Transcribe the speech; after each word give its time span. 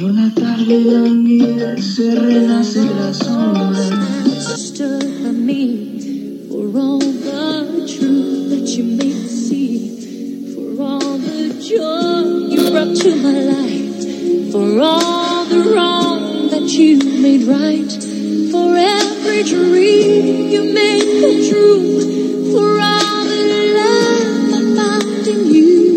Cuando 0.00 0.22
la 0.22 0.30
tarde 0.34 1.76
se 1.82 2.14
renace 2.14 2.80
la 2.84 3.12
sombra. 3.12 3.78
I 4.80 5.32
mean, 5.32 6.46
for 6.48 6.78
all 6.78 6.98
the 6.98 7.86
truth 7.86 8.48
that 8.48 8.66
you 8.78 8.84
made 8.84 9.14
me 9.14 9.28
see, 9.28 10.54
for 10.54 10.82
all 10.82 11.18
the 11.18 11.52
joy 11.60 12.48
you 12.48 12.70
brought 12.70 12.96
to 12.96 13.14
my 13.16 13.40
life 13.40 14.50
for 14.50 14.80
all 14.80 15.44
the 15.44 15.70
wrong 15.74 16.48
that 16.48 16.68
you 16.70 16.96
made 17.20 17.42
right, 17.42 17.92
for 18.50 18.76
every 18.76 19.42
dream 19.42 20.48
you 20.48 20.72
made 20.72 21.20
come 21.20 21.40
true, 21.50 22.52
for 22.52 22.80
all 22.80 23.24
the 23.24 23.72
love 23.76 24.54
I 24.54 24.76
found 24.76 25.28
in 25.28 25.54
you. 25.54 25.89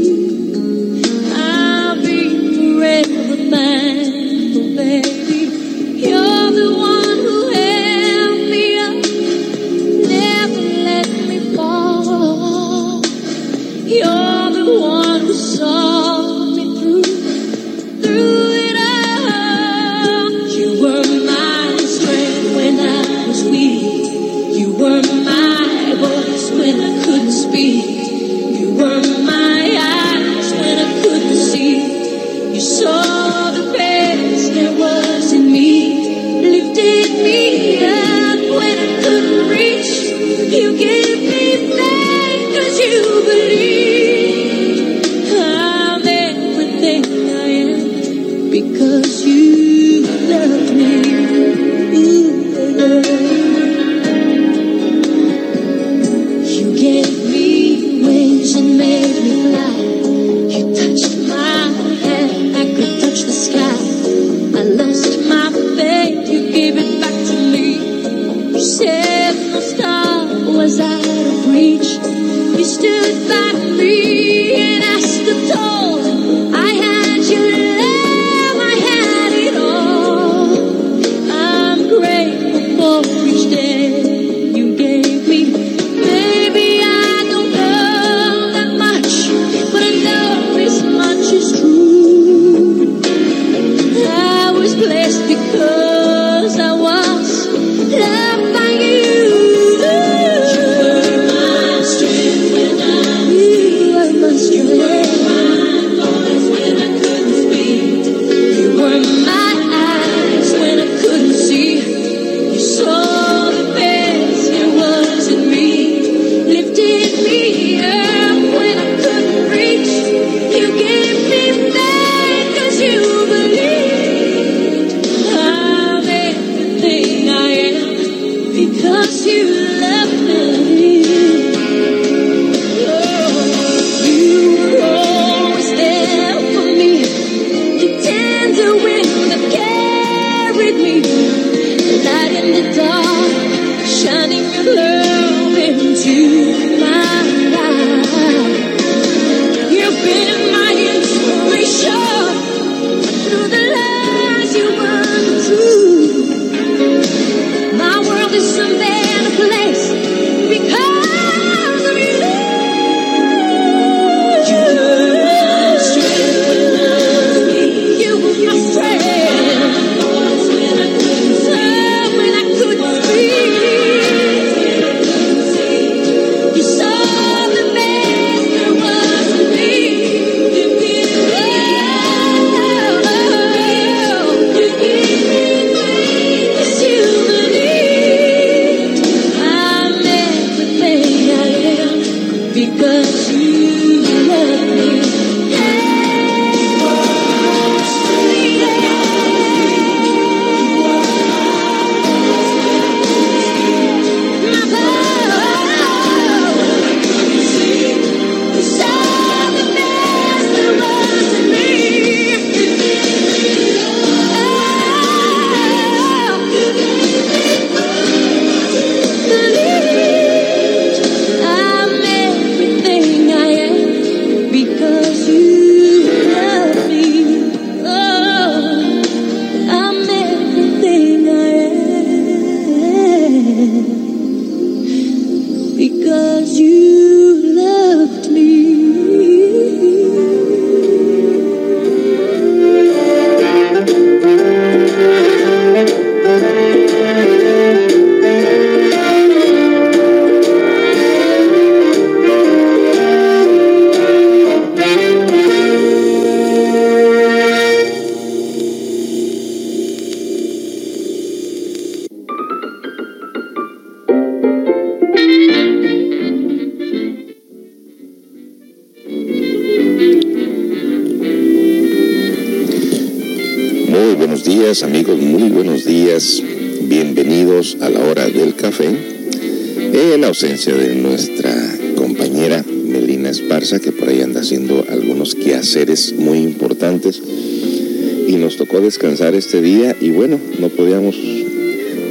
Nos 288.53 288.67
tocó 288.67 288.81
descansar 288.81 289.33
este 289.33 289.63
día 289.63 289.95
y 289.99 290.11
bueno, 290.11 290.39
no 290.59 290.69
podíamos 290.69 291.15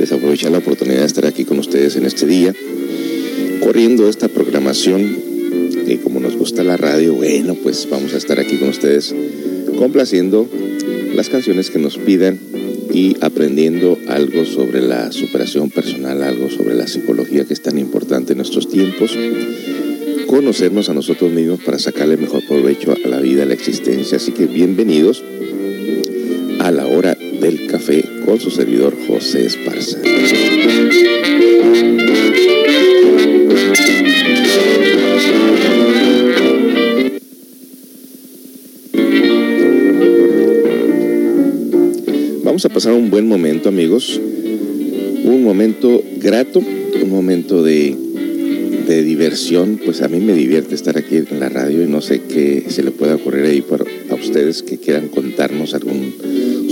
desaprovechar 0.00 0.50
la 0.50 0.59
oportunidad 0.59 1.00
de 1.00 1.06
estar 1.06 1.25
aquí 1.25 1.44
con 1.44 1.61
ustedes 1.61 1.94
en 1.94 2.05
este 2.05 2.27
día, 2.27 2.53
corriendo 3.61 4.09
esta 4.09 4.27
programación 4.27 5.19
que 5.87 6.00
como 6.03 6.19
nos 6.19 6.37
gusta 6.37 6.65
la 6.65 6.77
radio, 6.77 7.15
bueno, 7.15 7.55
pues 7.55 7.87
vamos 7.89 8.12
a 8.15 8.17
estar 8.17 8.41
aquí 8.41 8.56
con 8.56 8.71
ustedes 8.71 9.15
complaciendo 9.79 10.49
las 11.15 11.29
canciones 11.29 11.71
que 11.71 11.79
nos 11.79 11.97
pidan 11.99 12.41
y 12.93 13.17
aprendiendo 13.21 13.97
algo 14.09 14.44
sobre 14.44 14.83
la 14.83 15.12
superación 15.12 15.71
personal, 15.71 16.25
algo 16.25 16.50
sobre 16.50 16.75
la 16.75 16.89
psicología 16.89 17.44
que 17.44 17.55
es 17.55 17.62
tan 17.62 17.79
importante 17.79 18.33
en 18.33 18.39
nuestros 18.39 18.69
tiempos, 18.69 19.17
conocernos 20.27 20.89
a 20.89 20.94
nosotros 20.94 21.31
mismos 21.31 21.61
para 21.62 21.79
sacarle 21.79 22.17
mejor 22.17 22.44
provecho 22.49 22.97
a 23.05 23.09
la 23.09 23.21
vida, 23.21 23.44
a 23.44 23.47
la 23.47 23.55
existencia. 23.55 24.17
Así 24.17 24.33
que 24.33 24.47
bienvenidos 24.47 25.23
del 27.43 27.67
café 27.67 28.05
con 28.25 28.39
su 28.39 28.53
servidor 28.53 28.97
José 29.09 29.47
Esparza. 29.47 29.99
Vamos 42.44 42.65
a 42.65 42.69
pasar 42.69 42.93
un 42.93 43.11
buen 43.11 43.27
momento, 43.27 43.69
amigos. 43.69 44.21
Un 45.25 45.43
momento 45.43 46.00
grato, 46.19 46.61
un 46.61 47.11
momento 47.11 47.65
de, 47.65 47.97
diversión. 48.87 49.81
Pues 49.85 50.03
a 50.03 50.09
mí 50.09 50.21
me 50.21 50.35
divierte 50.35 50.77
estar 50.77 50.97
aquí 50.97 51.17
en 51.17 51.41
la 51.41 51.49
radio 51.49 51.83
y 51.83 51.87
no 51.87 52.03
sé 52.03 52.21
qué 52.21 52.67
se 52.69 52.85
le 52.85 52.93
pueda 52.93 53.17
ocurrir 53.17 53.47
ahí 53.47 53.62
para, 53.62 53.85
a 54.11 54.15
ustedes 54.15 54.62
que 54.62 54.79
quieran 54.79 55.09
contarnos 55.09 55.75
algún 55.75 56.02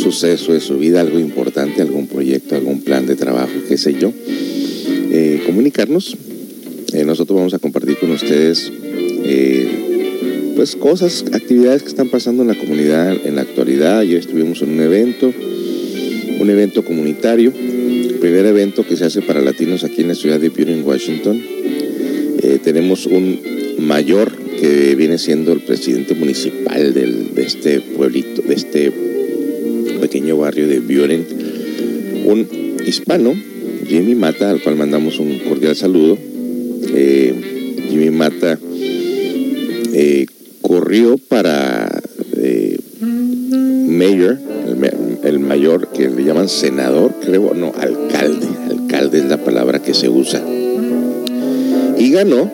suceso 0.00 0.52
de 0.52 0.60
su 0.60 0.78
vida, 0.78 1.00
algo 1.00 1.18
importante, 1.18 1.82
algún 1.82 2.06
proyecto, 2.06 2.56
algún 2.56 2.80
plan 2.80 3.06
de 3.06 3.16
trabajo, 3.16 3.52
qué 3.68 3.76
sé 3.76 3.94
yo. 3.94 4.12
Eh, 5.12 5.42
comunicarnos. 5.44 6.16
Eh, 6.92 7.04
nosotros 7.04 7.36
vamos 7.36 7.54
a 7.54 7.58
compartir 7.58 7.98
con 7.98 8.10
ustedes 8.10 8.72
eh, 9.24 10.52
pues 10.56 10.76
cosas, 10.76 11.24
actividades 11.32 11.82
que 11.82 11.88
están 11.88 12.08
pasando 12.08 12.42
en 12.42 12.48
la 12.48 12.54
comunidad 12.54 13.14
en 13.24 13.36
la 13.36 13.42
actualidad. 13.42 13.98
Ayer 13.98 14.18
estuvimos 14.18 14.62
en 14.62 14.70
un 14.70 14.80
evento 14.80 15.32
un 16.40 16.48
evento 16.48 16.82
comunitario, 16.82 17.52
primer 18.18 18.46
evento 18.46 18.86
que 18.86 18.96
se 18.96 19.04
hace 19.04 19.20
para 19.20 19.42
latinos 19.42 19.84
aquí 19.84 20.00
en 20.00 20.08
la 20.08 20.14
ciudad 20.14 20.40
de 20.40 20.48
Butte, 20.48 20.70
en 20.70 20.82
Washington. 20.82 21.38
Tenemos 22.64 23.04
un 23.04 23.38
mayor 23.78 24.32
que 24.58 24.94
viene 24.94 25.18
siendo 25.18 25.52
el 25.52 25.60
presidente 25.60 26.14
municipal 26.14 26.94
de 26.94 27.42
este 27.42 27.80
pueblito, 27.80 28.40
de 28.40 28.54
este 28.54 28.90
pequeño 30.10 30.38
barrio 30.38 30.66
de 30.66 30.80
Buren, 30.80 31.24
un 32.26 32.48
hispano, 32.84 33.32
Jimmy 33.86 34.16
Mata, 34.16 34.50
al 34.50 34.60
cual 34.60 34.74
mandamos 34.74 35.20
un 35.20 35.38
cordial 35.38 35.76
saludo. 35.76 36.18
Eh, 36.92 37.76
Jimmy 37.88 38.10
Mata 38.10 38.58
eh, 39.94 40.26
corrió 40.62 41.16
para 41.16 42.02
mayor 43.86 44.38
el 45.22 45.38
mayor 45.38 45.92
que 45.92 46.10
le 46.10 46.24
llaman 46.24 46.48
senador, 46.48 47.14
creo, 47.24 47.54
no, 47.54 47.72
alcalde, 47.78 48.48
alcalde 48.68 49.18
es 49.18 49.26
la 49.26 49.36
palabra 49.36 49.80
que 49.80 49.94
se 49.94 50.08
usa. 50.08 50.42
Y 51.98 52.10
ganó, 52.10 52.50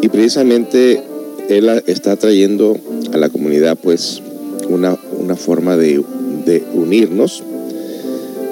y 0.00 0.08
precisamente 0.08 1.02
él 1.50 1.68
está 1.86 2.16
trayendo 2.16 2.78
a 3.12 3.18
la 3.18 3.28
comunidad 3.28 3.76
pues 3.76 4.22
una 4.70 4.96
forma 5.36 5.76
de, 5.76 6.02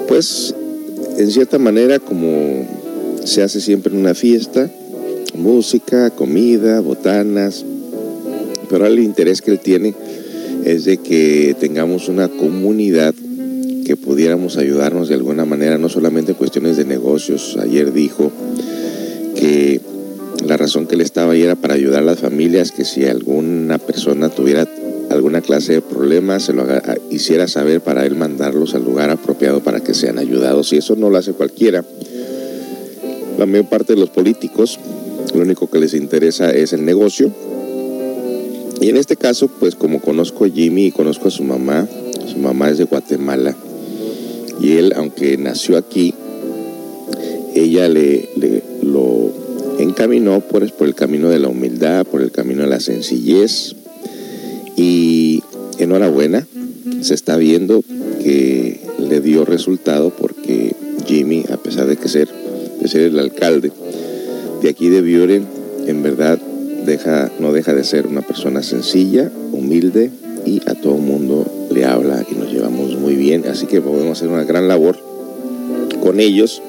pues 0.07 0.55
en 1.17 1.29
cierta 1.29 1.57
manera 1.57 1.99
como 1.99 2.65
se 3.25 3.43
hace 3.43 3.59
siempre 3.59 3.93
en 3.93 3.99
una 3.99 4.13
fiesta, 4.13 4.69
música, 5.35 6.09
comida, 6.11 6.79
botanas, 6.79 7.65
pero 8.69 8.85
el 8.85 8.99
interés 8.99 9.41
que 9.41 9.51
él 9.51 9.59
tiene 9.59 9.93
es 10.63 10.85
de 10.85 10.97
que 10.97 11.55
tengamos 11.59 12.07
una 12.07 12.29
comunidad 12.29 13.13
que 13.85 13.97
pudiéramos 13.97 14.57
ayudarnos 14.57 15.09
de 15.09 15.15
alguna 15.15 15.43
manera, 15.43 15.77
no 15.77 15.89
solamente 15.89 16.31
en 16.31 16.37
cuestiones 16.37 16.77
de 16.77 16.85
negocios. 16.85 17.57
Ayer 17.59 17.91
dijo 17.91 18.31
que 19.35 19.81
la 20.45 20.55
razón 20.55 20.87
que 20.87 20.95
él 20.95 21.01
estaba 21.01 21.33
ahí 21.33 21.41
era 21.41 21.55
para 21.55 21.73
ayudar 21.73 22.03
a 22.03 22.05
las 22.05 22.19
familias, 22.19 22.71
que 22.71 22.85
si 22.85 23.05
alguna 23.05 23.79
persona 23.79 24.29
tuviera 24.29 24.65
alguna 25.29 25.41
clase 25.41 25.73
de 25.73 25.81
problema, 25.81 26.39
se 26.39 26.53
lo 26.53 26.65
hiciera 27.11 27.47
saber 27.47 27.81
para 27.81 28.03
él 28.03 28.15
mandarlos 28.15 28.73
al 28.73 28.83
lugar 28.83 29.11
apropiado 29.11 29.59
para 29.59 29.79
que 29.79 29.93
sean 29.93 30.17
ayudados. 30.17 30.73
Y 30.73 30.77
eso 30.77 30.95
no 30.95 31.11
lo 31.11 31.19
hace 31.19 31.33
cualquiera. 31.33 31.85
La 33.37 33.45
mayor 33.45 33.67
parte 33.67 33.93
de 33.93 33.99
los 33.99 34.09
políticos, 34.09 34.79
lo 35.35 35.41
único 35.41 35.69
que 35.69 35.77
les 35.77 35.93
interesa 35.93 36.49
es 36.49 36.73
el 36.73 36.83
negocio. 36.83 37.31
Y 38.81 38.89
en 38.89 38.97
este 38.97 39.17
caso, 39.17 39.49
pues 39.59 39.75
como 39.75 40.01
conozco 40.01 40.45
a 40.45 40.49
Jimmy 40.49 40.87
y 40.87 40.91
conozco 40.91 41.27
a 41.27 41.31
su 41.31 41.43
mamá, 41.43 41.87
su 42.25 42.39
mamá 42.39 42.71
es 42.71 42.79
de 42.79 42.85
Guatemala, 42.85 43.55
y 44.59 44.77
él, 44.77 44.93
aunque 44.95 45.37
nació 45.37 45.77
aquí, 45.77 46.15
ella 47.53 47.87
le, 47.87 48.29
lo 48.81 49.31
encaminó 49.77 50.39
por, 50.39 50.67
por 50.73 50.87
el 50.87 50.95
camino 50.95 51.29
de 51.29 51.37
la 51.37 51.49
humildad, 51.49 52.07
por 52.07 52.23
el 52.23 52.31
camino 52.31 52.63
de 52.63 52.69
la 52.69 52.79
sencillez. 52.79 53.75
Y 54.81 55.08
enhorabuena, 55.89 56.45
se 57.01 57.13
está 57.13 57.37
viendo 57.37 57.83
que 58.23 58.79
le 58.99 59.21
dio 59.21 59.45
resultado 59.45 60.11
porque 60.11 60.75
Jimmy, 61.05 61.45
a 61.51 61.57
pesar 61.57 61.87
de 61.87 61.97
que 61.97 62.07
ser, 62.07 62.29
de 62.81 62.87
ser 62.87 63.01
el 63.01 63.19
alcalde 63.19 63.71
de 64.61 64.69
aquí 64.69 64.89
de 64.89 65.01
Buren, 65.01 65.45
en 65.87 66.03
verdad 66.03 66.39
deja, 66.85 67.31
no 67.39 67.51
deja 67.51 67.73
de 67.73 67.83
ser 67.83 68.07
una 68.07 68.21
persona 68.21 68.61
sencilla, 68.63 69.31
humilde 69.51 70.11
y 70.45 70.61
a 70.65 70.75
todo 70.75 70.95
mundo 70.95 71.45
le 71.71 71.85
habla 71.85 72.25
y 72.29 72.35
nos 72.35 72.51
llevamos 72.51 72.97
muy 72.97 73.15
bien, 73.15 73.45
así 73.47 73.65
que 73.65 73.81
podemos 73.81 74.17
hacer 74.17 74.29
una 74.29 74.43
gran 74.43 74.67
labor 74.67 74.97
con 76.01 76.19
ellos. 76.19 76.61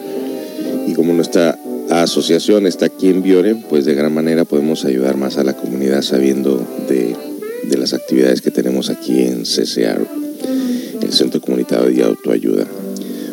Y 0.87 0.95
como 0.95 1.12
nuestra 1.12 1.59
asociación 1.91 2.67
está 2.67 2.87
aquí 2.87 3.09
en 3.09 3.23
Bioren, 3.23 3.62
pues 3.69 3.85
de 3.85 3.95
gran 3.95 4.12
manera 4.12 4.45
podemos 4.45 4.85
ayudar 4.85 5.17
más 5.17 5.39
a 5.39 5.45
la 5.45 5.55
comunidad 5.55 6.03
sabiendo 6.03 6.65
de, 6.89 7.15
de 7.65 7.79
las 7.79 7.93
actividades 7.93 8.43
que 8.43 8.50
tenemos 8.50 8.60
aquí 8.89 9.21
en 9.21 9.43
CCR, 9.43 10.07
el 11.03 11.13
Centro 11.13 11.41
Comunitario 11.41 11.91
de 11.91 12.03
Autoayuda. 12.03 12.67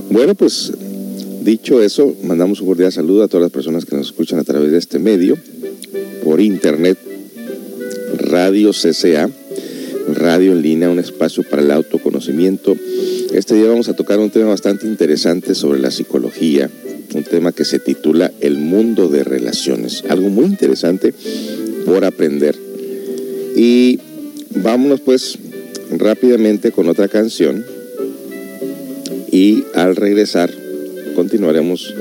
Bueno, 0.09 0.35
pues 0.35 0.73
dicho 1.43 1.81
eso, 1.81 2.13
mandamos 2.23 2.59
un 2.59 2.67
cordial 2.67 2.91
saludo 2.91 3.23
a 3.23 3.27
todas 3.27 3.43
las 3.43 3.51
personas 3.51 3.85
que 3.85 3.95
nos 3.95 4.07
escuchan 4.07 4.39
a 4.39 4.43
través 4.43 4.71
de 4.71 4.77
este 4.77 4.99
medio, 4.99 5.37
por 6.23 6.41
internet, 6.41 6.97
Radio 8.17 8.71
CCA 8.71 9.29
Radio 10.13 10.53
en 10.53 10.61
línea, 10.61 10.89
un 10.89 10.99
espacio 10.99 11.43
para 11.43 11.61
el 11.61 11.71
autoconocimiento. 11.71 12.75
Este 13.33 13.55
día 13.55 13.67
vamos 13.67 13.89
a 13.89 13.95
tocar 13.95 14.19
un 14.19 14.29
tema 14.29 14.47
bastante 14.47 14.87
interesante 14.87 15.53
sobre 15.53 15.79
la 15.79 15.91
psicología, 15.91 16.69
un 17.13 17.23
tema 17.23 17.51
que 17.51 17.65
se 17.65 17.79
titula 17.79 18.31
El 18.39 18.57
mundo 18.57 19.09
de 19.09 19.25
relaciones, 19.25 20.05
algo 20.07 20.29
muy 20.29 20.45
interesante 20.45 21.13
por 21.85 22.05
aprender. 22.05 22.55
Y 23.55 23.99
vámonos 24.63 25.01
pues 25.01 25.37
rápidamente 25.97 26.71
con 26.71 26.89
otra 26.89 27.07
canción 27.07 27.65
y 29.31 29.63
al 29.73 29.95
regresar 29.95 30.51
continuaremos 31.15 31.93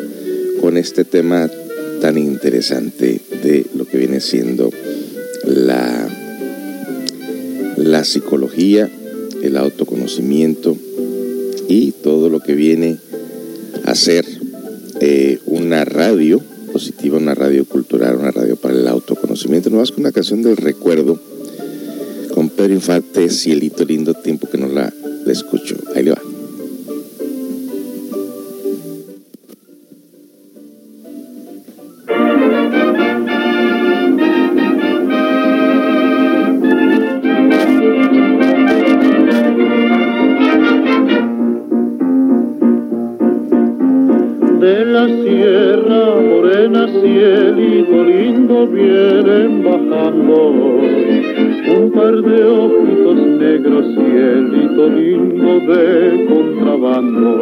con 0.60 0.76
este 0.76 1.04
tema 1.04 1.50
tan 2.00 2.18
interesante 2.18 3.20
de 3.42 3.66
lo 3.74 3.86
que 3.86 3.98
viene 3.98 4.20
siendo 4.20 4.70
la 5.44 6.08
la 7.76 8.04
psicología, 8.04 8.90
el 9.42 9.56
autoconocimiento 9.56 10.76
y 11.68 11.92
todo 11.92 12.28
lo 12.30 12.40
que 12.40 12.54
viene 12.54 12.98
a 13.84 13.94
ser 13.94 14.24
eh, 15.00 15.38
una 15.46 15.84
radio 15.84 16.40
positiva, 16.72 17.18
una 17.18 17.34
radio 17.34 17.64
cultural, 17.64 18.16
una 18.16 18.30
radio 18.30 18.56
para 18.56 18.74
el 18.74 18.88
autoconocimiento. 18.88 19.70
Nos 19.70 19.80
vas 19.80 19.92
con 19.92 20.00
una 20.00 20.12
canción 20.12 20.42
del 20.42 20.56
recuerdo 20.56 21.20
Pedro 22.56 22.72
Infante, 22.72 23.28
Cielito 23.28 23.84
Lindo, 23.84 24.14
tiempo 24.14 24.48
que 24.48 24.56
no 24.56 24.66
la, 24.66 24.90
la 25.26 25.32
escucho. 25.32 25.75
Contrabando. 56.28 57.40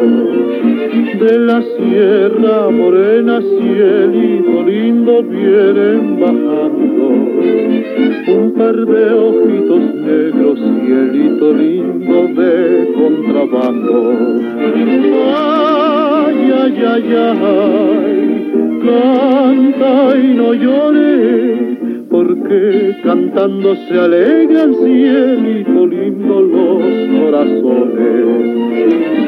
De 1.19 1.39
la 1.39 1.61
sierra 1.61 2.69
morena, 2.69 3.41
cielito 3.41 4.63
lindo, 4.63 5.23
vienen 5.23 6.19
bajando 6.19 7.05
un 8.27 8.53
par 8.57 8.75
de 8.75 9.13
ojitos 9.13 9.95
negros, 9.95 10.59
cielito 10.59 11.53
lindo 11.53 12.27
de 12.41 12.93
contrabando. 12.95 13.95
Ay, 15.35 16.51
ay, 16.61 16.83
ay, 16.93 17.15
ay, 17.15 18.15
canta 18.85 20.17
y 20.17 20.27
no 20.35 20.53
llores, 20.53 21.44
porque 22.35 22.95
cantando 23.03 23.75
se 23.75 23.99
alegran 23.99 24.73
cielito 24.75 25.87
lindo 25.87 26.41
los 26.41 26.83
corazones. 27.19 28.25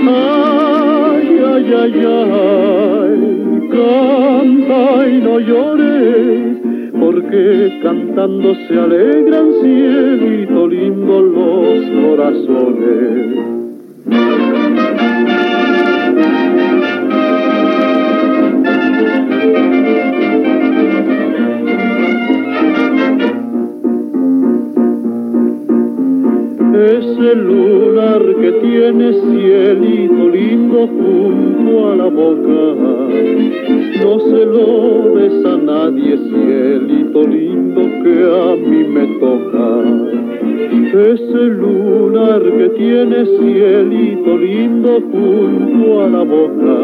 Ay, 0.10 1.40
ay, 1.46 1.74
ay, 1.84 2.06
ay, 2.06 3.20
canta 3.72 5.08
y 5.10 5.22
no 5.22 5.40
llores, 5.40 6.58
porque 7.00 7.80
cantando 7.82 8.56
se 8.68 8.80
alegran 8.80 9.54
cielito 9.62 10.68
lindo 10.68 11.22
los 11.22 11.80
corazones. 12.02 13.58
Ese 26.78 27.34
lunar 27.34 28.22
que 28.40 28.52
tiene 28.52 29.12
cielito 29.12 30.30
lindo 30.30 30.86
junto 30.86 31.92
a 31.92 31.96
la 31.96 32.06
boca, 32.06 32.76
no 34.00 34.20
se 34.20 34.46
lo 34.46 35.16
des 35.16 35.44
a 35.44 35.58
nadie, 35.58 36.20
cielito 36.30 37.28
lindo 37.28 37.82
que 38.04 38.16
a 38.30 38.56
mí 38.58 38.84
me 38.94 39.08
toca. 39.20 39.68
Ese 41.14 41.44
lunar 41.62 42.44
que 42.44 42.70
tiene 42.78 43.26
cielito 43.26 44.38
lindo 44.38 45.02
junto 45.12 46.04
a 46.04 46.06
la 46.10 46.24
boca, 46.24 46.78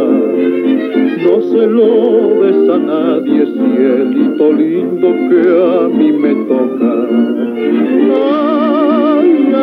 no 1.24 1.40
se 1.52 1.68
lo 1.68 2.44
des 2.44 2.68
a 2.68 2.80
nadie, 2.80 3.46
cielito 3.46 4.54
lindo 4.54 5.08
que 5.30 5.42
a 5.72 5.88
mí 5.88 6.12
me 6.14 6.34
toca. 6.48 6.94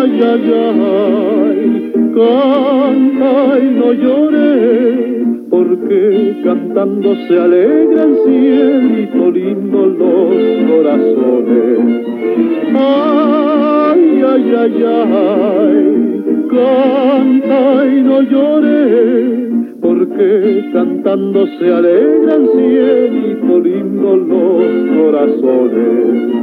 Ay, 0.03 0.19
ay, 0.23 0.53
ay, 0.55 1.93
canta 2.15 3.59
y 3.59 3.67
no 3.79 3.93
llores, 3.93 5.27
porque 5.51 6.41
cantando 6.43 7.15
se 7.29 7.39
alegran 7.39 8.17
cielito 8.25 9.31
lindo 9.31 9.87
los 10.01 10.37
corazones. 10.71 11.79
Ay, 12.75 14.23
ay, 14.33 14.55
ay, 14.63 14.85
ay, 14.89 15.79
canta 16.49 17.87
y 17.87 18.01
no 18.01 18.23
llores, 18.23 19.35
porque 19.83 20.71
cantando 20.73 21.47
se 21.59 21.75
alegran 21.75 22.49
cielito 22.55 23.61
lindo 23.61 24.17
los 24.17 24.65
corazones. 24.97 26.41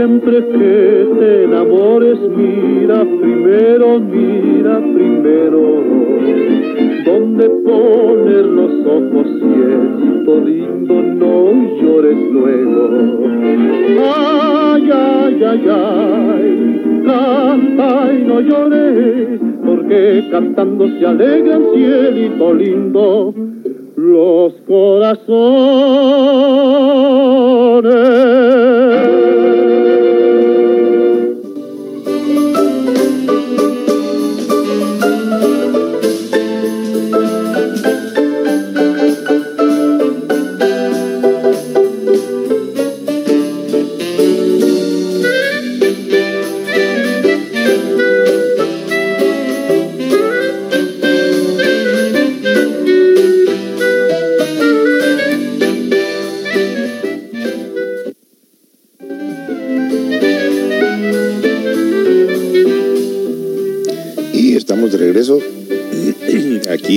Siempre 0.00 0.38
que 0.46 1.08
te 1.18 1.44
enamores, 1.44 2.18
mira 2.34 3.04
primero, 3.20 4.00
mira 4.00 4.78
primero, 4.78 5.60
donde 7.04 7.50
poner 7.50 8.46
los 8.46 8.86
ojos, 8.86 9.26
cielito 9.38 10.40
lindo, 10.40 11.02
no 11.02 11.52
llores 11.82 12.16
luego. 12.32 12.80
Ay, 14.16 14.90
ay, 14.90 15.44
ay, 15.44 15.68
ay, 15.68 17.02
canta 17.04 18.10
y 18.14 18.22
no 18.22 18.40
llores, 18.40 19.38
porque 19.66 20.24
cantando 20.30 20.88
se 20.98 21.04
alegran, 21.04 21.62
cielito 21.74 22.54
lindo, 22.54 23.34
los 23.96 24.54
corazones. 24.66 25.90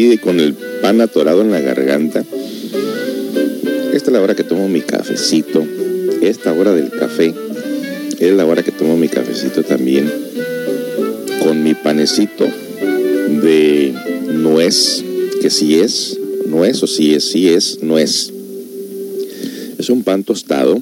Aquí 0.04 0.18
con 0.18 0.40
el 0.40 0.54
pan 0.82 1.02
atorado 1.02 1.42
en 1.42 1.52
la 1.52 1.62
garganta. 1.62 2.24
Esta 3.94 4.10
es 4.10 4.12
la 4.12 4.22
hora 4.22 4.36
que 4.36 4.44
tomo 4.44 4.68
mi 4.68 4.82
cafecito. 4.82 5.66
Esta 6.22 6.54
hora 6.54 6.74
del 6.74 6.90
café 6.90 7.34
es 8.20 8.34
la 8.34 8.46
hora 8.46 8.64
que 8.64 8.72
tomo 8.72 8.98
mi 8.98 9.08
cafecito 9.08 9.64
también 9.64 10.12
con 11.44 11.64
mi 11.64 11.74
panecito 11.74 12.46
de 12.46 13.94
nuez, 14.34 15.04
que 15.42 15.50
sí 15.50 15.76
es 15.76 16.18
nuez 16.48 16.82
o 16.84 16.88
sí 16.88 17.14
es, 17.14 17.24
sí 17.26 17.50
es 17.50 17.82
nuez. 17.82 18.32
Es 19.78 19.90
un 19.90 20.04
pan 20.04 20.24
tostado. 20.24 20.82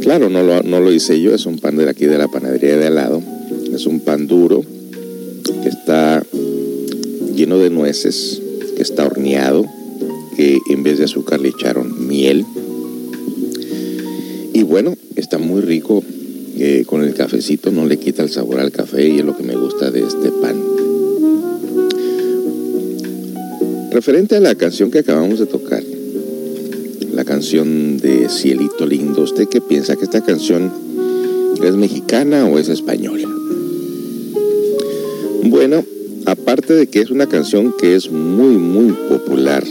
Claro, 0.00 0.30
no 0.30 0.42
lo, 0.42 0.62
no 0.62 0.80
lo 0.80 0.92
hice 0.92 1.20
yo, 1.20 1.34
es 1.34 1.46
un 1.46 1.58
pan 1.58 1.76
de 1.76 1.88
aquí 1.88 2.06
de 2.06 2.18
la 2.18 2.28
panadería 2.28 2.76
de 2.76 2.86
al 2.86 2.94
lado. 2.96 3.22
Es 3.72 3.86
un 3.86 4.00
pan 4.00 4.26
duro 4.26 4.64
de 7.58 7.70
nueces, 7.70 8.40
que 8.76 8.82
está 8.82 9.06
horneado, 9.06 9.66
que 10.36 10.58
en 10.70 10.82
vez 10.82 10.98
de 10.98 11.04
azúcar 11.04 11.40
le 11.40 11.48
echaron 11.48 12.06
miel. 12.06 12.44
Y 14.52 14.62
bueno, 14.62 14.96
está 15.16 15.38
muy 15.38 15.60
rico 15.60 16.02
eh, 16.58 16.84
con 16.86 17.02
el 17.02 17.14
cafecito, 17.14 17.70
no 17.70 17.86
le 17.86 17.98
quita 17.98 18.22
el 18.22 18.28
sabor 18.28 18.60
al 18.60 18.70
café 18.70 19.08
y 19.08 19.18
es 19.18 19.24
lo 19.24 19.36
que 19.36 19.42
me 19.42 19.56
gusta 19.56 19.90
de 19.90 20.00
este 20.00 20.30
pan. 20.30 20.56
Referente 23.90 24.36
a 24.36 24.40
la 24.40 24.54
canción 24.54 24.90
que 24.90 25.00
acabamos 25.00 25.38
de 25.38 25.46
tocar, 25.46 25.82
la 27.12 27.24
canción 27.24 27.98
de 27.98 28.28
Cielito 28.30 28.86
Lindo, 28.86 29.22
¿usted 29.22 29.48
qué 29.48 29.60
piensa? 29.60 29.96
¿Que 29.96 30.04
esta 30.04 30.24
canción 30.24 30.72
es 31.62 31.76
mexicana 31.76 32.46
o 32.46 32.58
es 32.58 32.70
española? 32.70 33.11
Aparte 36.72 36.74
de 36.74 36.86
que 36.86 37.00
es 37.00 37.10
una 37.10 37.26
canción 37.26 37.74
que 37.76 37.94
es 37.94 38.10
muy, 38.10 38.56
muy 38.56 38.92
popular 39.08 39.64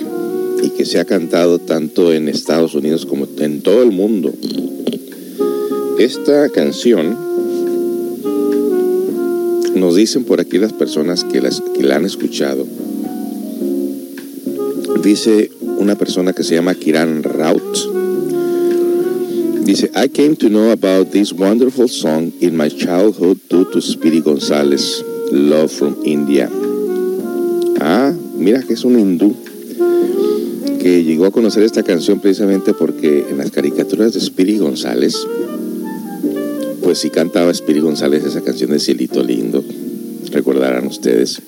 y 0.62 0.70
que 0.70 0.86
se 0.86 1.00
ha 1.00 1.06
cantado 1.06 1.58
tanto 1.58 2.14
en 2.14 2.28
Estados 2.28 2.76
Unidos 2.76 3.06
como 3.06 3.28
en 3.40 3.62
todo 3.62 3.82
el 3.82 3.92
mundo, 3.92 4.32
esta 5.98 6.50
canción 6.50 7.16
nos 9.76 9.96
dicen 9.96 10.26
por 10.26 10.40
aquí 10.42 10.58
las 10.58 10.74
personas 10.74 11.24
que, 11.24 11.42
las, 11.42 11.62
que 11.62 11.84
la 11.84 11.96
han 11.96 12.06
escuchado. 12.06 12.66
Dice 15.04 15.50
una 15.78 15.96
persona 15.96 16.34
que 16.34 16.44
se 16.44 16.56
llama 16.56 16.76
Kiran 16.76 17.24
Raut. 17.24 17.78
Dice, 19.66 19.90
I 19.96 20.10
came 20.10 20.36
to 20.36 20.50
know 20.50 20.72
about 20.72 21.12
this 21.12 21.32
wonderful 21.32 21.88
song 21.88 22.32
in 22.42 22.58
my 22.58 22.70
childhood 22.70 23.40
due 23.50 23.66
to 23.72 23.82
Speedy 23.82 24.22
González, 24.22 25.04
Love 25.32 25.72
from 25.72 25.96
India. 26.04 26.50
Mira 28.42 28.64
que 28.64 28.74
es 28.74 28.84
un 28.84 28.98
hindú 28.98 29.36
que 30.80 31.04
llegó 31.04 31.28
a 31.28 31.32
conocer 31.32 31.62
esta 31.62 31.84
canción 31.84 32.20
precisamente 32.20 32.74
porque 32.74 33.28
en 33.30 33.38
las 33.38 33.52
caricaturas 33.52 34.16
de 34.16 34.20
Spiri 34.20 34.58
González, 34.58 35.16
pues 36.82 36.98
sí 36.98 37.12
cantaba 37.12 37.54
Spiri 37.54 37.82
González 37.82 38.24
esa 38.26 38.42
canción 38.42 38.72
de 38.72 38.80
Cielito 38.80 39.22
Lindo, 39.22 39.64
recordarán 40.32 40.88
ustedes. 40.88 41.40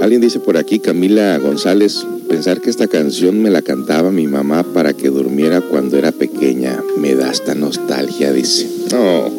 Alguien 0.00 0.20
dice 0.20 0.40
por 0.40 0.56
aquí, 0.56 0.80
Camila 0.80 1.38
González, 1.38 2.04
pensar 2.28 2.60
que 2.60 2.68
esta 2.68 2.88
canción 2.88 3.40
me 3.40 3.50
la 3.50 3.62
cantaba 3.62 4.10
mi 4.10 4.26
mamá 4.26 4.64
para 4.64 4.92
que 4.92 5.08
durmiera 5.08 5.60
cuando 5.60 5.98
era 5.98 6.10
pequeña, 6.10 6.82
me 6.98 7.14
da 7.14 7.30
esta 7.30 7.54
nostalgia, 7.54 8.32
dice. 8.32 8.66
Oh, 8.96 9.30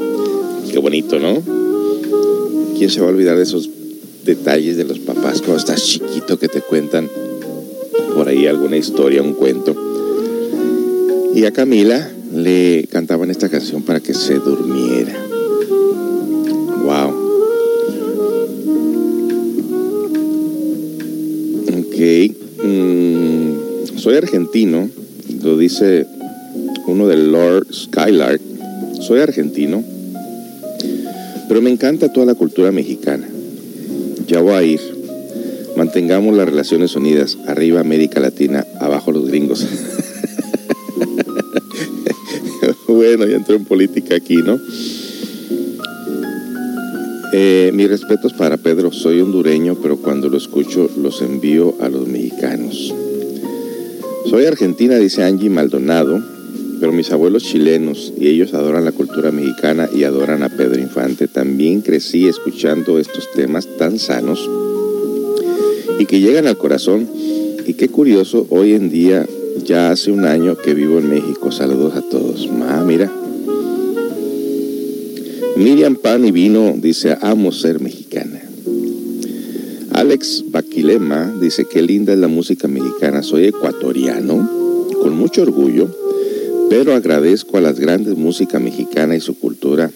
qué 0.71 0.79
bonito, 0.79 1.19
¿no? 1.19 1.43
¿Quién 2.77 2.89
se 2.89 3.01
va 3.01 3.07
a 3.07 3.09
olvidar 3.09 3.35
de 3.35 3.43
esos 3.43 3.69
detalles 4.23 4.77
de 4.77 4.83
los 4.83 4.99
papás 4.99 5.39
cuando 5.39 5.57
estás 5.57 5.83
chiquito 5.83 6.37
que 6.37 6.47
te 6.47 6.61
cuentan 6.61 7.09
por 8.15 8.27
ahí 8.27 8.47
alguna 8.47 8.77
historia, 8.77 9.21
un 9.21 9.33
cuento? 9.33 9.75
Y 11.33 11.45
a 11.45 11.51
Camila 11.51 12.09
le 12.33 12.87
cantaban 12.91 13.31
esta 13.31 13.49
canción 13.49 13.83
para 13.83 13.99
que 13.99 14.13
se 14.13 14.35
durmiera. 14.35 15.13
Wow. 16.83 17.09
Ok. 21.79 22.63
Mm, 22.63 23.97
soy 23.97 24.15
argentino, 24.15 24.89
lo 25.43 25.57
dice 25.57 26.05
uno 26.87 27.07
del 27.07 27.31
Lord 27.31 27.67
Skylark. 27.73 28.41
Soy 28.99 29.19
argentino 29.19 29.83
pero 31.51 31.61
me 31.61 31.69
encanta 31.69 32.07
toda 32.07 32.27
la 32.27 32.33
cultura 32.33 32.71
mexicana. 32.71 33.27
Ya 34.31 34.39
voy 34.39 34.53
a 34.53 34.63
ir. 34.63 34.79
Mantengamos 35.75 36.33
las 36.37 36.47
relaciones 36.47 36.95
unidas. 36.95 37.37
Arriba 37.47 37.81
América 37.81 38.21
Latina, 38.21 38.65
abajo 38.79 39.11
los 39.11 39.27
gringos. 39.27 39.67
bueno, 42.87 43.27
ya 43.27 43.35
entré 43.35 43.57
en 43.57 43.65
política 43.65 44.15
aquí, 44.15 44.37
¿no? 44.37 44.57
Eh, 47.33 47.71
mis 47.73 47.89
respetos 47.89 48.31
para 48.31 48.55
Pedro. 48.55 48.93
Soy 48.93 49.19
hondureño, 49.19 49.75
pero 49.81 49.97
cuando 49.97 50.29
lo 50.29 50.37
escucho 50.37 50.89
los 50.95 51.21
envío 51.21 51.75
a 51.81 51.89
los 51.89 52.07
mexicanos. 52.07 52.95
Soy 54.29 54.45
argentina, 54.45 54.95
dice 54.95 55.25
Angie 55.25 55.49
Maldonado 55.49 56.23
pero 56.81 56.91
mis 56.91 57.11
abuelos 57.11 57.43
chilenos 57.43 58.11
y 58.19 58.27
ellos 58.27 58.55
adoran 58.55 58.83
la 58.83 58.91
cultura 58.91 59.31
mexicana 59.31 59.87
y 59.95 60.03
adoran 60.03 60.41
a 60.41 60.49
Pedro 60.49 60.81
Infante. 60.81 61.27
También 61.27 61.81
crecí 61.81 62.27
escuchando 62.27 62.97
estos 62.97 63.31
temas 63.33 63.67
tan 63.77 63.99
sanos 63.99 64.49
y 65.99 66.07
que 66.07 66.19
llegan 66.19 66.47
al 66.47 66.57
corazón. 66.57 67.07
Y 67.67 67.75
qué 67.75 67.87
curioso, 67.87 68.47
hoy 68.49 68.73
en 68.73 68.89
día 68.89 69.27
ya 69.63 69.91
hace 69.91 70.11
un 70.11 70.25
año 70.25 70.57
que 70.57 70.73
vivo 70.73 70.97
en 70.97 71.07
México. 71.07 71.51
Saludos 71.51 71.95
a 71.95 72.01
todos. 72.01 72.49
Ma, 72.51 72.83
mira. 72.83 73.11
Miriam 75.57 75.95
Pan 75.95 76.25
y 76.25 76.31
Vino 76.31 76.73
dice, 76.75 77.15
amo 77.21 77.51
ser 77.51 77.79
mexicana. 77.79 78.41
Alex 79.91 80.45
Baquilema 80.47 81.31
dice, 81.39 81.67
qué 81.71 81.83
linda 81.83 82.11
es 82.11 82.17
la 82.17 82.27
música 82.27 82.67
mexicana. 82.67 83.21
Soy 83.21 83.45
ecuatoriano, 83.45 84.89
con 84.99 85.15
mucho 85.15 85.43
orgullo 85.43 86.01
pero 86.71 86.95
agradezco 86.95 87.57
a 87.57 87.61
las 87.61 87.81
grandes 87.81 88.15
música 88.15 88.57
mexicana 88.57 89.13
y 89.17 89.19
su 89.19 89.37
cultura 89.37 89.91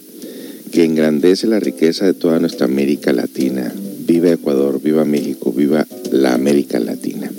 que 0.73 0.83
engrandece 0.83 1.47
la 1.47 1.61
riqueza 1.61 2.05
de 2.05 2.13
toda 2.13 2.37
nuestra 2.41 2.65
América 2.65 3.13
Latina. 3.13 3.73
Viva 4.05 4.29
Ecuador, 4.29 4.81
viva 4.83 5.05
México, 5.05 5.53
viva 5.53 5.87
la 6.11 6.33
América 6.33 6.77
Latina. 6.81 7.31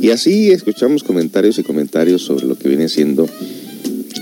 Y 0.00 0.10
así 0.10 0.52
escuchamos 0.52 1.02
comentarios 1.02 1.58
y 1.58 1.64
comentarios 1.64 2.22
sobre 2.22 2.46
lo 2.46 2.56
que 2.56 2.68
viene 2.68 2.88
siendo 2.88 3.28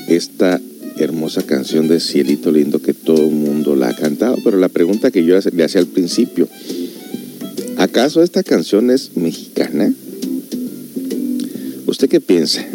esta 0.08 0.62
hermosa 0.96 1.42
canción 1.42 1.86
de 1.86 2.00
Cielito 2.00 2.50
Lindo 2.50 2.78
que 2.78 2.94
todo 2.94 3.22
el 3.22 3.32
mundo 3.34 3.76
la 3.76 3.90
ha 3.90 3.94
cantado. 3.94 4.38
Pero 4.42 4.56
la 4.56 4.70
pregunta 4.70 5.10
que 5.10 5.26
yo 5.26 5.38
le 5.52 5.62
hacía 5.62 5.82
al 5.82 5.88
principio, 5.88 6.48
¿acaso 7.76 8.22
esta 8.22 8.42
canción 8.42 8.90
es 8.90 9.14
mexicana? 9.14 9.92
¿Usted 11.86 12.08
qué 12.08 12.22
piensa? 12.22 12.66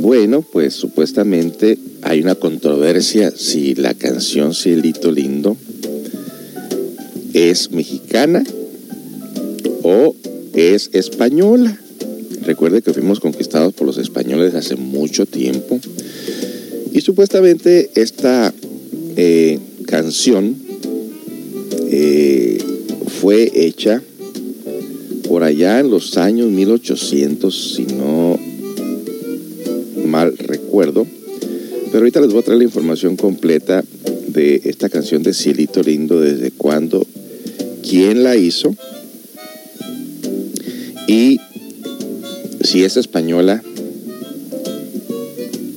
Bueno, 0.00 0.42
pues 0.42 0.74
supuestamente 0.74 1.78
hay 2.02 2.20
una 2.20 2.34
controversia 2.34 3.32
si 3.34 3.74
la 3.74 3.94
canción 3.94 4.54
Cielito 4.54 5.10
Lindo 5.10 5.56
es 7.32 7.70
mexicana 7.70 8.44
o 9.82 10.14
es 10.54 10.90
española. 10.92 11.78
Recuerde 12.42 12.82
que 12.82 12.92
fuimos 12.92 13.20
conquistados 13.20 13.72
por 13.72 13.86
los 13.86 13.98
españoles 13.98 14.54
hace 14.54 14.76
mucho 14.76 15.24
tiempo 15.24 15.80
y 16.92 17.00
supuestamente 17.00 17.90
esta 17.94 18.52
eh, 19.16 19.58
canción 19.86 20.56
eh, 21.90 22.58
fue 23.20 23.50
hecha 23.54 24.02
por 25.28 25.42
allá 25.42 25.80
en 25.80 25.90
los 25.90 26.16
años 26.16 26.50
1800, 26.50 27.74
si 27.74 27.84
no 27.86 28.25
Pero 30.76 31.98
ahorita 31.98 32.20
les 32.20 32.30
voy 32.30 32.40
a 32.40 32.44
traer 32.44 32.58
la 32.58 32.64
información 32.64 33.16
completa 33.16 33.82
de 34.28 34.60
esta 34.64 34.90
canción 34.90 35.22
de 35.22 35.32
Cielito 35.32 35.82
Lindo, 35.82 36.20
desde 36.20 36.50
cuándo, 36.50 37.06
quién 37.82 38.22
la 38.22 38.36
hizo 38.36 38.74
y 41.06 41.40
si 42.62 42.84
es 42.84 42.98
española 42.98 43.62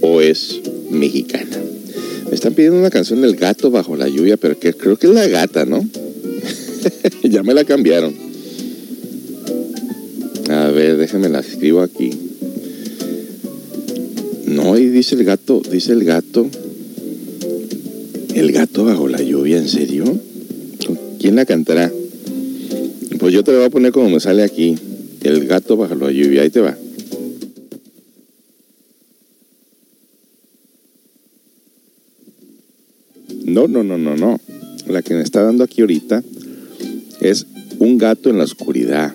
o 0.02 0.20
es 0.20 0.60
mexicana. 0.90 1.58
Me 2.28 2.36
están 2.36 2.54
pidiendo 2.54 2.80
una 2.80 2.90
canción 2.90 3.22
del 3.22 3.38
gato 3.38 3.72
bajo 3.72 3.96
la 3.96 4.10
lluvia, 4.10 4.36
pero 4.36 4.60
que 4.60 4.74
creo 4.74 4.98
que 4.98 5.08
es 5.08 5.14
la 5.14 5.28
gata, 5.28 5.66
¿no? 5.66 5.88
ya 7.24 7.42
me 7.44 7.54
la 7.54 7.64
cambiaron. 7.64 8.14
A 10.50 10.68
ver, 10.72 10.98
déjenme 10.98 11.30
la 11.30 11.40
escribo 11.40 11.82
aquí. 11.82 12.29
No, 14.50 14.76
y 14.80 14.90
dice 14.90 15.14
el 15.14 15.24
gato, 15.26 15.62
dice 15.72 15.92
el 15.92 16.04
gato. 16.04 16.50
El 18.34 18.52
gato 18.52 18.84
bajo 18.84 19.08
la 19.08 19.22
lluvia, 19.22 19.60
¿en 19.60 19.70
serio? 19.70 20.06
¿Quién 21.20 21.36
la 21.36 21.46
cantará? 21.46 21.92
Pues 23.20 23.32
yo 23.32 23.44
te 23.44 23.52
lo 23.52 23.58
voy 23.58 23.68
a 23.68 23.70
poner 23.70 23.92
como 23.92 24.10
me 24.10 24.20
sale 24.20 24.42
aquí. 24.42 24.76
El 25.22 25.46
gato 25.46 25.78
bajo 25.78 25.94
la 25.94 26.12
lluvia, 26.12 26.42
ahí 26.42 26.50
te 26.50 26.62
va. 26.62 26.76
No, 33.46 33.68
no, 33.68 33.84
no, 33.84 34.00
no, 34.00 34.16
no. 34.16 34.40
La 34.88 35.04
que 35.04 35.14
me 35.14 35.22
está 35.22 35.44
dando 35.44 35.64
aquí 35.64 35.82
ahorita 35.82 36.24
es 37.22 37.46
un 37.78 38.00
gato 38.00 38.32
en 38.32 38.40
la 38.40 38.46
oscuridad. 38.46 39.14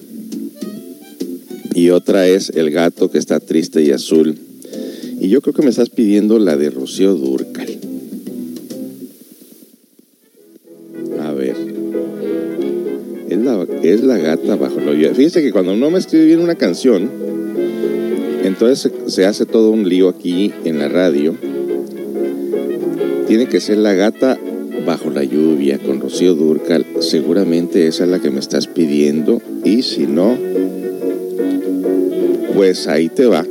Y 1.75 1.91
otra 1.91 2.29
es 2.29 2.51
el 2.51 2.71
gato 2.71 3.11
que 3.11 3.19
está 3.19 3.41
triste 3.41 3.83
y 3.83 3.91
azul. 3.91 4.39
Y 5.25 5.31
yo 5.31 5.41
creo 5.41 5.55
que 5.55 5.63
me 5.63 5.71
estás 5.71 5.89
pidiendo 5.89 6.39
la 6.39 6.55
de 6.55 6.69
Rocío 6.69 7.15
Durcal. 7.15 7.79
A 11.19 11.33
ver. 11.33 11.57
Es 13.31 13.39
la, 13.39 13.67
es 13.83 14.05
la 14.05 14.19
gata 14.19 14.57
bajo 14.57 14.81
la 14.81 14.93
lluvia. 14.93 15.15
Fíjese 15.15 15.41
que 15.41 15.51
cuando 15.51 15.73
uno 15.73 15.91
me 15.91 15.99
escribe 15.99 16.27
bien 16.27 16.41
una 16.41 16.57
canción, 16.57 17.09
entonces 18.43 18.93
se 19.07 19.25
hace 19.25 19.47
todo 19.47 19.71
un 19.71 19.89
lío 19.89 20.11
aquí 20.11 20.53
en 20.67 20.79
la 20.79 20.89
radio. 20.91 21.35
Tiene 23.27 23.47
que 23.47 23.63
ser 23.63 23.79
la 23.79 23.95
gata 23.95 24.39
bajo 24.85 25.09
la 25.09 25.25
lluvia 25.25 25.79
con 25.79 26.03
Rocío 26.03 26.35
Durcal. 26.35 26.85
Seguramente 27.01 27.87
esa 27.87 28.05
es 28.05 28.11
la 28.11 28.19
que 28.19 28.31
me 28.31 28.41
estás 28.41 28.67
pidiendo. 28.67 29.41
Y 29.65 29.81
si 29.85 30.07
no, 30.07 30.37
pues 32.55 32.89
ahí 32.89 33.09
te 33.09 33.25
va. 33.25 33.47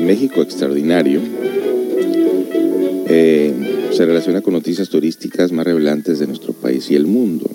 México 0.00 0.40
Extraordinario 0.40 1.20
eh, 3.08 3.52
se 3.90 4.06
relaciona 4.06 4.40
con 4.40 4.52
noticias 4.52 4.88
turísticas 4.88 5.50
más 5.50 5.66
relevantes 5.66 6.20
de 6.20 6.28
nuestro 6.28 6.52
país 6.52 6.88
y 6.88 6.94
el 6.94 7.06
mundo. 7.06 7.50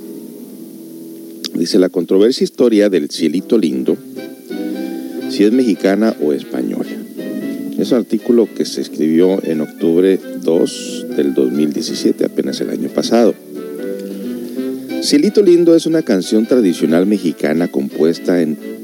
Dice 1.54 1.80
la 1.80 1.88
controversia 1.88 2.43
historia 2.43 2.89
del 2.89 3.10
cielito 3.10 3.58
lindo, 3.58 3.96
si 5.30 5.46
es 5.46 5.54
mexicana 5.54 6.13
o 6.22 6.34
española. 6.34 6.89
Es 7.80 7.91
un 7.91 8.00
artículo 8.00 8.50
que 8.54 8.65
se 8.65 8.82
escribió 8.82 9.41
en 9.43 9.62
octubre 9.62 10.20
2 10.43 11.06
del 11.15 11.34
2017, 11.34 12.26
apenas 12.26 12.60
el 12.60 12.70
año 12.70 12.89
pasado. 12.89 13.34
Cielito 15.02 15.41
Lindo 15.41 15.74
es 15.74 15.86
una 15.86 16.02
canción 16.02 16.48
tradicional 16.48 17.06
mexicana 17.06 17.70
compuesta 17.70 18.41
en 18.41 18.77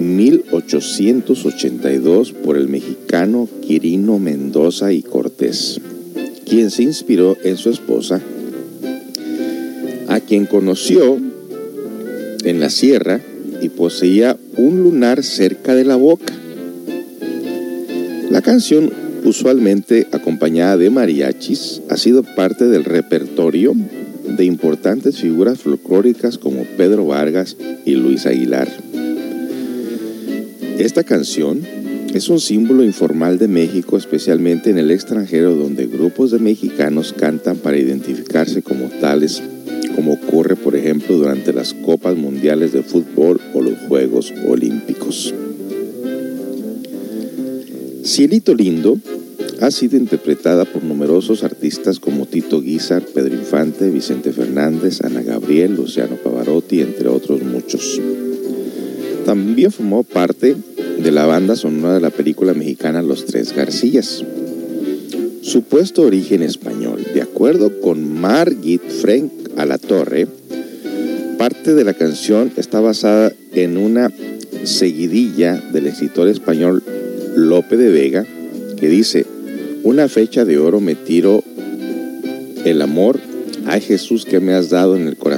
1882 0.00 2.32
por 2.32 2.56
el 2.56 2.68
mexicano 2.68 3.48
Quirino 3.60 4.18
Mendoza 4.18 4.92
y 4.92 5.02
Cortés, 5.02 5.80
quien 6.48 6.70
se 6.70 6.84
inspiró 6.84 7.36
en 7.44 7.56
su 7.56 7.70
esposa, 7.70 8.20
a 10.08 10.18
quien 10.20 10.46
conoció 10.46 11.18
en 12.44 12.60
la 12.60 12.70
sierra 12.70 13.20
y 13.60 13.68
poseía 13.68 14.38
un 14.56 14.82
lunar 14.82 15.22
cerca 15.22 15.74
de 15.74 15.84
la 15.84 15.96
boca. 15.96 16.32
La 18.30 18.40
canción, 18.40 18.90
usualmente 19.24 20.06
acompañada 20.12 20.78
de 20.78 20.88
mariachis, 20.88 21.82
ha 21.90 21.98
sido 21.98 22.22
parte 22.22 22.64
del 22.66 22.84
repertorio 22.84 23.74
de 24.24 24.44
importantes 24.44 25.18
figuras 25.18 25.58
folclóricas 25.58 26.38
como 26.38 26.62
Pedro 26.76 27.04
Vargas 27.04 27.56
y 27.84 27.96
Luis 27.96 28.26
Aguilar. 28.26 28.68
Esta 30.80 31.04
canción 31.04 31.60
es 32.14 32.30
un 32.30 32.40
símbolo 32.40 32.82
informal 32.82 33.36
de 33.36 33.48
México, 33.48 33.98
especialmente 33.98 34.70
en 34.70 34.78
el 34.78 34.90
extranjero, 34.90 35.54
donde 35.54 35.86
grupos 35.86 36.30
de 36.30 36.38
mexicanos 36.38 37.12
cantan 37.12 37.58
para 37.58 37.76
identificarse 37.76 38.62
como 38.62 38.86
tales, 38.98 39.42
como 39.94 40.14
ocurre, 40.14 40.56
por 40.56 40.74
ejemplo, 40.74 41.18
durante 41.18 41.52
las 41.52 41.74
Copas 41.74 42.16
Mundiales 42.16 42.72
de 42.72 42.82
Fútbol 42.82 43.38
o 43.52 43.60
los 43.60 43.78
Juegos 43.88 44.32
Olímpicos. 44.48 45.34
Cielito 48.02 48.54
Lindo 48.54 48.98
ha 49.60 49.70
sido 49.70 49.98
interpretada 49.98 50.64
por 50.64 50.82
numerosos 50.82 51.44
artistas 51.44 52.00
como 52.00 52.24
Tito 52.24 52.62
Guizar, 52.62 53.02
Pedro 53.04 53.34
Infante, 53.34 53.90
Vicente 53.90 54.32
Fernández, 54.32 55.02
Ana 55.02 55.20
Gabriel, 55.20 55.76
Luciano 55.76 56.16
Pavarotti, 56.16 56.80
entre 56.80 57.08
otros 57.08 57.42
muchos. 57.42 58.00
También 59.24 59.70
formó 59.70 60.02
parte 60.02 60.56
de 61.02 61.12
la 61.12 61.24
banda 61.24 61.56
sonora 61.56 61.94
de 61.94 62.00
la 62.00 62.10
película 62.10 62.52
mexicana 62.52 63.00
Los 63.00 63.24
Tres 63.24 63.54
Garcías. 63.54 64.22
Supuesto 65.40 66.02
origen 66.02 66.42
español, 66.42 67.06
de 67.14 67.22
acuerdo 67.22 67.80
con 67.80 68.20
Margit 68.20 68.82
Frank 68.82 69.30
a 69.56 69.64
la 69.64 69.78
Torre, 69.78 70.26
parte 71.38 71.74
de 71.74 71.84
la 71.84 71.94
canción 71.94 72.52
está 72.56 72.80
basada 72.80 73.32
en 73.54 73.78
una 73.78 74.12
seguidilla 74.64 75.56
del 75.72 75.86
escritor 75.86 76.28
español 76.28 76.82
Lope 77.34 77.78
de 77.78 77.90
Vega 77.90 78.26
que 78.78 78.88
dice, 78.88 79.24
una 79.82 80.08
fecha 80.08 80.44
de 80.44 80.58
oro 80.58 80.80
me 80.80 80.94
tiro 80.94 81.42
el 82.64 82.82
amor, 82.82 83.18
ay 83.66 83.80
Jesús 83.80 84.26
que 84.26 84.40
me 84.40 84.52
has 84.52 84.68
dado 84.68 84.96
en 84.96 85.06
el 85.06 85.16
corazón. 85.16 85.29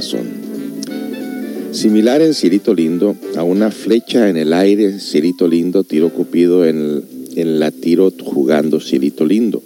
Similar 1.83 2.23
en 2.23 2.33
Cirito 2.33 2.75
Lindo, 2.75 3.17
a 3.35 3.43
una 3.43 3.73
flecha 3.73 4.29
en 4.29 4.37
el 4.37 4.53
aire, 4.53 5.01
Cirito 5.01 5.49
Lindo, 5.49 5.83
tiro 5.83 6.11
Cupido 6.11 6.65
en, 6.65 7.03
en 7.35 7.59
la 7.59 7.73
tiro 7.73 8.13
jugando 8.23 8.79
Cirito 8.79 9.27
Lindo. 9.27 9.61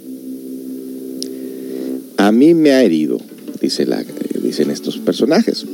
A 2.17 2.33
mí 2.33 2.55
me 2.55 2.71
ha 2.71 2.83
herido, 2.83 3.21
dice 3.61 3.87
dicen 4.43 4.71
estos 4.71 4.97
personajes. 4.97 5.67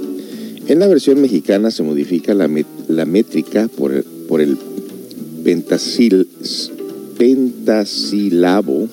En 0.67 0.81
la 0.81 0.89
versión 0.89 1.23
mexicana 1.23 1.71
se 1.71 1.85
modifica 1.85 2.35
la, 2.35 2.51
la 2.89 3.05
métrica 3.05 3.69
por 3.69 3.93
el, 3.93 4.03
por 4.03 4.41
el 4.41 4.59
pentasil, 5.45 6.27
pentasilabo 7.19 8.89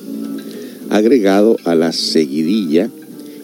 agregado 0.92 1.58
a 1.64 1.74
la 1.74 1.94
seguidilla 1.94 2.92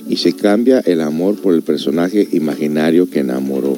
y 0.08 0.18
se 0.18 0.34
cambia 0.34 0.80
el 0.82 1.02
amor 1.02 1.38
por 1.38 1.56
el 1.56 1.63
personaje 1.63 2.28
imaginario 2.32 3.10
que 3.10 3.22
enamoró 3.22 3.76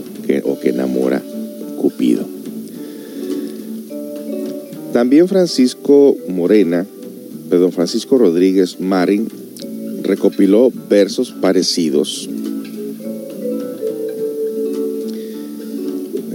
También 5.17 5.29
Francisco 5.29 6.15
Morena, 6.27 6.85
perdón, 7.49 7.71
Francisco 7.71 8.19
Rodríguez 8.19 8.79
Marín 8.79 9.27
recopiló 10.03 10.71
versos 10.91 11.31
parecidos. 11.31 12.29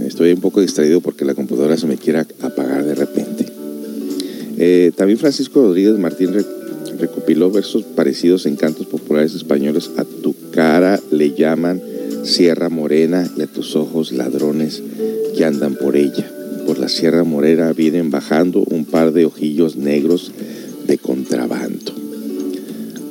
Estoy 0.05 0.33
un 0.33 0.41
poco 0.41 0.59
distraído 0.59 0.99
porque 0.99 1.23
la 1.23 1.33
computadora 1.33 1.77
se 1.77 1.87
me 1.87 1.95
quiere 1.95 2.25
apagar 2.41 2.83
de 2.83 2.95
repente. 2.95 3.45
Eh, 4.57 4.91
también 4.97 5.17
Francisco 5.17 5.61
Rodríguez 5.61 5.97
Martín 5.97 6.31
recopiló 6.99 7.51
versos 7.51 7.83
parecidos 7.83 8.45
en 8.45 8.57
cantos 8.57 8.87
populares 8.87 9.33
españoles. 9.33 9.91
A 9.95 10.03
tu 10.03 10.35
cara 10.51 10.99
le 11.09 11.33
llaman 11.33 11.81
Sierra 12.25 12.67
Morena 12.67 13.31
y 13.37 13.43
a 13.43 13.47
tus 13.47 13.77
ojos 13.77 14.11
ladrones 14.11 14.83
que 15.37 15.45
andan 15.45 15.75
por 15.75 15.95
ella. 15.95 16.29
Por 16.65 16.79
la 16.79 16.87
Sierra 16.87 17.25
Morena 17.25 17.73
vienen 17.73 18.09
bajando 18.09 18.63
de 19.13 19.25
ojillos 19.25 19.75
negros 19.75 20.31
de 20.87 20.97
contrabando. 20.97 21.93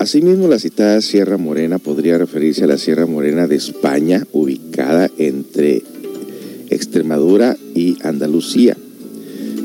Asimismo, 0.03 0.49
la 0.49 0.59
citada 0.59 1.01
Sierra 1.01 1.39
Morena 1.39 1.79
podría 1.79 2.19
referirse 2.19 2.65
a 2.65 2.67
la 2.67 2.77
Sierra 2.77 3.07
Morena 3.07 3.47
de 3.47 3.55
España, 3.55 4.27
ubicada 4.33 5.09
entre 5.17 5.85
Extremadura 6.71 7.57
y 7.75 7.97
Andalucía, 8.03 8.77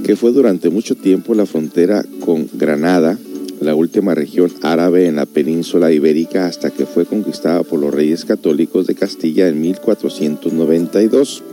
que 0.04 0.15
fue 0.15 0.32
durante 0.32 0.69
mucho 0.69 0.93
tiempo 0.93 1.34
la 1.34 1.47
frontera 1.47 2.06
con 2.19 2.47
Granada, 2.54 3.17
la 3.62 3.73
última 3.73 4.13
región 4.13 4.52
árabe 4.62 5.08
en 5.08 5.15
la 5.15 5.26
península 5.26 5.91
ibérica 5.91 6.45
hasta 6.45 6.69
que 6.69 6.86
fue 6.86 7.06
conquistada 7.06 7.63
por 7.63 7.80
los 7.80 7.91
reyes 7.91 8.23
católicos 8.23 8.86
de 8.86 8.93
Castilla 8.93 9.47
en 9.47 9.60
1492. 9.60 11.43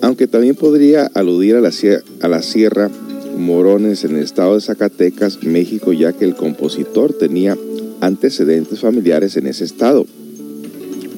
Aunque 0.00 0.26
también 0.26 0.56
podría 0.56 1.06
aludir 1.14 1.54
a 1.54 1.60
la, 1.60 1.70
a 2.20 2.28
la 2.28 2.42
Sierra 2.42 2.90
Morones 3.38 4.04
en 4.04 4.16
el 4.16 4.22
estado 4.22 4.54
de 4.54 4.60
Zacatecas, 4.60 5.42
México, 5.42 5.92
ya 5.92 6.12
que 6.12 6.24
el 6.24 6.34
compositor 6.34 7.12
tenía 7.12 7.56
antecedentes 8.00 8.80
familiares 8.80 9.36
en 9.36 9.46
ese 9.46 9.64
estado. 9.64 10.06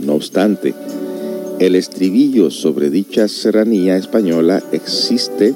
No 0.05 0.15
obstante, 0.15 0.75
el 1.59 1.75
estribillo 1.77 2.51
sobre 2.51 2.91
dicha 2.91 3.29
serranía 3.29 3.97
española 3.97 4.63
existe 4.73 5.55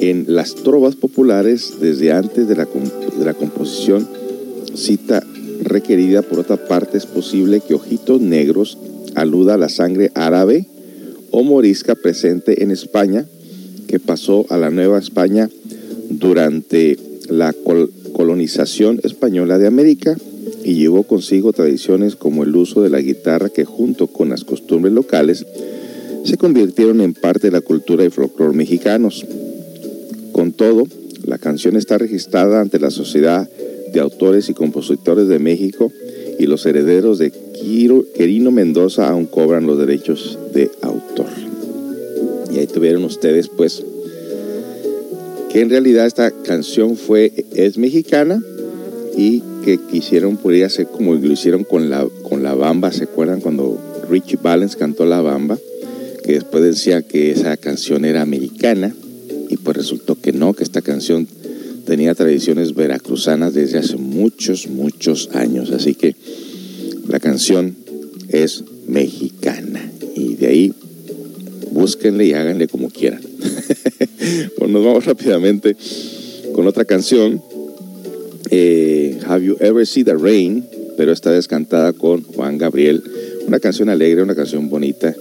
en 0.00 0.24
las 0.28 0.56
trovas 0.56 0.96
populares 0.96 1.74
desde 1.80 2.10
antes 2.10 2.48
de 2.48 2.56
la, 2.56 3.34
composición, 3.34 4.08
cita 4.74 5.22
requerida. 5.62 6.22
Por 6.22 6.40
otra 6.40 6.56
parte, 6.56 6.98
es 6.98 7.06
posible 7.06 7.60
que 7.60 7.74
Ojitos 7.74 8.20
Negros 8.20 8.78
aluda 9.14 9.54
a 9.54 9.58
la 9.58 9.68
sangre 9.68 10.10
árabe 10.14 10.66
o 11.30 11.44
morisca 11.44 11.94
presente 11.94 12.64
en 12.64 12.72
España, 12.72 13.26
que 13.92 14.00
pasó 14.00 14.46
a 14.48 14.56
la 14.56 14.70
Nueva 14.70 14.98
España 14.98 15.50
durante 16.08 16.96
la 17.28 17.54
colonización 18.14 18.98
española 19.02 19.58
de 19.58 19.66
América 19.66 20.16
y 20.64 20.76
llevó 20.76 21.02
consigo 21.02 21.52
tradiciones 21.52 22.16
como 22.16 22.42
el 22.42 22.56
uso 22.56 22.80
de 22.80 22.88
la 22.88 23.02
guitarra 23.02 23.50
que 23.50 23.66
junto 23.66 24.06
con 24.06 24.30
las 24.30 24.44
costumbres 24.44 24.94
locales 24.94 25.44
se 26.24 26.38
convirtieron 26.38 27.02
en 27.02 27.12
parte 27.12 27.48
de 27.48 27.50
la 27.50 27.60
cultura 27.60 28.02
y 28.02 28.08
folclore 28.08 28.56
mexicanos. 28.56 29.26
Con 30.32 30.52
todo, 30.52 30.84
la 31.26 31.36
canción 31.36 31.76
está 31.76 31.98
registrada 31.98 32.62
ante 32.62 32.80
la 32.80 32.90
Sociedad 32.90 33.46
de 33.92 34.00
Autores 34.00 34.48
y 34.48 34.54
Compositores 34.54 35.28
de 35.28 35.38
México 35.38 35.92
y 36.38 36.46
los 36.46 36.64
herederos 36.64 37.18
de 37.18 37.30
Quirino 37.30 38.52
Mendoza 38.52 39.10
aún 39.10 39.26
cobran 39.26 39.66
los 39.66 39.78
derechos 39.78 40.38
de 40.54 40.70
autor. 40.80 41.51
Y 42.52 42.58
ahí 42.58 42.66
tuvieron 42.66 43.04
ustedes 43.04 43.48
pues 43.48 43.82
que 45.50 45.60
en 45.60 45.70
realidad 45.70 46.06
esta 46.06 46.30
canción 46.30 46.96
fue 46.96 47.32
es 47.54 47.78
mexicana 47.78 48.42
y 49.16 49.42
que 49.64 49.78
quisieron 49.78 50.36
podría 50.36 50.68
ser 50.68 50.86
como 50.86 51.14
lo 51.14 51.32
hicieron 51.32 51.64
con 51.64 51.90
la 51.90 52.06
con 52.22 52.42
la 52.42 52.54
bamba, 52.54 52.92
¿se 52.92 53.04
acuerdan 53.04 53.40
cuando 53.40 53.78
Richie 54.10 54.38
Valens 54.42 54.76
cantó 54.76 55.06
la 55.06 55.20
bamba? 55.20 55.58
Que 56.24 56.34
después 56.34 56.62
decía 56.62 57.02
que 57.02 57.30
esa 57.30 57.56
canción 57.56 58.04
era 58.04 58.22
americana 58.22 58.94
y 59.48 59.56
pues 59.56 59.76
resultó 59.76 60.18
que 60.20 60.32
no, 60.32 60.54
que 60.54 60.64
esta 60.64 60.82
canción 60.82 61.26
tenía 61.84 62.14
tradiciones 62.14 62.74
veracruzanas 62.74 63.54
desde 63.54 63.78
hace 63.78 63.96
muchos, 63.96 64.68
muchos 64.68 65.30
años. 65.32 65.70
Así 65.70 65.94
que 65.94 66.16
la 67.08 67.20
canción 67.20 67.76
es 68.28 68.64
mexicana 68.86 69.90
y 70.14 70.36
de 70.36 70.46
ahí 70.46 70.74
búsquenle 71.72 72.26
y 72.26 72.32
háganle 72.32 72.68
como 72.68 72.90
quieran. 72.90 73.20
pues 74.58 74.70
nos 74.70 74.84
vamos 74.84 75.04
rápidamente 75.04 75.76
con 76.54 76.66
otra 76.66 76.84
canción. 76.84 77.42
Eh, 78.50 79.18
Have 79.26 79.44
You 79.44 79.56
Ever 79.60 79.86
Seen 79.86 80.04
the 80.04 80.14
Rain? 80.14 80.66
Pero 80.96 81.12
esta 81.12 81.30
vez 81.30 81.48
cantada 81.48 81.92
con 81.92 82.22
Juan 82.22 82.58
Gabriel. 82.58 83.02
Una 83.46 83.58
canción 83.58 83.88
alegre, 83.88 84.22
una 84.22 84.34
canción 84.34 84.68
bonita 84.68 85.14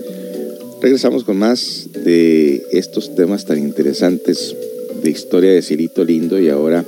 Regresamos 0.81 1.23
con 1.23 1.37
más 1.37 1.89
de 1.93 2.65
estos 2.71 3.13
temas 3.13 3.45
tan 3.45 3.59
interesantes 3.59 4.55
de 5.03 5.11
historia 5.11 5.51
de 5.51 5.61
Cirito 5.61 6.03
Lindo 6.03 6.39
y 6.39 6.49
ahora 6.49 6.83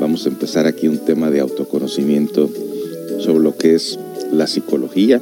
vamos 0.00 0.26
a 0.26 0.28
empezar 0.28 0.66
aquí 0.66 0.88
un 0.88 0.98
tema 0.98 1.30
de 1.30 1.38
autoconocimiento 1.38 2.50
sobre 3.20 3.44
lo 3.44 3.56
que 3.56 3.76
es 3.76 3.96
la 4.32 4.48
psicología 4.48 5.20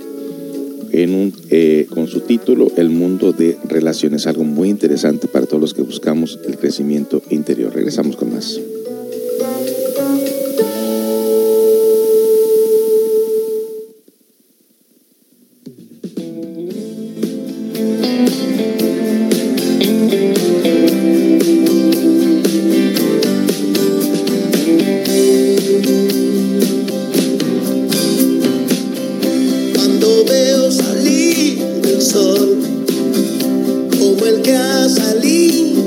en 0.93 1.15
un, 1.15 1.33
eh, 1.51 1.87
con 1.91 2.07
su 2.07 2.21
título 2.21 2.71
El 2.77 2.91
mundo 2.91 3.33
de 3.33 3.57
relaciones, 3.65 4.27
algo 4.27 4.45
muy 4.45 4.69
interesante 4.69 5.29
para 5.29 5.47
todos 5.47 5.61
los 5.61 5.75
que 5.75 5.83
buscamos 5.83 6.39
el 6.47 6.57
crecimiento 6.57 7.23
interior. 7.31 7.75
Regresamos 7.75 8.17
con 8.17 8.33
más. 8.33 8.61
Como 34.47 34.55
el 34.55 35.86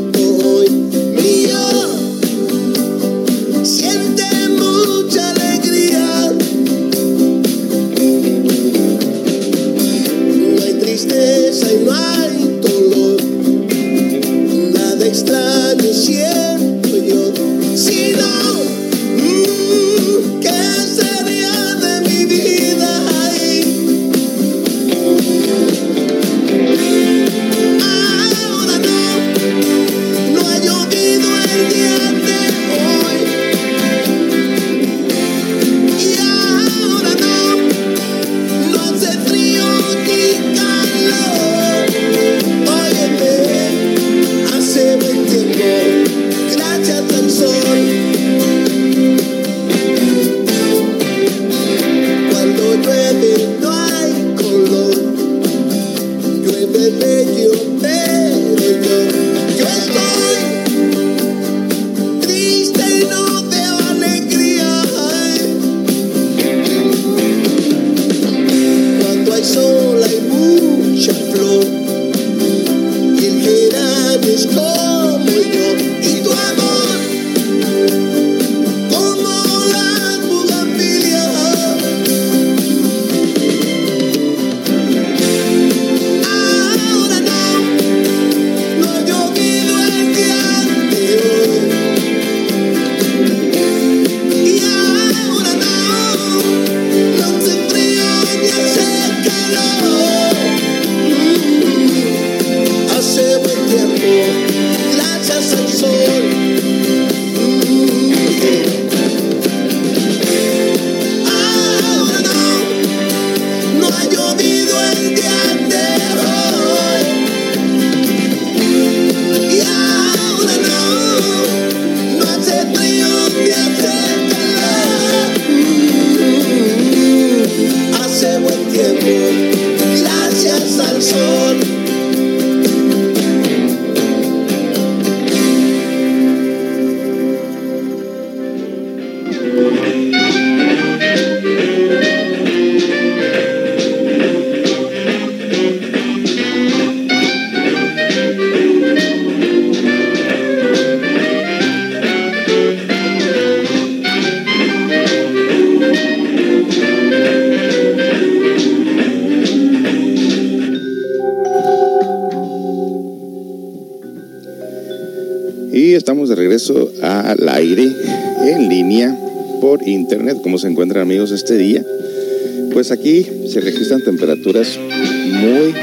se 173.59 173.65
registran 173.65 174.01
temperaturas 174.01 174.79
muy... 174.79 175.73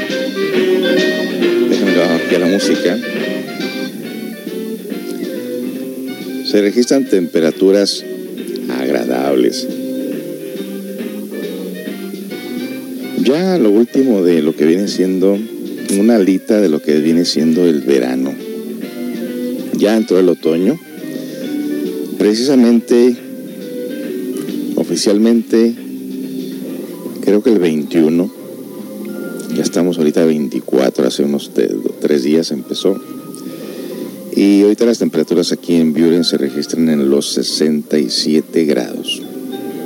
Déjame 1.69 1.95
bajar 1.95 2.21
aquí 2.21 2.35
la 2.39 2.47
música. 2.47 2.97
Se 6.45 6.61
registran 6.61 7.05
temperaturas 7.05 8.03
agradables. 8.69 9.67
Ya 13.23 13.59
lo 13.59 13.69
último 13.69 14.23
de 14.23 14.41
lo 14.41 14.55
que 14.55 14.65
viene 14.65 14.87
siendo 14.87 15.37
una 15.99 16.15
alita 16.15 16.59
de 16.59 16.69
lo 16.69 16.81
que 16.81 16.99
viene 16.99 17.25
siendo 17.25 17.67
el 17.67 17.81
verano. 17.81 18.33
Ya 19.77 19.95
entró 19.95 20.17
el 20.17 20.29
otoño. 20.29 20.79
Precisamente 22.17 23.15
oficialmente 24.75 25.86
el 27.47 27.59
21, 27.59 28.29
ya 29.55 29.63
estamos 29.63 29.97
ahorita 29.97 30.25
24, 30.25 31.07
hace 31.07 31.23
unos 31.23 31.51
tres 32.01 32.23
días 32.23 32.51
empezó. 32.51 32.99
Y 34.35 34.63
ahorita 34.63 34.85
las 34.85 34.99
temperaturas 34.99 35.51
aquí 35.51 35.75
en 35.75 35.93
Buren 35.93 36.23
se 36.23 36.37
registran 36.37 36.89
en 36.89 37.09
los 37.09 37.33
67 37.33 38.65
grados. 38.65 39.21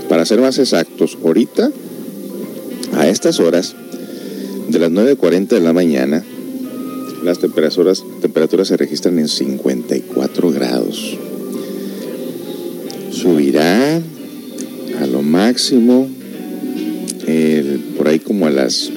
Para 0.10 0.26
ser 0.26 0.42
más 0.42 0.58
exactos, 0.58 1.18
ahorita, 1.24 1.72
a 2.94 3.08
estas 3.08 3.40
horas, 3.40 3.76
de 4.68 4.80
las 4.80 4.92
9.40 4.92 5.48
de 5.48 5.60
la 5.62 5.74
mañana, 5.74 6.24
las 7.24 7.40
temperaturas, 7.40 8.04
temperaturas 8.22 8.68
se 8.68 8.78
registran 8.78 9.20
en 9.20 9.28
54 9.28 10.52
grados. 10.52 11.18
Subirá 13.12 14.02
a 15.00 15.06
lo 15.06 15.22
máximo, 15.22 16.10
por 17.98 18.08
ahí 18.08 18.20
como 18.20 18.48
a 18.48 18.50
las... 18.50 18.90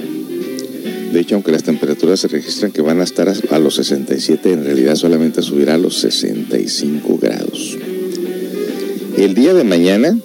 De 1.12 1.20
hecho, 1.20 1.36
aunque 1.36 1.52
las 1.52 1.62
temperaturas 1.62 2.18
se 2.18 2.28
registran 2.28 2.72
que 2.72 2.82
van 2.82 3.00
a 3.00 3.04
estar 3.04 3.28
a, 3.28 3.58
los 3.60 3.76
67, 3.76 4.52
en 4.52 4.64
realidad 4.64 4.96
solamente 4.96 5.42
subirá 5.42 5.74
a 5.74 5.78
los 5.78 5.98
65 5.98 7.18
grados. 7.18 7.78
El 9.16 9.34
día 9.34 9.54
de 9.54 9.62
mañana 9.62 10.18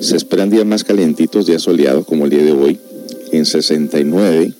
se 0.00 0.16
esperan 0.16 0.48
días 0.48 0.64
más 0.64 0.84
calientitos, 0.84 1.46
días 1.46 1.62
soleados 1.62 2.06
como 2.06 2.24
el 2.24 2.30
día 2.30 2.44
de 2.44 2.52
hoy, 2.52 2.78
en 3.30 3.44
69, 3.44 4.54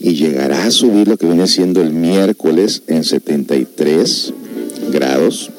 y 0.00 0.14
llegará 0.14 0.66
a 0.66 0.70
subir 0.70 1.08
lo 1.08 1.16
que 1.16 1.26
viene 1.26 1.48
siendo 1.48 1.82
el 1.82 1.90
miércoles 1.90 2.82
en 2.86 3.02
73 3.02 4.34
grados, 4.92 5.50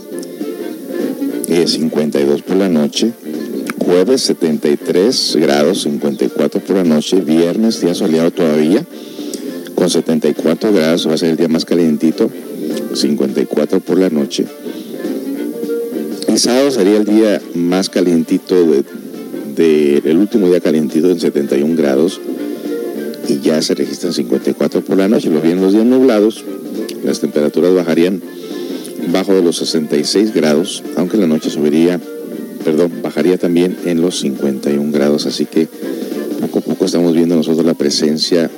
52 1.65 2.41
por 2.41 2.57
la 2.57 2.69
noche, 2.69 3.13
jueves 3.93 4.21
73 4.21 5.37
grados, 5.39 5.83
54 5.83 6.61
por 6.61 6.77
la 6.77 6.83
noche, 6.83 7.21
viernes 7.21 7.79
día 7.79 7.93
soleado 7.93 8.31
todavía, 8.31 8.83
con 9.75 9.87
74 9.87 10.73
grados, 10.73 11.07
va 11.07 11.13
a 11.13 11.17
ser 11.17 11.29
el 11.29 11.37
día 11.37 11.47
más 11.47 11.63
calientito, 11.63 12.27
54 12.95 13.81
por 13.81 13.99
la 13.99 14.09
noche. 14.09 14.47
El 16.27 16.39
sábado 16.39 16.71
sería 16.71 16.97
el 16.97 17.05
día 17.05 17.39
más 17.53 17.89
calientito 17.91 18.55
de, 19.55 20.01
el 20.03 20.17
último 20.17 20.49
día 20.49 20.59
calientito 20.59 21.11
en 21.11 21.19
71 21.19 21.75
grados 21.75 22.19
y 23.29 23.41
ya 23.41 23.61
se 23.61 23.75
registran 23.75 24.11
54 24.11 24.81
por 24.81 24.97
la 24.97 25.07
noche. 25.07 25.29
Los 25.29 25.43
viernes 25.43 25.65
los 25.65 25.73
días 25.73 25.85
nublados, 25.85 26.43
las 27.03 27.19
temperaturas 27.19 27.75
bajarían 27.75 28.23
bajo 29.11 29.35
de 29.35 29.43
los 29.43 29.57
66 29.57 30.33
grados, 30.33 30.81
aunque 30.95 31.17
la 31.17 31.27
noche 31.27 31.51
subiría 31.51 32.01
perdón, 32.63 32.91
bajaría 33.01 33.37
también 33.37 33.77
en 33.85 34.01
los 34.01 34.19
51 34.21 34.91
grados, 34.91 35.25
así 35.25 35.45
que 35.45 35.67
poco 36.41 36.59
a 36.59 36.61
poco 36.61 36.85
estamos 36.85 37.13
viendo 37.13 37.35
nosotros 37.35 37.65
la 37.65 37.73
presencia 37.73 38.49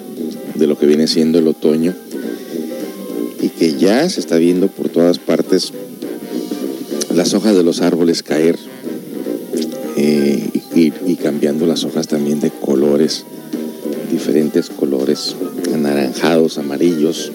de 0.55 0.67
lo 0.67 0.77
que 0.77 0.85
viene 0.85 1.07
siendo 1.07 1.39
el 1.39 1.47
otoño 1.47 1.93
y 3.41 3.49
que 3.49 3.73
ya 3.73 4.09
se 4.09 4.19
está 4.19 4.37
viendo 4.37 4.67
por 4.67 4.89
todas 4.89 5.19
partes 5.19 5.73
las 7.13 7.33
hojas 7.33 7.55
de 7.55 7.63
los 7.63 7.81
árboles 7.81 8.23
caer 8.23 8.57
eh, 9.97 10.49
y, 10.75 11.15
cambiando 11.15 11.65
las 11.65 11.85
hojas 11.85 12.07
también 12.07 12.41
de 12.41 12.51
colores, 12.51 13.25
diferentes 14.11 14.69
colores, 14.69 15.35
anaranjados, 15.73 16.57
amarillos, 16.57 17.31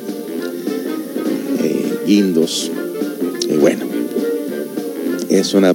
eh, 1.63 1.95
guindos. 2.07 2.71
Y 3.49 3.57
bueno, 3.57 3.87
es 5.31 5.55
una 5.55 5.73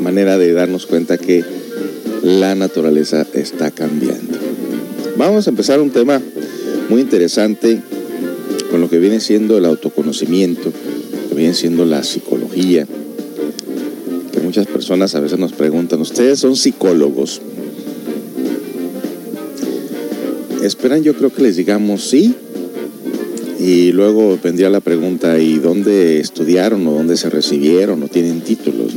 manera 0.00 0.38
de 0.38 0.52
darnos 0.52 0.86
cuenta 0.86 1.18
que 1.18 1.44
la 2.22 2.54
naturaleza 2.54 3.26
está 3.34 3.70
cambiando. 3.70 4.38
Vamos 5.16 5.46
a 5.46 5.50
empezar 5.50 5.80
un 5.80 5.90
tema 5.90 6.20
muy 6.88 7.00
interesante 7.00 7.80
con 8.70 8.80
lo 8.80 8.88
que 8.88 8.98
viene 8.98 9.20
siendo 9.20 9.58
el 9.58 9.64
autoconocimiento, 9.64 10.72
que 11.28 11.34
viene 11.34 11.54
siendo 11.54 11.84
la 11.84 12.02
psicología, 12.02 12.86
que 14.32 14.40
muchas 14.40 14.66
personas 14.66 15.14
a 15.14 15.20
veces 15.20 15.38
nos 15.38 15.52
preguntan, 15.52 16.00
¿ustedes 16.00 16.38
son 16.38 16.56
psicólogos? 16.56 17.40
Esperan 20.62 21.02
yo 21.02 21.14
creo 21.14 21.32
que 21.32 21.42
les 21.42 21.56
digamos 21.56 22.08
sí, 22.08 22.34
Y 23.58 23.90
luego 23.90 24.38
vendría 24.42 24.70
la 24.70 24.80
pregunta, 24.80 25.40
¿y 25.40 25.58
dónde 25.58 26.20
estudiaron 26.20 26.86
o 26.86 26.92
dónde 26.92 27.16
se 27.16 27.28
recibieron 27.28 28.02
o 28.04 28.08
tienen 28.08 28.40
títulos? 28.40 28.94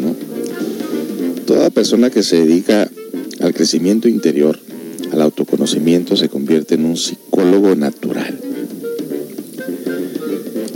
Persona 1.71 2.09
que 2.09 2.23
se 2.23 2.37
dedica 2.37 2.89
al 3.39 3.53
crecimiento 3.53 4.07
interior, 4.07 4.59
al 5.11 5.21
autoconocimiento, 5.21 6.15
se 6.15 6.29
convierte 6.29 6.75
en 6.75 6.85
un 6.85 6.97
psicólogo 6.97 7.75
natural. 7.75 8.39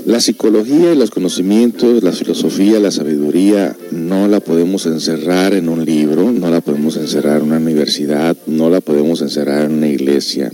La 0.06 0.20
psicología 0.20 0.94
y 0.94 0.96
los 0.96 1.10
conocimientos, 1.10 2.04
la 2.04 2.12
filosofía, 2.12 2.80
la 2.80 2.92
sabiduría, 2.92 3.76
no 3.92 4.28
la 4.28 4.40
podemos 4.40 4.86
encerrar 4.86 5.56
en 5.56 5.68
un 5.68 5.84
libro, 5.84 6.32
no 6.32 6.52
la 6.52 6.62
podemos 6.62 6.96
encerrar 6.98 7.38
en 7.38 7.48
una 7.48 7.58
universidad, 7.58 8.38
no 8.46 8.70
la 8.70 8.82
podemos 8.82 9.22
encerrar 9.22 9.66
en 9.66 9.74
una 9.74 9.88
iglesia. 9.88 10.52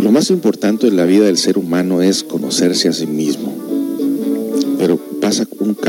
Lo 0.00 0.10
más 0.12 0.30
importante 0.30 0.86
en 0.86 0.96
la 0.96 1.04
vida 1.04 1.26
del 1.26 1.36
ser 1.36 1.58
humano 1.58 2.00
es 2.00 2.22
conocerse 2.22 2.88
a 2.88 2.92
sí 2.92 3.06
mismo. 3.06 3.11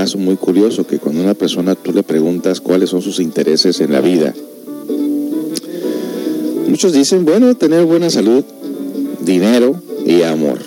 Caso 0.04 0.18
muy 0.18 0.36
curioso 0.36 0.86
que 0.86 1.00
cuando 1.00 1.22
una 1.22 1.34
persona 1.34 1.76
tú 1.76 1.94
le 1.94 2.04
preguntas 2.04 2.60
cuáles 2.60 2.90
son 2.90 3.02
sus 3.02 3.22
intereses 3.22 3.80
en 3.80 3.94
la 3.94 4.02
vida, 4.02 4.34
muchos 6.68 6.92
dicen, 6.92 7.24
bueno, 7.24 7.56
tener 7.56 7.86
buena 7.86 8.10
salud, 8.10 8.44
dinero 9.22 9.82
y 10.06 10.24
amor. 10.24 10.60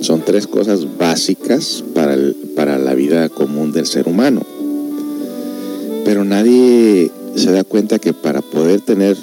Son 0.00 0.22
tres 0.24 0.46
cosas 0.46 0.96
básicas 0.96 1.84
para, 1.92 2.16
para 2.56 2.78
la 2.78 2.94
vida 2.94 3.28
común 3.28 3.70
del 3.70 3.84
ser 3.84 4.08
humano. 4.08 4.40
Pero 6.06 6.24
nadie 6.24 7.10
se 7.36 7.52
da 7.52 7.64
cuenta 7.64 7.98
que 7.98 8.14
para 8.14 8.40
poder 8.40 8.80
tener 8.80 9.14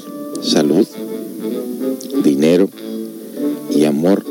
salud, 0.44 0.86
dinero 2.24 2.70
y 3.76 3.86
amor, 3.86 4.24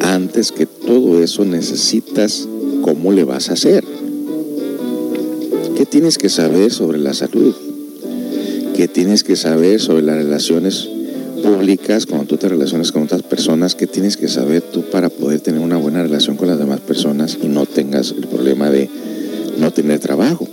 antes 0.00 0.52
que 0.52 0.64
todo 0.64 1.22
eso 1.22 1.44
necesitas 1.44 2.48
cómo 3.00 3.12
le 3.12 3.24
vas 3.24 3.48
a 3.48 3.54
hacer. 3.54 3.82
¿Qué 5.74 5.86
tienes 5.86 6.18
que 6.18 6.28
saber 6.28 6.70
sobre 6.70 6.98
la 6.98 7.14
salud? 7.14 7.54
¿Qué 8.76 8.88
tienes 8.88 9.24
que 9.24 9.36
saber 9.36 9.80
sobre 9.80 10.02
las 10.02 10.16
relaciones 10.16 10.86
públicas 11.42 12.04
cuando 12.04 12.26
tú 12.26 12.36
te 12.36 12.50
relacionas 12.50 12.92
con 12.92 13.04
otras 13.04 13.22
personas? 13.22 13.74
¿Qué 13.74 13.86
tienes 13.86 14.18
que 14.18 14.28
saber 14.28 14.60
tú 14.60 14.82
para 14.82 15.08
poder 15.08 15.40
tener 15.40 15.62
una 15.62 15.78
buena 15.78 16.02
relación 16.02 16.36
con 16.36 16.48
las 16.48 16.58
demás 16.58 16.80
personas 16.80 17.38
y 17.42 17.48
no 17.48 17.64
tengas 17.64 18.10
el 18.10 18.26
problema 18.26 18.68
de 18.68 18.90
no 19.56 19.70
tener 19.70 19.98
trabajo? 19.98 20.46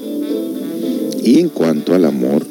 Y 1.21 1.41
en 1.41 1.49
cuanto 1.49 1.95
al 1.95 2.05
amor, 2.05 2.45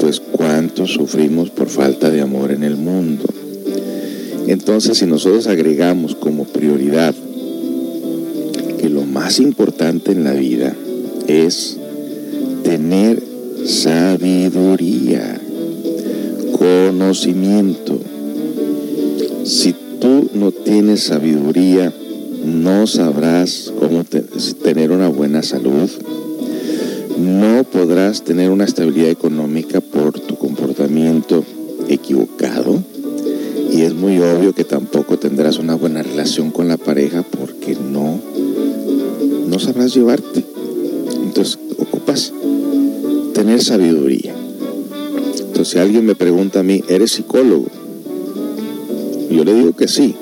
pues 0.00 0.20
cuánto 0.20 0.86
sufrimos 0.86 1.50
por 1.50 1.68
falta 1.68 2.08
de 2.08 2.22
amor 2.22 2.50
en 2.50 2.62
el 2.62 2.76
mundo. 2.76 3.26
Entonces, 4.46 4.96
si 4.96 5.04
nosotros 5.04 5.48
agregamos 5.48 6.14
como 6.14 6.44
prioridad 6.44 7.14
más 9.28 9.40
importante 9.40 10.10
en 10.12 10.24
la 10.24 10.32
vida 10.32 10.74
es 11.26 11.76
tener 12.62 13.22
sabiduría, 13.66 15.38
conocimiento. 16.58 18.00
Si 19.44 19.74
tú 20.00 20.30
no 20.32 20.50
tienes 20.50 21.02
sabiduría, 21.02 21.92
no 22.42 22.86
sabrás 22.86 23.70
cómo 23.78 24.02
tener 24.62 24.92
una 24.92 25.08
buena 25.08 25.42
salud, 25.42 25.90
no 27.18 27.64
podrás 27.64 28.24
tener 28.24 28.48
una 28.48 28.64
estabilidad 28.64 29.10
económica 29.10 29.82
por 29.82 30.18
tu 30.20 30.38
comportamiento 30.38 31.44
equivocado 31.86 32.82
y 33.70 33.82
es 33.82 33.92
muy 33.92 34.18
obvio 34.20 34.54
que 34.54 34.64
tampoco 34.64 35.18
tendrás 35.18 35.58
una 35.58 35.74
buena 35.74 36.02
relación 36.02 36.50
con 36.50 36.68
la 36.68 36.78
pareja 36.78 37.17
sabrás 39.68 39.94
llevarte. 39.94 40.42
Entonces 41.24 41.58
ocupas 41.76 42.32
tener 43.34 43.62
sabiduría. 43.62 44.34
Entonces 45.40 45.68
si 45.68 45.78
alguien 45.78 46.06
me 46.06 46.14
pregunta 46.14 46.60
a 46.60 46.62
mí, 46.62 46.82
¿eres 46.88 47.12
psicólogo? 47.12 47.66
Yo 49.30 49.44
le 49.44 49.52
digo 49.52 49.76
que 49.76 49.86
sí. 49.86 50.14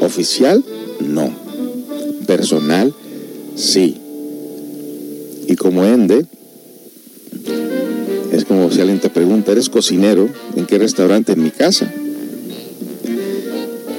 Oficial, 0.00 0.64
no. 1.00 1.32
Personal, 2.28 2.94
sí. 3.56 3.96
Y 5.48 5.56
como 5.56 5.84
ende, 5.84 6.24
es 8.30 8.44
como 8.44 8.70
si 8.70 8.80
alguien 8.80 9.00
te 9.00 9.10
pregunta, 9.10 9.50
¿eres 9.50 9.68
cocinero? 9.68 10.28
¿En 10.54 10.66
qué 10.66 10.78
restaurante? 10.78 11.32
En 11.32 11.42
mi 11.42 11.50
casa. 11.50 11.92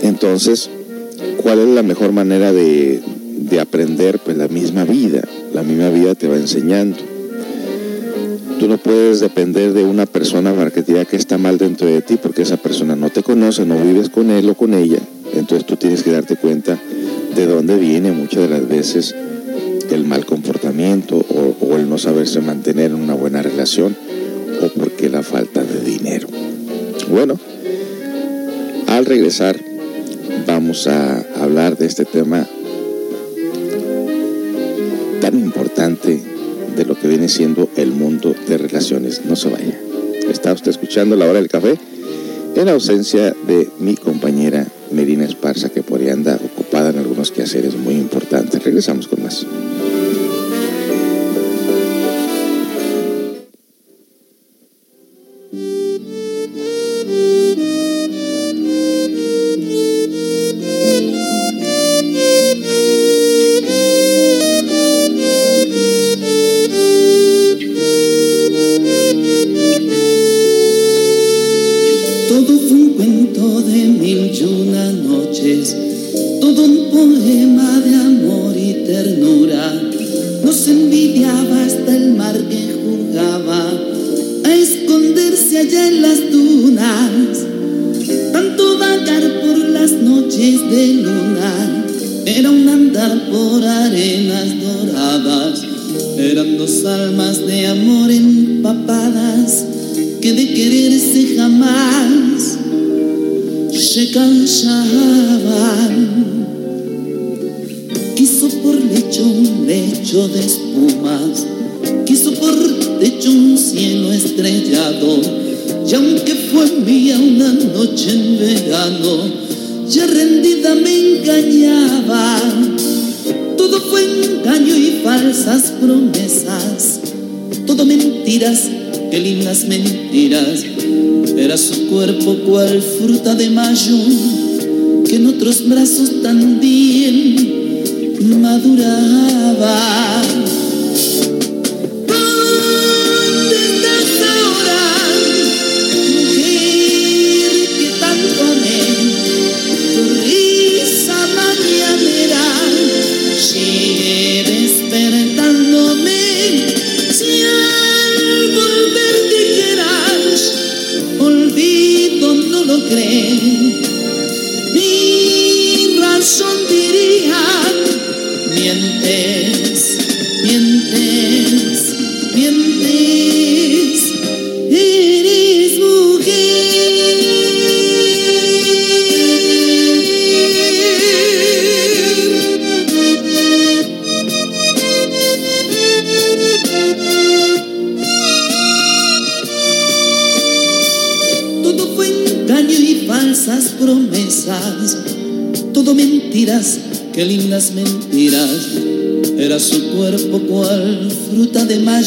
Entonces, 0.02 0.70
¿cuál 1.44 1.60
es 1.60 1.68
la 1.68 1.84
mejor 1.84 2.14
manera 2.14 2.54
de, 2.54 3.02
de, 3.50 3.60
aprender? 3.60 4.20
Pues 4.20 4.38
la 4.38 4.48
misma 4.48 4.84
vida. 4.86 5.22
La 5.54 5.64
misma 5.64 5.90
vida 5.90 6.16
te 6.16 6.28
va 6.28 6.36
enseñando. 6.36 6.98
Tú 8.60 8.68
no 8.68 8.78
puedes 8.78 9.20
depender 9.20 9.74
de 9.74 9.84
una 9.84 10.06
persona 10.06 10.54
diga 10.86 11.06
que 11.06 11.18
está 11.18 11.38
mal 11.38 11.58
dentro 11.58 11.88
de 11.88 12.02
ti 12.02 12.18
porque 12.22 12.44
esa 12.44 12.58
persona 12.58 12.96
no 12.96 13.10
te 13.10 13.22
conoce, 13.22 13.66
no 13.66 13.76
vives 13.78 14.10
con 14.10 14.32
él 14.32 14.50
o 14.50 14.56
con 14.56 14.74
ella. 14.74 15.00
Entonces 15.34 15.66
tú 15.66 15.76
tienes 15.76 16.04
que 16.04 16.12
darte 16.12 16.38
cuenta 16.38 16.80
de 17.36 17.46
dónde 17.46 17.78
viene 17.78 18.12
muchas 18.12 18.44
de 18.44 18.50
las 18.50 18.68
veces 18.68 19.14
el 19.92 20.06
mal 20.06 20.26
comportamiento 20.26 21.18
o, 21.18 21.56
o 21.60 21.76
el 21.76 21.90
no 21.90 21.98
saberse 21.98 22.40
mantener 22.40 22.92
en 22.92 22.96
una 22.96 23.14
buena 23.14 23.42
relación 23.42 23.96
o 24.62 24.68
porque 24.80 25.10
la 25.10 25.22
falta 25.22 25.64
de 25.64 25.82
dinero. 25.82 26.28
Bueno, 27.10 27.38
al 28.88 29.06
regresar 29.06 29.60
vamos 30.48 30.88
a 30.88 31.26
hablar 31.42 31.78
de 31.78 31.86
este 31.86 32.06
tema 32.06 32.48
tan 35.26 35.40
importante 35.40 36.22
de 36.78 36.86
lo 36.86 36.94
que 36.94 37.08
viene 37.08 37.30
siendo 37.30 37.68
el 37.78 37.90
mundo 37.92 38.36
de 38.48 38.60
relaciones. 38.60 39.26
No 39.26 39.36
se 39.36 39.50
vaya. 39.50 39.76
Está 40.30 40.54
usted 40.54 40.70
escuchando 40.70 41.16
la 41.16 41.26
hora 41.26 41.40
del 41.40 41.48
café 41.48 41.80
en 42.56 42.70
ausencia 42.70 43.36
de 43.48 43.68
mi 43.80 43.96
compañera 43.96 44.68
Medina 44.92 45.26
Esparza, 45.26 45.70
que 45.70 45.82
por 45.82 46.00
ahí 46.00 46.10
anda 46.10 46.36
ocupada 46.36 46.92
en 46.92 47.00
algunos 47.00 47.32
quehaceres 47.32 47.76
muy 47.76 47.96
importantes. 47.96 48.64
Regresamos 48.64 49.08
con 49.08 49.15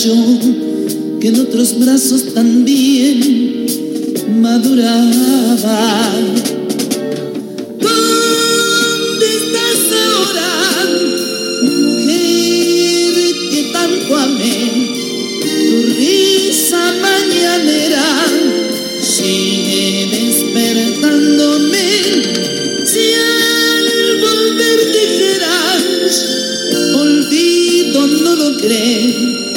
que 0.01 1.27
en 1.27 1.41
otros 1.41 1.77
brazos 1.81 2.33
también 2.33 3.67
maduraba. 4.41 6.13
¿Dónde 7.81 9.27
estás 9.27 9.81
ahora, 10.07 10.53
mujer 11.63 13.13
que 13.51 13.71
tanto 13.73 14.17
amé? 14.17 14.71
Tu 15.43 15.77
risa 15.99 16.95
mañanera 17.03 18.07
sigue 19.03 20.07
despertándome. 20.13 21.89
Si 22.85 23.15
al 23.15 24.21
volver 24.21 24.79
dijeras, 24.93 26.13
olvido 26.95 28.07
no 28.07 28.37
lo 28.37 28.57
cree. 28.59 29.48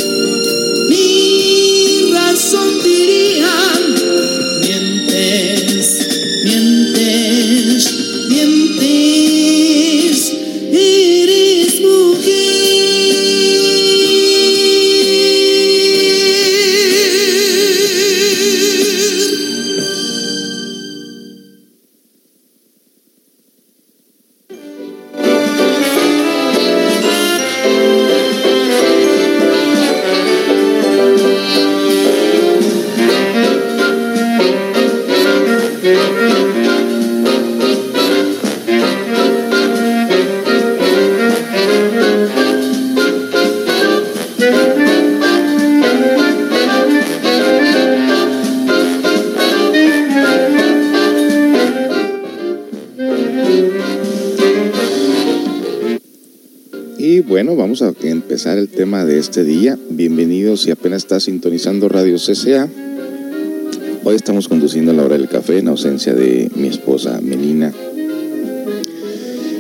Este 59.31 59.45
día. 59.45 59.79
Bienvenidos 59.89 60.63
si 60.63 60.71
apenas 60.71 61.03
está 61.03 61.21
sintonizando 61.21 61.87
Radio 61.87 62.17
CCA. 62.17 62.67
Hoy 64.03 64.15
estamos 64.17 64.49
conduciendo 64.49 64.91
a 64.91 64.93
la 64.93 65.05
hora 65.05 65.17
del 65.17 65.29
café 65.29 65.59
en 65.59 65.69
ausencia 65.69 66.13
de 66.13 66.51
mi 66.53 66.67
esposa 66.67 67.21
Melina, 67.21 67.71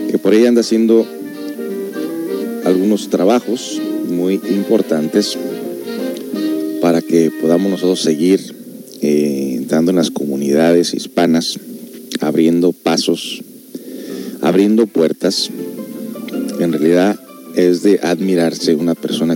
que 0.09 0.17
por 0.17 0.33
ahí 0.33 0.45
anda 0.45 0.59
haciendo 0.59 1.07
algunos 2.65 3.09
trabajos 3.09 3.81
muy 4.09 4.41
importantes 4.49 5.37
para 6.81 7.01
que 7.01 7.31
podamos 7.39 7.71
nosotros 7.71 8.01
seguir 8.01 8.41
eh, 9.01 9.53
entrando 9.55 9.91
en 9.91 9.95
las 9.95 10.11
comunidades 10.11 10.93
hispanas, 10.93 11.57
abriendo 12.19 12.73
pasos, 12.73 13.41
abriendo 14.41 14.85
puertas. 14.85 15.49
En 16.59 16.73
realidad 16.73 17.17
es 17.55 17.83
de 17.83 17.99
admirarse 18.01 18.75
una 18.75 18.95
persona 18.95 19.35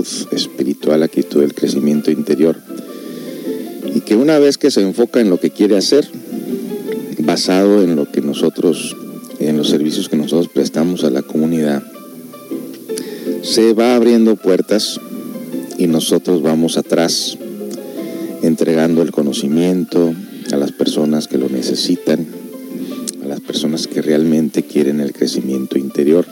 espiritual, 0.00 1.00
la 1.00 1.06
inquietud 1.06 1.40
del 1.40 1.54
crecimiento 1.54 2.10
interior 2.10 2.56
y 3.94 4.00
que 4.00 4.16
una 4.16 4.38
vez 4.38 4.58
que 4.58 4.70
se 4.70 4.82
enfoca 4.82 5.20
en 5.20 5.30
lo 5.30 5.40
que 5.40 5.50
quiere 5.50 5.76
hacer, 5.76 6.08
basado 7.18 7.82
en 7.82 7.96
lo 7.96 8.10
que 8.10 8.20
nosotros, 8.20 8.96
en 9.38 9.56
los 9.56 9.68
servicios 9.68 10.08
que 10.08 10.16
nosotros 10.16 10.48
prestamos 10.48 11.04
a 11.04 11.10
la 11.10 11.22
comunidad, 11.22 11.82
se 13.42 13.72
va 13.72 13.94
abriendo 13.94 14.36
puertas 14.36 15.00
y 15.78 15.86
nosotros 15.86 16.42
vamos 16.42 16.76
atrás 16.76 17.38
entregando 18.42 19.02
el 19.02 19.10
conocimiento 19.10 20.14
a 20.52 20.56
las 20.56 20.72
personas 20.72 21.28
que 21.28 21.38
lo 21.38 21.48
necesitan, 21.48 22.26
a 23.22 23.26
las 23.26 23.40
personas 23.40 23.86
que 23.86 24.02
realmente 24.02 24.62
quieren 24.62 25.00
el 25.00 25.12
crecimiento 25.12 25.78
interior. 25.78 26.26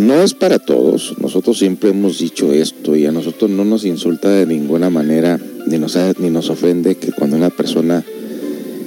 No 0.00 0.22
es 0.22 0.32
para 0.32 0.58
todos, 0.58 1.16
nosotros 1.20 1.58
siempre 1.58 1.90
hemos 1.90 2.18
dicho 2.18 2.54
esto 2.54 2.96
y 2.96 3.04
a 3.04 3.12
nosotros 3.12 3.50
no 3.50 3.66
nos 3.66 3.84
insulta 3.84 4.30
de 4.30 4.46
ninguna 4.46 4.88
manera, 4.88 5.38
ni 5.66 5.78
nos, 5.78 5.94
ni 6.18 6.30
nos 6.30 6.48
ofende 6.48 6.94
que 6.94 7.12
cuando 7.12 7.36
una 7.36 7.50
persona 7.50 8.02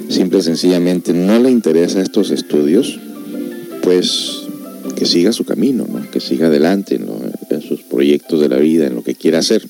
simple 0.08 0.40
y 0.40 0.42
sencillamente 0.42 1.12
no 1.12 1.38
le 1.38 1.52
interesa 1.52 2.02
estos 2.02 2.32
estudios, 2.32 2.98
pues 3.84 4.40
que 4.96 5.06
siga 5.06 5.30
su 5.30 5.44
camino, 5.44 5.86
¿no? 5.88 6.10
que 6.10 6.18
siga 6.18 6.48
adelante 6.48 6.96
en, 6.96 7.62
sus 7.62 7.82
proyectos 7.82 8.40
de 8.40 8.48
la 8.48 8.56
vida, 8.56 8.88
en 8.88 8.96
lo 8.96 9.04
que 9.04 9.14
quiera 9.14 9.38
hacer. 9.38 9.62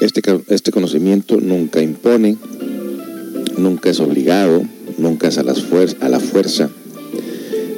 Este, 0.00 0.22
este 0.48 0.70
conocimiento 0.70 1.42
nunca 1.42 1.82
impone, 1.82 2.38
nunca 3.58 3.90
es 3.90 4.00
obligado, 4.00 4.62
nunca 4.96 5.28
es 5.28 5.36
a, 5.36 5.42
las 5.42 5.62
fuer- 5.62 5.96
a 6.00 6.08
la 6.08 6.20
fuerza. 6.20 6.70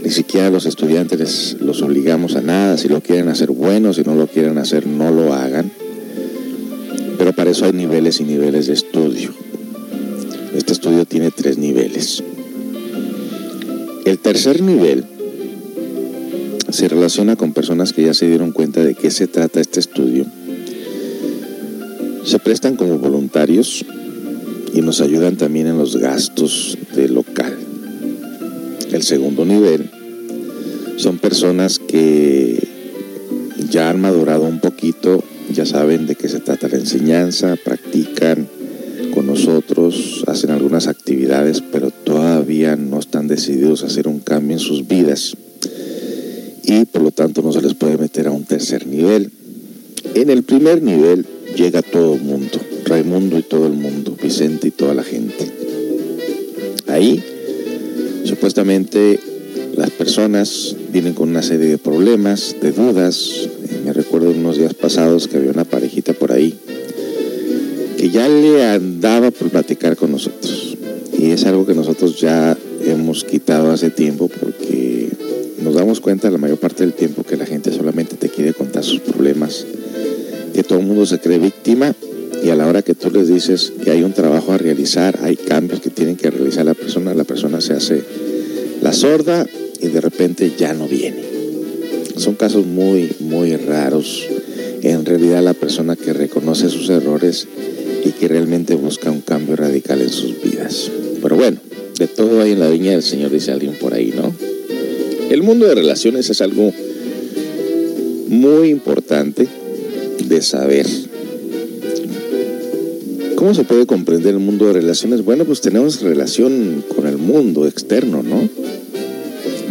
Ni 0.06 0.12
siquiera 0.12 0.50
los 0.50 0.66
estudiantes 0.66 1.18
les- 1.18 1.56
los 1.60 1.82
obligamos 1.82 2.36
a 2.36 2.40
nada. 2.40 2.78
Si 2.78 2.86
lo 2.86 3.00
quieren 3.00 3.26
hacer 3.26 3.50
bueno, 3.50 3.92
si 3.92 4.02
no 4.02 4.14
lo 4.14 4.28
quieren 4.28 4.56
hacer, 4.56 4.86
no 4.86 5.10
lo 5.10 5.34
hagan. 5.34 5.72
Pero 7.18 7.32
para 7.32 7.50
eso 7.50 7.64
hay 7.64 7.72
niveles 7.72 8.20
y 8.20 8.22
niveles 8.22 8.68
de 8.68 8.74
estudio. 8.74 9.34
Este 10.54 10.74
estudio 10.74 11.06
tiene 11.06 11.32
tres 11.32 11.58
niveles. 11.58 12.22
El 14.04 14.20
tercer 14.20 14.62
nivel 14.62 15.04
se 16.70 16.86
relaciona 16.86 17.34
con 17.34 17.52
personas 17.52 17.92
que 17.92 18.04
ya 18.04 18.14
se 18.14 18.28
dieron 18.28 18.52
cuenta 18.52 18.84
de 18.84 18.94
qué 18.94 19.10
se 19.10 19.26
trata 19.26 19.60
este 19.60 19.80
estudio. 19.80 20.24
Se 22.22 22.38
prestan 22.38 22.76
como 22.76 22.98
voluntarios 22.98 23.84
y 24.72 24.82
nos 24.82 25.00
ayudan 25.00 25.34
también 25.34 25.66
en 25.66 25.78
los 25.78 25.96
gastos 25.96 26.78
del 26.94 27.14
local. 27.14 27.56
El 28.92 29.02
segundo 29.02 29.44
nivel 29.44 29.90
son 30.96 31.18
personas 31.18 31.78
que 31.78 32.66
ya 33.70 33.90
han 33.90 34.00
madurado 34.00 34.44
un 34.44 34.60
poquito, 34.60 35.22
ya 35.52 35.66
saben 35.66 36.06
de 36.06 36.14
qué 36.14 36.28
se 36.28 36.40
trata 36.40 36.68
la 36.68 36.76
enseñanza, 36.76 37.56
practican 37.62 38.48
con 39.14 39.26
nosotros, 39.26 40.24
hacen 40.26 40.50
algunas 40.50 40.88
actividades, 40.88 41.62
pero 41.72 41.90
todavía 41.90 42.76
no 42.76 42.98
están 42.98 43.28
decididos 43.28 43.82
a 43.82 43.86
hacer 43.86 44.08
un 44.08 44.20
cambio 44.20 44.56
en 44.56 44.60
sus 44.60 44.86
vidas 44.86 45.36
y 46.62 46.84
por 46.84 47.02
lo 47.02 47.10
tanto 47.12 47.42
no 47.42 47.52
se 47.52 47.62
les 47.62 47.74
puede 47.74 47.96
meter 47.96 48.26
a 48.26 48.32
un 48.32 48.44
tercer 48.44 48.86
nivel. 48.86 49.30
En 50.14 50.30
el 50.30 50.42
primer 50.42 50.82
nivel 50.82 51.24
llega 51.56 51.82
todo 51.82 52.14
el 52.14 52.22
mundo, 52.22 52.58
Raimundo 52.84 53.38
y 53.38 53.42
todo 53.42 53.66
el 53.66 53.74
mundo, 53.74 54.16
Vicente 54.20 54.68
y 54.68 54.70
toda 54.72 54.94
la 54.94 55.04
gente. 55.04 55.50
Ahí, 56.88 57.22
supuestamente, 58.24 59.20
las 59.76 59.90
personas 59.90 60.74
vienen 60.92 61.14
con 61.14 61.28
una 61.28 61.42
serie 61.42 61.66
de 61.66 61.78
problemas, 61.78 62.56
de 62.60 62.72
dudas. 62.72 63.48
Me 63.84 63.92
recuerdo 63.92 64.30
unos 64.30 64.56
días 64.56 64.74
pasados 64.74 65.28
que 65.28 65.36
había 65.36 65.50
una 65.50 65.64
parejita 65.64 66.12
por 66.12 66.32
ahí 66.32 66.58
que 67.96 68.10
ya 68.10 68.28
le 68.28 68.64
andaba 68.64 69.30
por 69.30 69.50
platicar 69.50 69.96
con 69.96 70.12
nosotros. 70.12 70.76
Y 71.18 71.30
es 71.30 71.44
algo 71.46 71.66
que 71.66 71.74
nosotros 71.74 72.20
ya 72.20 72.56
hemos 72.84 73.24
quitado 73.24 73.70
hace 73.70 73.90
tiempo 73.90 74.28
porque 74.28 75.08
nos 75.62 75.74
damos 75.74 76.00
cuenta 76.00 76.30
la 76.30 76.38
mayor 76.38 76.58
parte 76.58 76.84
del 76.84 76.92
tiempo 76.92 77.24
que 77.24 77.36
la 77.36 77.46
gente 77.46 77.72
solamente 77.72 78.16
te 78.16 78.28
quiere 78.28 78.52
contar 78.52 78.84
sus 78.84 79.00
problemas, 79.00 79.66
que 80.52 80.62
todo 80.62 80.78
el 80.78 80.86
mundo 80.86 81.06
se 81.06 81.18
cree 81.18 81.38
víctima 81.38 81.94
y 82.44 82.50
a 82.50 82.54
la 82.54 82.66
hora 82.66 82.82
que 82.82 82.94
tú 82.94 83.10
les 83.10 83.28
dices 83.28 83.72
que 83.82 83.90
hay 83.90 84.02
un 84.02 84.12
trabajo 84.12 84.52
a 84.52 84.58
realizar, 84.58 85.18
hay 85.22 85.36
cambios 85.36 85.80
que 85.80 85.90
tienen 85.90 86.16
que 86.16 86.30
realizar 86.30 86.66
la 86.66 86.74
persona, 86.74 87.14
la 87.14 87.24
persona 87.24 87.60
se 87.60 87.72
hace 87.72 88.04
la 88.82 88.92
sorda 88.92 89.46
de 89.88 90.00
repente 90.00 90.52
ya 90.56 90.74
no 90.74 90.88
viene. 90.88 91.22
Son 92.16 92.34
casos 92.34 92.66
muy, 92.66 93.10
muy 93.20 93.56
raros. 93.56 94.26
En 94.82 95.04
realidad 95.04 95.42
la 95.42 95.54
persona 95.54 95.96
que 95.96 96.12
reconoce 96.12 96.68
sus 96.68 96.88
errores 96.88 97.46
y 98.04 98.10
que 98.10 98.28
realmente 98.28 98.74
busca 98.74 99.10
un 99.10 99.20
cambio 99.20 99.56
radical 99.56 100.00
en 100.00 100.10
sus 100.10 100.40
vidas. 100.42 100.90
Pero 101.20 101.36
bueno, 101.36 101.58
de 101.98 102.06
todo 102.06 102.40
hay 102.40 102.52
en 102.52 102.60
la 102.60 102.70
viña 102.70 102.92
del 102.92 103.02
Señor, 103.02 103.30
dice 103.30 103.52
alguien 103.52 103.74
por 103.74 103.94
ahí, 103.94 104.12
¿no? 104.14 104.34
El 105.30 105.42
mundo 105.42 105.66
de 105.66 105.74
relaciones 105.74 106.30
es 106.30 106.40
algo 106.40 106.72
muy 108.28 108.68
importante 108.68 109.48
de 110.24 110.42
saber. 110.42 110.86
¿Cómo 113.34 113.54
se 113.54 113.64
puede 113.64 113.86
comprender 113.86 114.34
el 114.34 114.40
mundo 114.40 114.66
de 114.66 114.74
relaciones? 114.74 115.24
Bueno, 115.24 115.44
pues 115.44 115.60
tenemos 115.60 116.00
relación 116.00 116.84
con 116.94 117.06
el 117.06 117.18
mundo 117.18 117.66
externo, 117.66 118.22
¿no? 118.22 118.48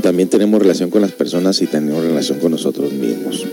También 0.06 0.30
tenemos 0.30 0.62
relación 0.62 0.92
con 0.92 1.02
las 1.02 1.14
personas 1.14 1.60
y 1.64 1.66
tenemos 1.66 2.04
relación 2.04 2.38
con 2.38 2.52
nosotros 2.52 2.94
mismos. 2.94 3.44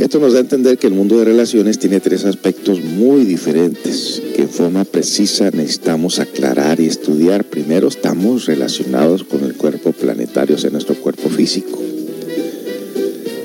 Esto 0.00 0.18
nos 0.18 0.32
da 0.32 0.40
a 0.40 0.42
entender 0.42 0.78
que 0.78 0.88
el 0.88 0.94
mundo 0.94 1.16
de 1.16 1.24
relaciones 1.24 1.78
tiene 1.78 2.00
tres 2.00 2.24
aspectos 2.24 2.82
muy 2.82 3.24
diferentes 3.24 4.20
que 4.34 4.42
en 4.42 4.48
forma 4.48 4.84
precisa 4.84 5.52
necesitamos 5.52 6.18
aclarar 6.18 6.80
y 6.80 6.86
estudiar. 6.86 7.44
Primero, 7.44 7.86
estamos 7.86 8.46
relacionados 8.46 9.22
con 9.22 9.44
el 9.44 9.54
cuerpo 9.54 9.92
planetario, 9.92 10.56
o 10.56 10.58
sea, 10.58 10.70
nuestro 10.70 10.96
cuerpo 10.96 11.28
físico. 11.28 11.80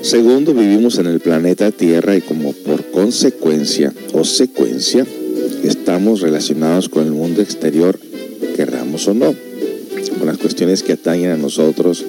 Segundo, 0.01 0.55
vivimos 0.55 0.97
en 0.97 1.05
el 1.05 1.19
planeta 1.19 1.69
Tierra 1.69 2.17
y 2.17 2.21
como 2.21 2.53
por 2.53 2.89
consecuencia 2.89 3.93
o 4.13 4.23
secuencia, 4.23 5.05
estamos 5.63 6.21
relacionados 6.21 6.89
con 6.89 7.05
el 7.05 7.11
mundo 7.11 7.39
exterior, 7.43 7.99
querramos 8.55 9.07
o 9.07 9.13
no, 9.13 9.35
que 10.61 10.93
atañen 10.93 11.31
a 11.31 11.37
nosotros, 11.37 12.05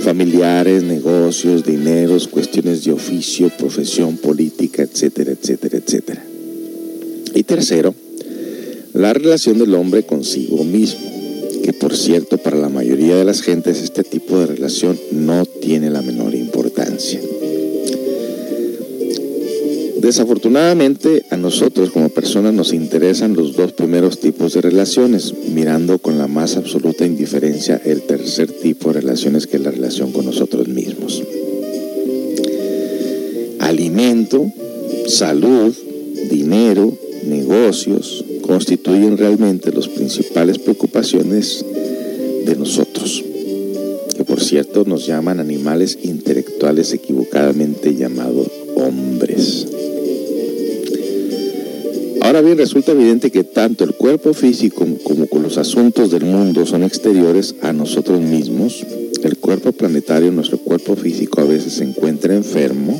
familiares, 0.00 0.82
negocios, 0.82 1.64
dineros, 1.64 2.28
cuestiones 2.28 2.84
de 2.84 2.92
oficio, 2.92 3.48
profesión, 3.48 4.18
política, 4.18 4.82
etcétera, 4.82 5.32
etcétera, 5.32 5.78
etcétera. 5.78 6.24
Y 7.34 7.42
tercero, 7.44 7.94
la 8.92 9.14
relación 9.14 9.58
del 9.58 9.74
hombre 9.74 10.02
consigo 10.04 10.62
mismo, 10.64 11.00
que 11.64 11.72
por 11.72 11.96
cierto 11.96 12.36
para 12.36 12.58
la 12.58 12.68
mayoría 12.68 13.16
de 13.16 13.24
las 13.24 13.40
gentes 13.40 13.80
este 13.80 14.04
tipo 14.04 14.38
de 14.38 14.46
relación 14.46 14.98
no 15.10 15.46
tiene 15.46 15.88
la 15.88 16.02
menor 16.02 16.34
importancia. 16.34 17.20
Desafortunadamente 19.96 21.24
a 21.30 21.38
nosotros 21.38 21.90
como 21.90 22.10
personas 22.22 22.54
nos 22.54 22.72
interesan 22.72 23.34
los 23.34 23.56
dos 23.56 23.72
primeros 23.72 24.20
tipos 24.20 24.54
de 24.54 24.60
relaciones, 24.60 25.34
mirando 25.52 25.98
con 25.98 26.18
la 26.18 26.28
más 26.28 26.56
absoluta 26.56 27.04
indiferencia 27.04 27.82
el 27.84 28.02
tercer 28.02 28.48
tipo 28.52 28.92
de 28.92 29.00
relaciones 29.00 29.48
que 29.48 29.56
es 29.56 29.62
la 29.64 29.72
relación 29.72 30.12
con 30.12 30.26
nosotros 30.26 30.68
mismos. 30.68 31.20
Alimento, 33.58 34.46
salud, 35.08 35.74
dinero, 36.30 36.96
negocios 37.26 38.24
constituyen 38.40 39.18
realmente 39.18 39.72
las 39.72 39.88
principales 39.88 40.60
preocupaciones 40.60 41.64
de 42.46 42.54
nosotros, 42.54 43.24
que 44.16 44.24
por 44.24 44.40
cierto 44.40 44.84
nos 44.86 45.06
llaman 45.06 45.40
animales 45.40 45.98
intelectuales 46.04 46.92
equivocadamente 46.92 47.96
llamados 47.96 48.21
Ahora 52.32 52.46
bien, 52.46 52.56
resulta 52.56 52.92
evidente 52.92 53.30
que 53.30 53.44
tanto 53.44 53.84
el 53.84 53.92
cuerpo 53.92 54.32
físico 54.32 54.86
como 55.04 55.26
con 55.26 55.42
los 55.42 55.58
asuntos 55.58 56.10
del 56.10 56.24
mundo 56.24 56.64
son 56.64 56.82
exteriores 56.82 57.56
a 57.60 57.74
nosotros 57.74 58.22
mismos. 58.22 58.86
El 59.22 59.36
cuerpo 59.36 59.72
planetario, 59.72 60.32
nuestro 60.32 60.56
cuerpo 60.56 60.96
físico, 60.96 61.42
a 61.42 61.44
veces 61.44 61.74
se 61.74 61.84
encuentra 61.84 62.34
enfermo, 62.34 62.98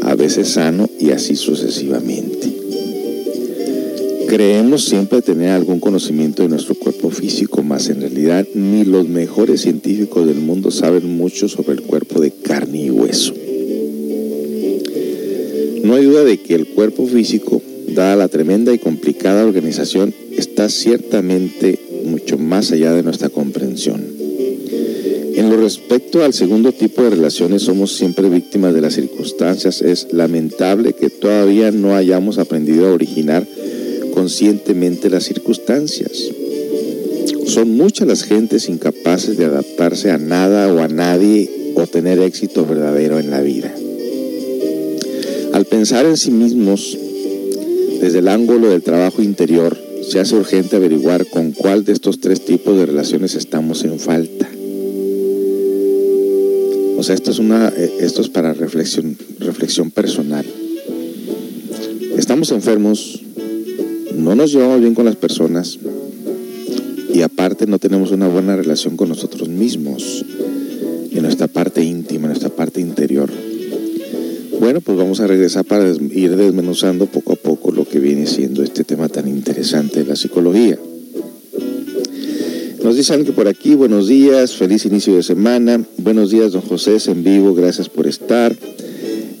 a 0.00 0.14
veces 0.14 0.48
sano 0.48 0.88
y 0.98 1.10
así 1.10 1.36
sucesivamente. 1.36 2.50
Creemos 4.26 4.86
siempre 4.86 5.20
tener 5.20 5.50
algún 5.50 5.78
conocimiento 5.78 6.42
de 6.42 6.48
nuestro 6.48 6.76
cuerpo 6.76 7.10
físico, 7.10 7.62
más 7.62 7.90
en 7.90 8.00
realidad 8.00 8.46
ni 8.54 8.86
los 8.86 9.06
mejores 9.06 9.60
científicos 9.60 10.26
del 10.26 10.38
mundo 10.38 10.70
saben 10.70 11.14
mucho 11.14 11.46
sobre 11.46 11.72
el 11.72 11.82
cuerpo 11.82 12.22
de 12.22 12.30
carne 12.30 12.84
y 12.84 12.90
hueso. 12.90 13.34
No 15.84 15.94
hay 15.94 16.04
duda 16.06 16.24
de 16.24 16.38
que 16.38 16.54
el 16.54 16.66
cuerpo 16.66 17.06
físico 17.06 17.55
dada 17.96 18.14
la 18.14 18.28
tremenda 18.28 18.72
y 18.72 18.78
complicada 18.78 19.44
organización, 19.44 20.14
está 20.36 20.68
ciertamente 20.68 21.80
mucho 22.04 22.38
más 22.38 22.70
allá 22.70 22.92
de 22.92 23.02
nuestra 23.02 23.28
comprensión. 23.28 24.04
En 25.34 25.50
lo 25.50 25.56
respecto 25.56 26.22
al 26.22 26.32
segundo 26.32 26.72
tipo 26.72 27.02
de 27.02 27.10
relaciones, 27.10 27.62
somos 27.62 27.96
siempre 27.96 28.28
víctimas 28.28 28.72
de 28.72 28.80
las 28.80 28.94
circunstancias. 28.94 29.82
Es 29.82 30.12
lamentable 30.12 30.92
que 30.92 31.10
todavía 31.10 31.70
no 31.72 31.94
hayamos 31.94 32.38
aprendido 32.38 32.86
a 32.86 32.92
originar 32.92 33.46
conscientemente 34.14 35.10
las 35.10 35.24
circunstancias. 35.24 36.30
Son 37.46 37.76
muchas 37.76 38.08
las 38.08 38.22
gentes 38.22 38.68
incapaces 38.68 39.36
de 39.36 39.44
adaptarse 39.44 40.10
a 40.10 40.18
nada 40.18 40.72
o 40.72 40.78
a 40.78 40.88
nadie 40.88 41.50
o 41.74 41.86
tener 41.86 42.18
éxito 42.20 42.64
verdadero 42.64 43.18
en 43.18 43.30
la 43.30 43.40
vida. 43.42 43.74
Al 45.52 45.64
pensar 45.66 46.06
en 46.06 46.16
sí 46.16 46.30
mismos, 46.30 46.98
desde 48.00 48.18
el 48.18 48.28
ángulo 48.28 48.68
del 48.68 48.82
trabajo 48.82 49.22
interior, 49.22 49.76
se 50.02 50.20
hace 50.20 50.36
urgente 50.36 50.76
averiguar 50.76 51.26
con 51.26 51.52
cuál 51.52 51.84
de 51.84 51.92
estos 51.92 52.20
tres 52.20 52.44
tipos 52.44 52.76
de 52.76 52.86
relaciones 52.86 53.34
estamos 53.34 53.84
en 53.84 53.98
falta. 53.98 54.48
O 56.96 57.02
sea, 57.02 57.14
esto 57.14 57.30
es, 57.30 57.38
una, 57.38 57.68
esto 57.68 58.22
es 58.22 58.28
para 58.28 58.54
reflexión, 58.54 59.16
reflexión 59.38 59.90
personal. 59.90 60.46
Estamos 62.16 62.50
enfermos, 62.52 63.22
no 64.14 64.34
nos 64.34 64.52
llevamos 64.52 64.80
bien 64.80 64.94
con 64.94 65.04
las 65.04 65.16
personas 65.16 65.78
y 67.12 67.22
aparte 67.22 67.66
no 67.66 67.78
tenemos 67.78 68.12
una 68.12 68.28
buena 68.28 68.56
relación 68.56 68.96
con 68.96 69.08
nosotros 69.08 69.48
mismos, 69.48 70.24
en 71.10 71.22
nuestra 71.22 71.48
parte 71.48 71.82
íntima, 71.82 72.24
en 72.24 72.30
nuestra 72.30 72.50
parte 72.50 72.80
interior. 72.80 73.30
Bueno, 74.60 74.80
pues 74.80 74.96
vamos 74.96 75.20
a 75.20 75.26
regresar 75.26 75.64
para 75.64 75.88
ir 75.88 76.36
desmenuzando 76.36 77.06
poco 77.06 77.34
a 77.34 77.36
poco 77.36 77.45
viene 78.06 78.26
siendo 78.28 78.62
este 78.62 78.84
tema 78.84 79.08
tan 79.08 79.26
interesante 79.26 80.04
de 80.04 80.06
la 80.06 80.14
psicología. 80.14 80.78
Nos 82.84 82.94
dicen 82.94 83.24
que 83.24 83.32
por 83.32 83.48
aquí, 83.48 83.74
buenos 83.74 84.06
días, 84.06 84.54
feliz 84.54 84.86
inicio 84.86 85.16
de 85.16 85.24
semana. 85.24 85.84
Buenos 85.98 86.30
días, 86.30 86.52
don 86.52 86.62
José, 86.62 86.98
en 87.10 87.24
vivo, 87.24 87.52
gracias 87.52 87.88
por 87.88 88.06
estar. 88.06 88.56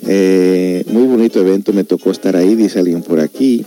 Eh, 0.08 0.84
muy 0.90 1.04
bonito 1.04 1.38
evento, 1.38 1.72
me 1.72 1.84
tocó 1.84 2.10
estar 2.10 2.34
ahí, 2.34 2.56
dice 2.56 2.80
alguien 2.80 3.02
por 3.02 3.20
aquí. 3.20 3.64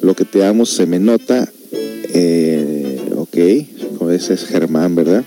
Lo 0.00 0.14
que 0.14 0.24
te 0.24 0.44
amo 0.44 0.64
se 0.64 0.86
me 0.86 1.00
nota. 1.00 1.50
Eh, 1.72 3.00
ok, 3.16 3.36
ese 4.12 4.34
es 4.34 4.44
Germán, 4.44 4.94
¿verdad? 4.94 5.24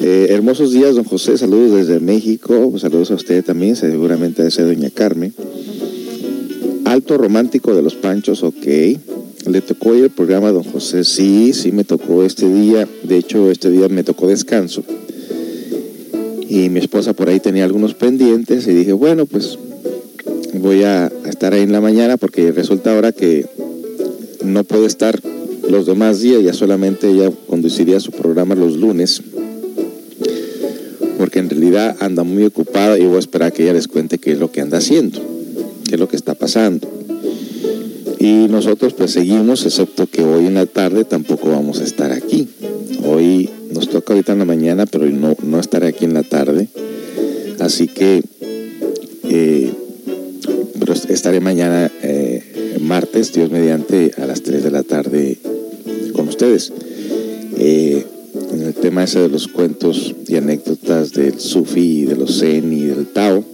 Eh, 0.00 0.26
hermosos 0.30 0.72
días, 0.72 0.96
don 0.96 1.04
José. 1.04 1.38
Saludos 1.38 1.86
desde 1.86 2.00
México. 2.00 2.76
Saludos 2.80 3.12
a 3.12 3.14
usted 3.14 3.44
también, 3.44 3.76
seguramente 3.76 4.42
a 4.42 4.48
ese 4.48 4.62
doña 4.62 4.90
Carmen. 4.90 5.32
Alto 6.96 7.18
romántico 7.18 7.74
de 7.74 7.82
los 7.82 7.94
Panchos, 7.94 8.42
ok. 8.42 8.64
¿Le 8.64 9.60
tocó 9.60 9.94
ir 9.94 10.04
el 10.04 10.10
programa, 10.10 10.50
don 10.50 10.64
José? 10.64 11.04
Sí, 11.04 11.52
sí 11.52 11.70
me 11.70 11.84
tocó 11.84 12.22
este 12.24 12.48
día. 12.48 12.88
De 13.02 13.18
hecho, 13.18 13.50
este 13.50 13.68
día 13.68 13.86
me 13.88 14.02
tocó 14.02 14.28
descanso. 14.28 14.82
Y 16.48 16.70
mi 16.70 16.80
esposa 16.80 17.12
por 17.12 17.28
ahí 17.28 17.38
tenía 17.38 17.64
algunos 17.64 17.92
pendientes 17.92 18.66
y 18.66 18.72
dije, 18.72 18.94
bueno, 18.94 19.26
pues 19.26 19.58
voy 20.54 20.84
a 20.84 21.12
estar 21.26 21.52
ahí 21.52 21.64
en 21.64 21.72
la 21.72 21.82
mañana 21.82 22.16
porque 22.16 22.50
resulta 22.50 22.94
ahora 22.94 23.12
que 23.12 23.44
no 24.42 24.64
puede 24.64 24.86
estar 24.86 25.20
los 25.68 25.84
demás 25.84 26.20
días, 26.20 26.42
ya 26.42 26.54
solamente 26.54 27.10
ella 27.10 27.30
conduciría 27.46 28.00
su 28.00 28.10
programa 28.10 28.54
los 28.54 28.74
lunes 28.74 29.20
porque 31.18 31.40
en 31.40 31.50
realidad 31.50 31.96
anda 32.00 32.22
muy 32.22 32.44
ocupada 32.44 32.98
y 32.98 33.04
voy 33.04 33.16
a 33.16 33.18
esperar 33.18 33.52
que 33.52 33.64
ella 33.64 33.72
les 33.72 33.88
cuente 33.88 34.18
qué 34.18 34.32
es 34.32 34.38
lo 34.38 34.52
que 34.52 34.60
anda 34.60 34.78
haciendo, 34.78 35.20
Y 38.18 38.48
nosotros 38.48 38.94
pues 38.94 39.12
seguimos, 39.12 39.64
excepto 39.64 40.06
que 40.06 40.22
hoy 40.22 40.46
en 40.46 40.54
la 40.54 40.66
tarde 40.66 41.04
tampoco 41.04 41.50
vamos 41.50 41.80
a 41.80 41.84
estar 41.84 42.12
aquí. 42.12 42.48
Hoy 43.04 43.50
nos 43.72 43.88
toca 43.88 44.12
ahorita 44.12 44.32
en 44.32 44.38
la 44.40 44.44
mañana, 44.44 44.86
pero 44.86 45.06
no, 45.06 45.36
no 45.42 45.60
estaré 45.60 45.88
aquí 45.88 46.04
en 46.04 46.14
la 46.14 46.22
tarde. 46.22 46.68
Así 47.58 47.88
que 47.88 48.22
eh, 49.28 49.72
pero 50.78 50.92
estaré 50.92 51.40
mañana, 51.40 51.90
eh, 52.02 52.76
martes, 52.80 53.32
Dios 53.32 53.50
mediante, 53.50 54.12
a 54.18 54.26
las 54.26 54.42
3 54.42 54.62
de 54.62 54.70
la 54.70 54.82
tarde 54.82 55.38
con 56.12 56.28
ustedes. 56.28 56.72
Eh, 57.58 58.06
en 58.52 58.62
el 58.62 58.74
tema 58.74 59.04
ese 59.04 59.20
de 59.20 59.28
los 59.28 59.48
cuentos 59.48 60.14
y 60.28 60.36
anécdotas 60.36 61.12
del 61.12 61.40
Sufi 61.40 62.04
de 62.04 62.16
los 62.16 62.38
Zen 62.38 62.72
y 62.72 62.84
del 62.84 63.06
Tao, 63.06 63.44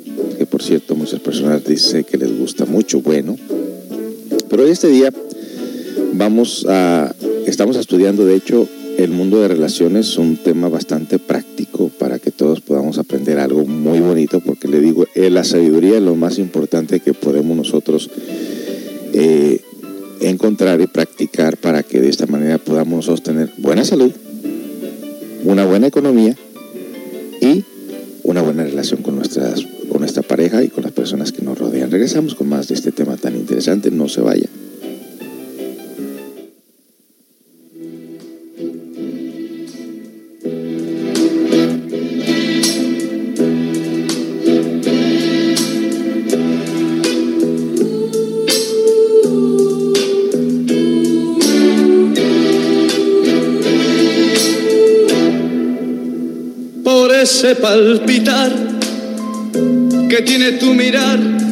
cierto 0.63 0.95
muchas 0.95 1.21
personas 1.21 1.65
dicen 1.65 2.05
que 2.05 2.17
les 2.17 2.37
gusta 2.39 2.65
mucho, 2.65 3.01
bueno, 3.01 3.37
Pero 4.49 4.67
este 4.67 4.89
día 4.89 5.13
vamos 6.13 6.67
a, 6.69 7.15
estamos 7.47 7.77
estudiando, 7.77 8.25
de 8.25 8.37
hecho, 8.37 8.69
el 8.99 9.11
mundo 9.11 9.41
de 9.41 9.49
relaciones, 9.49 10.19
un 10.19 10.37
tema 10.37 10.69
bastante 10.69 11.19
práctico 11.19 11.91
para 11.99 12.19
que 12.19 12.31
todos 12.31 12.61
podamos 12.61 12.99
aprender 12.99 13.39
algo 13.39 13.65
muy 13.65 14.01
bonito, 14.01 14.41
porque 14.41 14.69
le 14.69 14.81
digo, 14.81 15.07
eh, 15.15 15.31
la 15.31 15.45
sabiduría 15.45 15.97
es 15.97 16.03
lo 16.03 16.15
más 16.15 16.39
importante 16.39 17.01
que 17.01 17.15
podemos 17.15 17.57
nosotros 17.57 18.11
eh, 19.15 19.61
encontrar 20.21 20.81
y 20.81 20.87
practicar 20.87 21.57
para 21.57 21.83
que 21.83 22.01
de 22.01 22.11
esta 22.11 22.27
manera 22.27 22.59
podamos 22.59 22.97
nosotros 22.97 23.23
tener 23.23 23.51
buena 23.57 23.85
salud, 23.85 24.13
una 25.45 25.65
buena 25.65 25.87
economía 25.87 26.37
Regresamos 32.03 32.35
con 32.35 32.49
más 32.49 32.67
de 32.67 32.75
este 32.75 32.91
tema 32.91 33.17
tan 33.17 33.37
interesante, 33.37 33.89
no 33.93 34.09
se 34.09 34.23
vaya. 34.23 34.49
por 56.83 57.15
ese 57.15 57.55
palpitar 57.55 58.53
que 60.11 60.23
tiene 60.23 60.53
tu 60.53 60.75
mirar, 60.75 61.52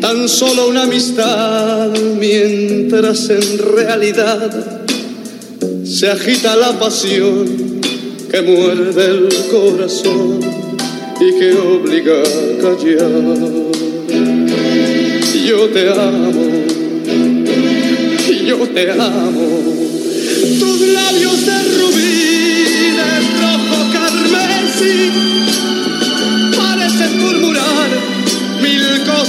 tan 0.00 0.28
solo 0.28 0.68
una 0.68 0.84
amistad, 0.84 1.90
mientras 2.18 3.28
en 3.30 3.58
realidad 3.58 4.82
se 5.84 6.08
agita 6.08 6.56
la 6.56 6.78
pasión 6.78 7.80
que 8.30 8.42
muerde 8.42 9.04
el 9.04 9.28
corazón 9.50 10.40
y 11.20 11.38
que 11.38 11.52
obliga 11.52 12.22
a 12.22 12.62
callar. 12.62 13.10
Yo 15.46 15.68
te 15.68 15.88
amo, 15.90 16.32
yo 18.46 18.58
te 18.68 18.90
amo, 18.92 19.62
tus 20.60 20.80
labios 20.80 21.46
de 21.46 21.62
rubí, 21.78 22.92
de 22.96 23.10
rojo 23.40 23.78
carmesí, 23.92 25.39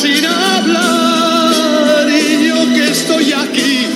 Sin 0.00 0.24
hablar. 0.24 2.08
Y 2.08 2.46
yo 2.46 2.74
que 2.74 2.90
estoy 2.90 3.32
aquí, 3.32 3.86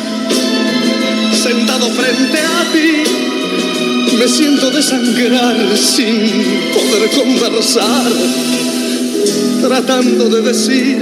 sentado 1.42 1.88
frente 1.90 2.38
a 2.38 2.72
ti, 2.72 4.16
me 4.18 4.28
siento 4.28 4.70
desangrar 4.70 5.56
sin 5.76 6.16
poder 6.74 7.10
conversar, 7.10 8.12
tratando 9.62 10.28
de 10.28 10.42
decir, 10.42 10.98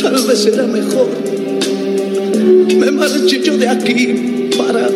tal 0.00 0.22
vez 0.26 0.38
será 0.42 0.66
mejor 0.66 1.24
me 2.84 2.90
marché 2.90 3.40
yo 3.42 3.56
de 3.56 3.68
aquí 3.68 4.50
para, 4.56 4.88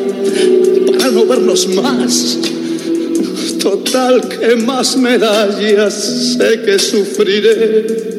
para 0.87 1.11
no 1.11 1.27
vernos 1.27 1.69
más. 1.69 2.39
Total, 3.59 4.21
que 4.29 4.57
más 4.57 4.97
me 4.97 5.19
da? 5.19 5.49
Ya 5.61 5.91
sé 5.91 6.63
que 6.65 6.79
sufriré, 6.79 8.18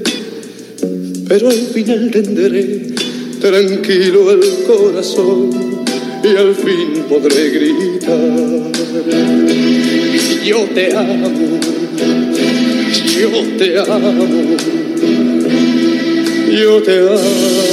pero 1.29 1.47
al 1.47 1.55
final 1.57 2.09
tendré 2.09 2.87
tranquilo 3.39 4.31
el 4.31 4.39
corazón 4.65 5.51
y 6.23 6.27
al 6.35 6.55
fin 6.55 7.03
podré 7.07 7.51
gritar. 7.51 8.17
Yo 10.43 10.61
te 10.73 10.97
amo, 10.97 11.29
yo 13.19 13.29
te 13.59 13.79
amo, 13.79 14.25
yo 16.51 16.81
te 16.81 16.99
amo. 16.99 17.68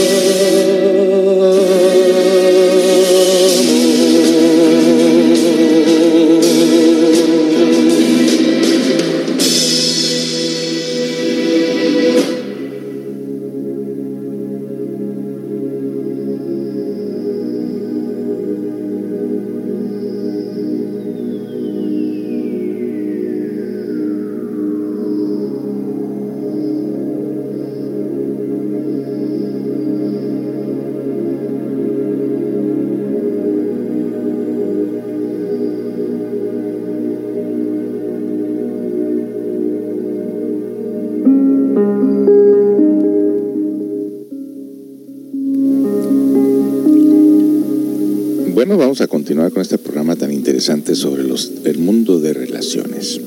Continuar 49.27 49.51
con 49.51 49.61
este 49.61 49.77
programa 49.77 50.15
tan 50.15 50.33
interesante 50.33 50.95
sobre 50.95 51.25
el 51.25 51.79
mundo 51.79 52.21
de 52.21 52.33
relaciones. 52.33 53.21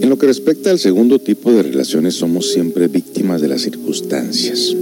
En 0.00 0.08
lo 0.08 0.16
que 0.16 0.26
respecta 0.26 0.70
al 0.70 0.78
segundo 0.78 1.18
tipo 1.18 1.52
de 1.52 1.64
relaciones, 1.64 2.14
somos 2.14 2.50
siempre 2.50 2.88
víctimas 2.88 3.42
de 3.42 3.48
las 3.48 3.60
circunstancias. 3.60 4.74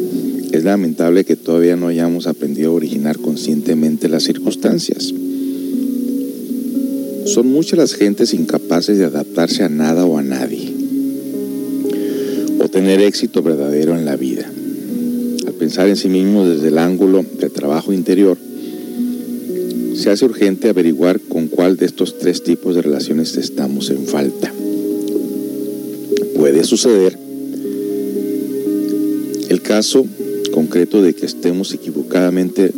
Es 0.52 0.62
lamentable 0.62 1.24
que 1.24 1.34
todavía 1.34 1.74
no 1.74 1.88
hayamos 1.88 2.28
aprendido 2.28 2.70
a 2.70 2.74
originar 2.74 3.18
conscientemente 3.18 4.08
las 4.08 4.22
circunstancias. 4.22 5.12
Son 7.26 7.48
muchas 7.48 7.76
las 7.76 7.94
gentes 7.94 8.34
incapaces 8.34 8.98
de 8.98 9.04
adaptarse 9.06 9.64
a 9.64 9.68
nada 9.68 10.04
o 10.04 10.16
a 10.16 10.22
nadie, 10.22 10.63
tener 12.74 13.00
éxito 13.00 13.40
verdadero 13.40 13.96
en 13.96 14.04
la 14.04 14.16
vida. 14.16 14.50
Al 15.46 15.52
pensar 15.52 15.88
en 15.88 15.94
sí 15.94 16.08
mismo 16.08 16.44
desde 16.44 16.68
el 16.68 16.78
ángulo 16.78 17.24
del 17.38 17.52
trabajo 17.52 17.92
interior, 17.92 18.36
se 19.94 20.10
hace 20.10 20.24
urgente 20.24 20.70
averiguar 20.70 21.20
con 21.20 21.46
cuál 21.46 21.76
de 21.76 21.86
estos 21.86 22.18
tres 22.18 22.42
tipos 22.42 22.74
de 22.74 22.82
relaciones 22.82 23.36
estamos 23.36 23.90
en 23.90 24.04
falta. 24.06 24.52
Puede 26.34 26.64
suceder 26.64 27.16
el 29.48 29.62
caso 29.62 30.04
concreto 30.50 31.00
de 31.00 31.14
que 31.14 31.26
estemos 31.26 31.72
equivocadamente 31.74 32.72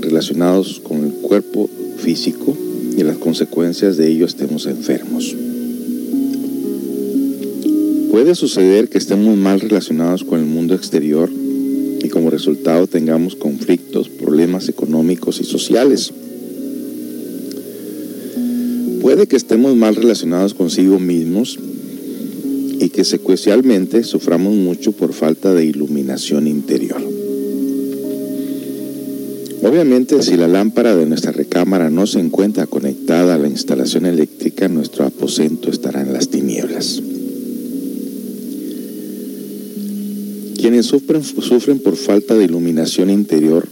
relacionados 0.00 0.78
con 0.78 1.04
el 1.04 1.10
cuerpo 1.14 1.68
físico 1.98 2.56
y 2.96 3.02
las 3.02 3.16
consecuencias 3.16 3.96
de 3.96 4.06
ello 4.12 4.26
estemos 4.26 4.66
enfermos. 4.66 5.34
Puede 8.10 8.34
suceder 8.34 8.88
que 8.88 8.98
estemos 8.98 9.36
mal 9.36 9.60
relacionados 9.60 10.24
con 10.24 10.40
el 10.40 10.46
mundo 10.46 10.74
exterior 10.74 11.30
y 12.02 12.08
como 12.08 12.30
resultado 12.30 12.88
tengamos 12.88 13.36
conflictos, 13.36 14.08
problemas 14.08 14.68
económicos 14.68 15.40
y 15.40 15.44
sociales. 15.44 16.12
Puede 19.00 19.28
que 19.28 19.36
estemos 19.36 19.76
mal 19.76 19.94
relacionados 19.94 20.54
consigo 20.54 20.98
mismos 20.98 21.58
y 22.80 22.88
que 22.88 23.04
secuencialmente 23.04 24.02
suframos 24.02 24.54
mucho 24.54 24.90
por 24.90 25.12
falta 25.12 25.54
de 25.54 25.64
iluminación 25.64 26.48
interior. 26.48 27.00
Obviamente, 29.62 30.20
si 30.22 30.36
la 30.36 30.48
lámpara 30.48 30.96
de 30.96 31.06
nuestra 31.06 31.30
recámara 31.30 31.90
no 31.90 32.06
se 32.06 32.18
encuentra 32.18 32.66
conectada 32.66 33.34
a 33.34 33.38
la 33.38 33.46
instalación 33.46 34.04
eléctrica, 34.04 34.68
nuestro 34.68 35.04
aposento 35.04 35.70
estará 35.70 36.00
en 36.02 36.12
las 36.12 36.28
tinieblas. 36.28 37.02
Quienes 40.60 40.86
sufren, 40.86 41.78
por 41.78 41.96
falta 41.96 42.34
de 42.34 42.44
iluminación 42.44 43.10
interior 43.10 43.66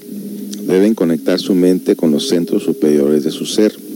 deben 0.66 0.94
conectar 0.94 1.38
su 1.38 1.54
mente 1.54 1.96
con 1.96 2.10
los 2.10 2.28
centros 2.28 2.62
superiores 2.62 3.24
de 3.24 3.30
su 3.30 3.46
ser 3.46 3.88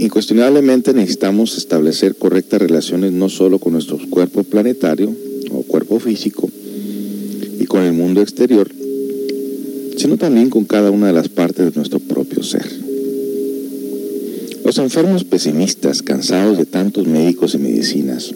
Incuestionablemente 0.00 0.94
necesitamos 0.94 1.58
establecer 1.58 2.16
correctas 2.16 2.62
relaciones 2.62 3.12
no 3.12 3.28
solo 3.28 3.58
con 3.58 3.74
nuestro 3.74 3.98
cuerpo 4.08 4.44
planetario 4.44 5.14
o 5.50 5.62
cuerpo 5.62 6.00
físico 6.00 6.48
y 7.60 7.66
con 7.66 7.82
el 7.82 7.92
mundo 7.92 8.22
exterior, 8.22 8.70
sino 9.98 10.16
también 10.16 10.48
con 10.48 10.64
cada 10.64 10.90
una 10.90 11.08
de 11.08 11.12
las 11.12 11.28
partes 11.28 11.66
de 11.66 11.72
nuestro 11.76 11.98
propio 11.98 12.42
ser. 12.42 12.66
Los 14.64 14.78
enfermos 14.78 15.24
pesimistas, 15.24 16.02
cansados 16.02 16.56
de 16.56 16.64
tantos 16.64 17.06
médicos 17.06 17.54
y 17.54 17.58
medicinas, 17.58 18.34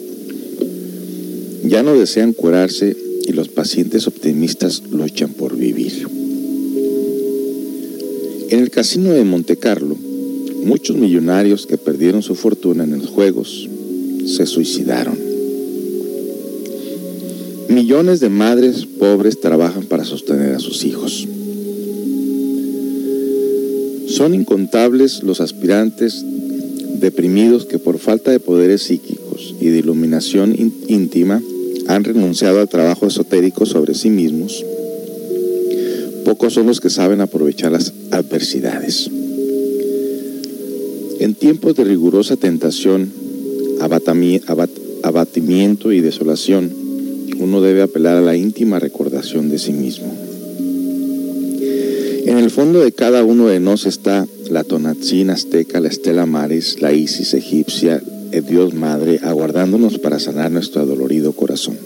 ya 1.67 1.83
no 1.83 1.93
desean 1.95 2.33
curarse 2.33 2.95
y 3.27 3.33
los 3.33 3.49
pacientes 3.49 4.07
optimistas 4.07 4.83
luchan 4.91 5.33
por 5.33 5.57
vivir. 5.57 6.07
En 8.49 8.59
el 8.59 8.69
casino 8.69 9.11
de 9.11 9.23
Monte 9.23 9.57
Carlo, 9.57 9.97
Muchos 10.65 10.97
millonarios 10.97 11.67
que 11.67 11.77
perdieron 11.77 12.23
su 12.23 12.33
fortuna 12.33 12.85
en 12.85 12.97
los 12.97 13.09
juegos 13.09 13.69
se 14.25 14.47
suicidaron. 14.47 15.15
Millones 17.69 18.19
de 18.19 18.29
madres 18.29 18.87
pobres 18.87 19.39
trabajan 19.39 19.83
para 19.83 20.05
sostener 20.05 20.55
a 20.55 20.59
sus 20.59 20.83
hijos. 20.83 21.27
Son 24.07 24.33
incontables 24.33 25.21
los 25.21 25.39
aspirantes 25.39 26.25
deprimidos 26.99 27.67
que 27.67 27.77
por 27.77 27.99
falta 27.99 28.31
de 28.31 28.39
poderes 28.39 28.81
psíquicos 28.81 29.53
y 29.61 29.67
de 29.67 29.77
iluminación 29.77 30.55
íntima 30.87 31.43
han 31.87 32.03
renunciado 32.03 32.59
al 32.59 32.69
trabajo 32.69 33.07
esotérico 33.07 33.65
sobre 33.65 33.93
sí 33.93 34.09
mismos. 34.09 34.65
Pocos 36.23 36.53
son 36.53 36.65
los 36.67 36.81
que 36.81 36.89
saben 36.89 37.21
aprovechar 37.21 37.71
las 37.71 37.93
adversidades. 38.11 39.09
En 41.19 41.35
tiempos 41.35 41.75
de 41.75 41.83
rigurosa 41.83 42.35
tentación, 42.35 43.11
abatimiento 45.03 45.91
y 45.91 46.01
desolación, 46.01 46.71
uno 47.39 47.61
debe 47.61 47.81
apelar 47.83 48.17
a 48.17 48.21
la 48.21 48.35
íntima 48.35 48.79
recordación 48.79 49.49
de 49.49 49.59
sí 49.59 49.71
mismo. 49.71 50.13
En 52.25 52.37
el 52.39 52.49
fondo 52.49 52.79
de 52.81 52.91
cada 52.91 53.23
uno 53.23 53.47
de 53.47 53.59
nos 53.59 53.85
está 53.85 54.25
la 54.49 54.63
Tonatzin 54.63 55.29
azteca, 55.29 55.79
la 55.79 55.89
Estela 55.89 56.25
Maris, 56.25 56.81
la 56.81 56.91
Isis 56.91 57.35
egipcia, 57.35 58.01
Dios 58.41 58.73
Madre, 58.73 59.19
aguardándonos 59.23 59.99
para 59.99 60.19
sanar 60.19 60.51
nuestro 60.51 60.81
adolorido 60.81 61.33
corazón. 61.33 61.77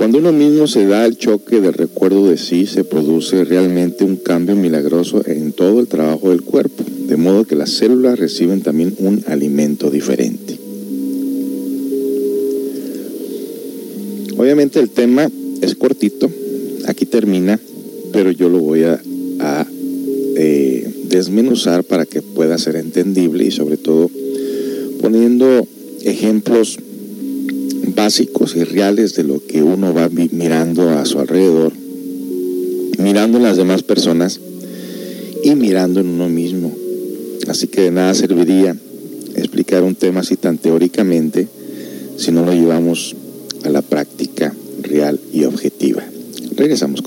Cuando 0.00 0.16
uno 0.16 0.32
mismo 0.32 0.66
se 0.66 0.86
da 0.86 1.04
el 1.04 1.18
choque 1.18 1.60
del 1.60 1.74
recuerdo 1.74 2.26
de 2.28 2.38
sí, 2.38 2.64
se 2.64 2.84
produce 2.84 3.44
realmente 3.44 4.02
un 4.02 4.16
cambio 4.16 4.56
milagroso 4.56 5.22
en 5.26 5.52
todo 5.52 5.78
el 5.78 5.88
trabajo 5.88 6.30
del 6.30 6.40
cuerpo, 6.40 6.84
de 7.06 7.16
modo 7.18 7.44
que 7.44 7.54
las 7.54 7.68
células 7.68 8.18
reciben 8.18 8.62
también 8.62 8.94
un 8.98 9.22
alimento 9.26 9.90
diferente. 9.90 10.58
Obviamente 14.38 14.80
el 14.80 14.88
tema 14.88 15.30
es 15.60 15.74
cortito, 15.74 16.30
aquí 16.86 17.04
termina, 17.04 17.60
pero 18.10 18.30
yo 18.30 18.48
lo 18.48 18.58
voy 18.60 18.84
a, 18.84 19.02
eh, 20.34 20.90
desmenuzar 21.10 21.84
para 21.84 22.06
que 22.06 22.22
pueda 22.22 22.56
ser 22.56 22.76
entendible 22.76 23.44
y 23.44 23.50
sobre 23.50 23.76
poniendo 25.10 25.66
ejemplos 26.04 26.78
básicos 27.96 28.54
y 28.54 28.62
reales 28.62 29.16
de 29.16 29.24
lo 29.24 29.44
que 29.44 29.60
uno 29.60 29.92
va 29.92 30.08
mirando 30.08 30.88
a 30.90 31.04
su 31.04 31.18
alrededor, 31.18 31.72
mirando 32.96 33.38
en 33.38 33.42
las 33.42 33.56
demás 33.56 33.82
personas 33.82 34.38
y 35.42 35.56
mirando 35.56 35.98
en 35.98 36.06
uno 36.06 36.28
mismo. 36.28 36.72
Así 37.48 37.66
que 37.66 37.80
de 37.80 37.90
nada 37.90 38.14
serviría 38.14 38.76
explicar 39.34 39.82
un 39.82 39.96
tema 39.96 40.20
así 40.20 40.36
tan 40.36 40.58
teóricamente 40.58 41.48
si 42.16 42.30
no 42.30 42.46
lo 42.46 42.52
llevamos 42.52 43.16
a 43.64 43.68
la 43.68 43.82
práctica 43.82 44.54
real 44.80 45.18
y 45.32 45.42
objetiva. 45.42 46.04
Regresamos 46.54 46.99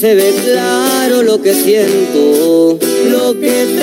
se 0.00 0.14
ve 0.14 0.32
claro 0.42 1.22
lo 1.22 1.42
que 1.42 1.52
siento? 1.52 2.78
Lo 3.10 3.38
que 3.38 3.79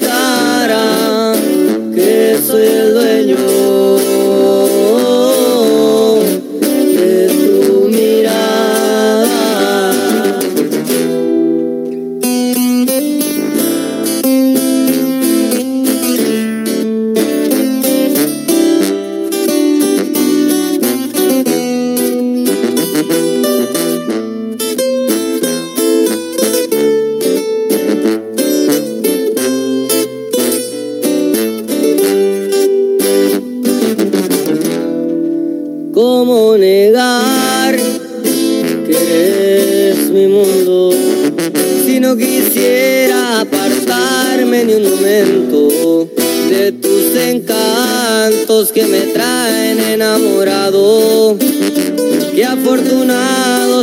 cara 0.00 1.32
que 1.94 2.38
soy 2.44 2.66
el 2.66 2.94
dueño 2.94 3.79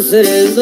afortunado 0.08 0.10
ser 0.10 0.56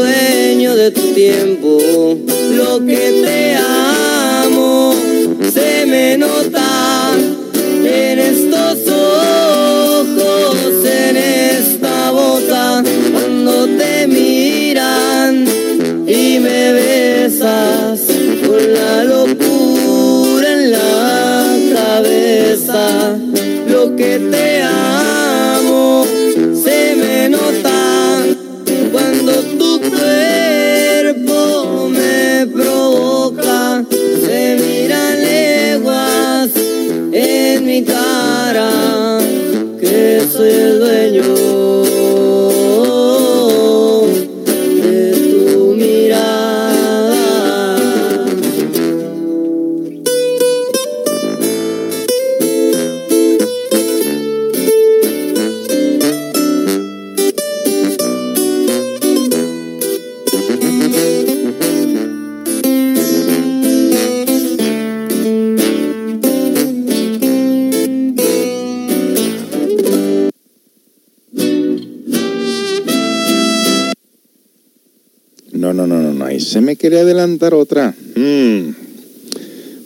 otra. 77.54 77.96
Mm. 78.16 78.86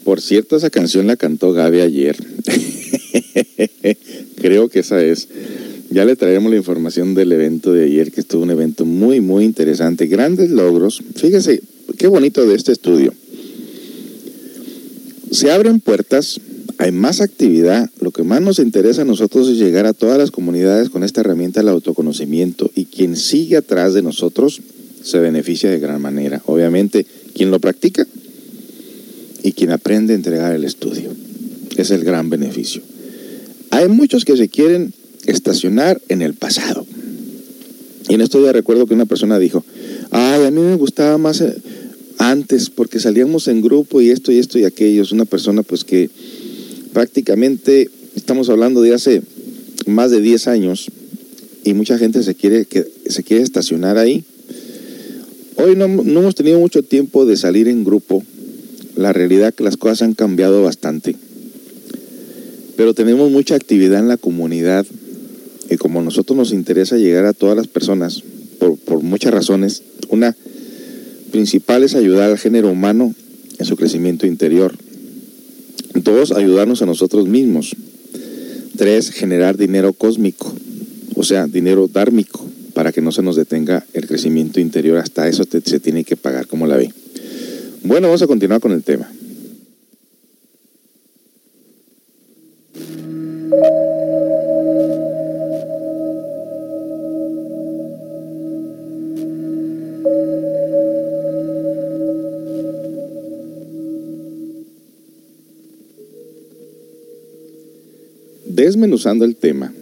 Por 0.03 0.21
cierto, 0.21 0.55
esa 0.55 0.69
canción 0.69 1.07
la 1.07 1.17
cantó 1.17 1.53
Gaby 1.53 1.81
ayer. 1.81 2.17
Creo 4.41 4.69
que 4.69 4.79
esa 4.79 5.03
es. 5.03 5.27
Ya 5.91 6.05
le 6.05 6.15
traeremos 6.15 6.51
la 6.51 6.57
información 6.57 7.15
del 7.15 7.31
evento 7.31 7.73
de 7.73 7.85
ayer, 7.85 8.11
que 8.11 8.21
estuvo 8.21 8.43
un 8.43 8.51
evento 8.51 8.85
muy, 8.85 9.21
muy 9.21 9.43
interesante. 9.43 10.07
Grandes 10.07 10.51
logros. 10.51 11.01
Fíjese, 11.15 11.61
qué 11.97 12.07
bonito 12.07 12.45
de 12.45 12.55
este 12.55 12.71
estudio. 12.71 13.13
Se 15.31 15.51
abren 15.51 15.79
puertas, 15.79 16.39
hay 16.77 16.91
más 16.91 17.21
actividad. 17.21 17.89
Lo 17.99 18.11
que 18.11 18.23
más 18.23 18.41
nos 18.41 18.59
interesa 18.59 19.01
a 19.01 19.05
nosotros 19.05 19.47
es 19.47 19.57
llegar 19.57 19.85
a 19.85 19.93
todas 19.93 20.17
las 20.17 20.31
comunidades 20.31 20.89
con 20.89 21.03
esta 21.03 21.21
herramienta 21.21 21.59
del 21.59 21.69
autoconocimiento. 21.69 22.71
Y 22.73 22.85
quien 22.85 23.15
sigue 23.15 23.57
atrás 23.57 23.93
de 23.93 24.01
nosotros 24.01 24.61
se 25.03 25.19
beneficia 25.19 25.69
de 25.69 25.79
gran 25.79 26.01
manera. 26.01 26.41
Obviamente, 26.45 27.05
quien 27.39 27.51
lo 27.51 27.61
practica 27.61 28.05
y 29.43 29.53
quien 29.53 29.71
aprende 29.71 30.11
a 30.11 30.17
entregar 30.17 30.53
el 30.53 30.65
estudio. 30.65 31.09
Es 31.77 31.89
el 31.89 32.03
gran 32.03 32.29
beneficio. 32.29 32.81
Hay 33.69 33.87
muchos 33.87 34.25
que 34.25 34.35
se 34.35 34.49
quieren 34.49 34.93
estacionar 35.25 36.01
en 36.09 36.21
el 36.21 36.33
pasado. 36.33 36.85
Y 38.09 38.15
en 38.15 38.19
esto 38.19 38.43
ya 38.43 38.51
recuerdo 38.51 38.87
que 38.87 38.93
una 38.93 39.05
persona 39.05 39.39
dijo, 39.39 39.63
ay, 40.11 40.43
a 40.43 40.51
mí 40.51 40.59
me 40.59 40.75
gustaba 40.75 41.17
más 41.17 41.39
eh, 41.39 41.55
antes 42.17 42.69
porque 42.69 42.99
salíamos 42.99 43.47
en 43.47 43.61
grupo 43.61 44.01
y 44.01 44.09
esto 44.09 44.33
y 44.33 44.39
esto 44.39 44.59
y 44.59 44.65
aquello. 44.65 45.03
Es 45.03 45.13
una 45.13 45.23
persona 45.23 45.63
pues 45.63 45.85
que 45.85 46.09
prácticamente 46.91 47.89
estamos 48.17 48.49
hablando 48.49 48.81
de 48.81 48.93
hace 48.93 49.21
más 49.85 50.11
de 50.11 50.19
10 50.19 50.47
años 50.49 50.91
y 51.63 51.73
mucha 51.73 51.97
gente 51.97 52.21
se 52.21 52.35
quiere, 52.35 52.65
que, 52.65 52.85
se 53.07 53.23
quiere 53.23 53.43
estacionar 53.43 53.97
ahí. 53.97 54.25
Hoy 55.61 55.75
no, 55.75 55.85
hemos 55.85 56.35
tenido 56.35 56.57
mucho 56.57 56.83
tiempo 56.83 57.25
de 57.25 57.35
salir 57.35 57.67
en 57.67 57.83
grupo. 57.83 58.23
La 58.95 59.11
realidad 59.11 59.49
es 59.49 59.55
que 59.55 59.65
las 59.65 59.75
cosas 59.75 60.03
han 60.03 60.13
cambiado 60.13 60.63
bastante. 60.63 61.17
Pero 62.77 62.93
tenemos 62.93 63.29
mucha 63.29 63.55
actividad 63.55 63.99
en 63.99 64.07
la 64.07 64.15
comunidad 64.15 64.85
y 65.69 65.75
como 65.75 65.99
a 65.99 66.03
nosotros 66.03 66.37
nos 66.37 66.53
interesa 66.53 66.95
llegar 66.95 67.25
a 67.25 67.33
todas 67.33 67.57
las 67.57 67.67
personas, 67.67 68.23
por, 68.57 68.77
por 68.77 69.03
muchas 69.03 69.33
razones, 69.33 69.83
una 70.07 70.33
principal 71.33 71.83
es 71.83 71.93
ayudar 71.93 72.29
al 72.29 72.37
género 72.37 72.71
humano 72.71 73.13
en 73.57 73.65
su 73.65 73.75
crecimiento 73.75 74.25
interior. 74.25 74.77
Dos, 75.93 76.31
ayudarnos 76.31 76.81
a 76.81 76.85
nosotros 76.85 77.27
mismos. 77.27 77.75
Tres, 78.77 79.11
generar 79.11 79.57
dinero 79.57 79.91
cósmico, 79.91 80.55
o 81.15 81.23
sea, 81.23 81.47
dinero 81.47 81.89
dármico, 81.91 82.48
para 82.79 82.93
que 82.93 83.01
no 83.01 83.11
se 83.11 83.21
nos 83.21 83.35
detenga 83.35 83.85
el 83.91 84.07
crecimiento 84.07 84.61
interior. 84.61 84.99
Hasta 84.99 85.27
eso 85.27 85.43
se 85.43 85.79
tiene 85.81 86.05
que 86.05 86.15
pagar, 86.15 86.47
como 86.47 86.65
la 86.65 86.77
ve. 86.77 86.93
Bueno, 87.83 88.07
vamos 88.07 88.21
a 88.21 88.27
continuar 88.27 88.61
con 88.61 88.71
el 88.71 88.83
tema. 88.83 89.11
Desmenuzando 108.45 109.25
el 109.25 109.35
tema 109.35 109.73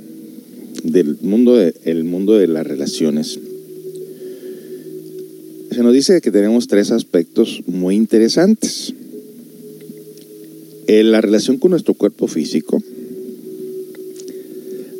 del 0.83 1.17
mundo 1.21 1.55
de, 1.55 1.73
el 1.85 2.03
mundo 2.03 2.37
de 2.37 2.47
las 2.47 2.65
relaciones, 2.65 3.39
se 5.71 5.83
nos 5.83 5.93
dice 5.93 6.21
que 6.21 6.31
tenemos 6.31 6.67
tres 6.67 6.91
aspectos 6.91 7.61
muy 7.67 7.95
interesantes. 7.95 8.93
En 10.87 11.11
la 11.11 11.19
relación 11.19 11.57
con 11.57 11.71
nuestro 11.71 11.93
cuerpo 11.93 12.27
físico, 12.27 12.81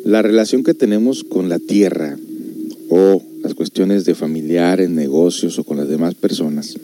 la 0.04 0.22
relación 0.22 0.62
que 0.62 0.74
tenemos 0.74 1.24
con 1.24 1.48
la 1.48 1.58
tierra 1.58 2.18
o 2.90 3.22
las 3.42 3.54
cuestiones 3.54 4.04
de 4.04 4.14
familiares, 4.14 4.90
negocios 4.90 5.58
o 5.58 5.64
con 5.64 5.78
las 5.78 5.88
demás 5.88 6.14
personas, 6.14 6.76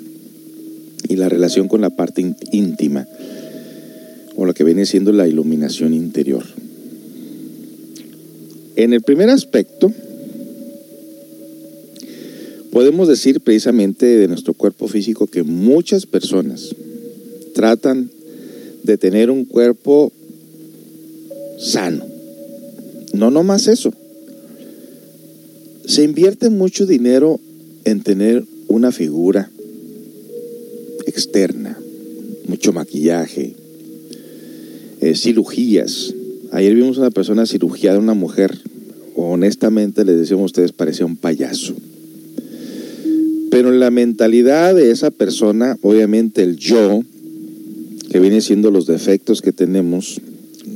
y 1.08 1.16
la 1.16 1.28
relación 1.28 1.68
con 1.68 1.82
la 1.82 1.90
parte 1.90 2.22
ín- 2.22 2.36
íntima 2.50 3.06
o 4.36 4.46
lo 4.46 4.54
que 4.54 4.64
viene 4.64 4.86
siendo 4.86 5.12
la 5.12 5.28
iluminación 5.28 5.92
interior. 5.92 6.44
En 8.76 8.92
el 8.92 9.02
primer 9.02 9.30
aspecto, 9.30 9.92
podemos 12.72 13.06
decir 13.06 13.40
precisamente 13.40 14.04
de 14.04 14.26
nuestro 14.28 14.52
cuerpo 14.52 14.88
físico 14.88 15.28
que 15.28 15.44
muchas 15.44 16.06
personas 16.06 16.74
tratan 17.54 18.10
de 18.82 18.98
tener 18.98 19.30
un 19.30 19.44
cuerpo 19.44 20.12
sano. 21.58 22.04
No 23.12 23.30
nomás 23.30 23.68
eso. 23.68 23.92
Se 25.86 26.02
invierte 26.02 26.50
mucho 26.50 26.84
dinero 26.84 27.38
en 27.84 28.02
tener 28.02 28.44
una 28.66 28.90
figura 28.90 29.50
externa, 31.06 31.78
mucho 32.48 32.72
maquillaje, 32.72 33.54
eh, 35.00 35.14
cirugías. 35.14 36.12
Ayer 36.50 36.74
vimos 36.74 36.98
una 36.98 37.10
persona 37.10 37.46
cirugiada, 37.46 37.98
una 37.98 38.14
mujer. 38.14 38.58
Honestamente, 39.34 40.04
les 40.04 40.16
decíamos 40.16 40.42
a 40.42 40.46
ustedes, 40.46 40.70
parecía 40.70 41.04
un 41.04 41.16
payaso. 41.16 41.74
Pero 43.50 43.70
en 43.70 43.80
la 43.80 43.90
mentalidad 43.90 44.76
de 44.76 44.92
esa 44.92 45.10
persona, 45.10 45.76
obviamente 45.82 46.44
el 46.44 46.56
yo, 46.56 47.02
que 48.12 48.20
viene 48.20 48.40
siendo 48.40 48.70
los 48.70 48.86
defectos 48.86 49.42
que 49.42 49.50
tenemos, 49.50 50.20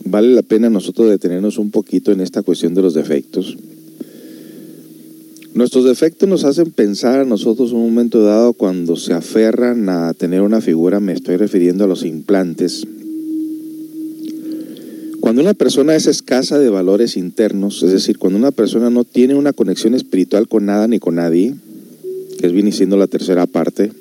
vale 0.06 0.34
la 0.34 0.42
pena 0.42 0.70
nosotros 0.70 1.08
detenernos 1.08 1.56
un 1.56 1.70
poquito 1.70 2.10
en 2.10 2.20
esta 2.20 2.42
cuestión 2.42 2.74
de 2.74 2.82
los 2.82 2.94
defectos. 2.94 3.56
Nuestros 5.54 5.84
defectos 5.84 6.28
nos 6.28 6.42
hacen 6.42 6.72
pensar 6.72 7.20
a 7.20 7.24
nosotros 7.24 7.70
un 7.70 7.82
momento 7.82 8.24
dado 8.24 8.54
cuando 8.54 8.96
se 8.96 9.12
aferran 9.12 9.88
a 9.88 10.14
tener 10.14 10.42
una 10.42 10.60
figura, 10.60 10.98
me 10.98 11.12
estoy 11.12 11.36
refiriendo 11.36 11.84
a 11.84 11.86
los 11.86 12.04
implantes. 12.04 12.84
Cuando 15.28 15.42
una 15.42 15.52
persona 15.52 15.94
es 15.94 16.06
escasa 16.06 16.58
de 16.58 16.70
valores 16.70 17.18
internos, 17.18 17.82
es 17.82 17.92
decir, 17.92 18.16
cuando 18.16 18.38
una 18.38 18.50
persona 18.50 18.88
no 18.88 19.04
tiene 19.04 19.34
una 19.34 19.52
conexión 19.52 19.92
espiritual 19.92 20.48
con 20.48 20.64
nada 20.64 20.88
ni 20.88 21.00
con 21.00 21.16
nadie, 21.16 21.54
que 22.38 22.46
es 22.46 22.52
viene 22.54 22.72
siendo 22.72 22.96
la 22.96 23.08
tercera 23.08 23.44
parte, 23.44 23.92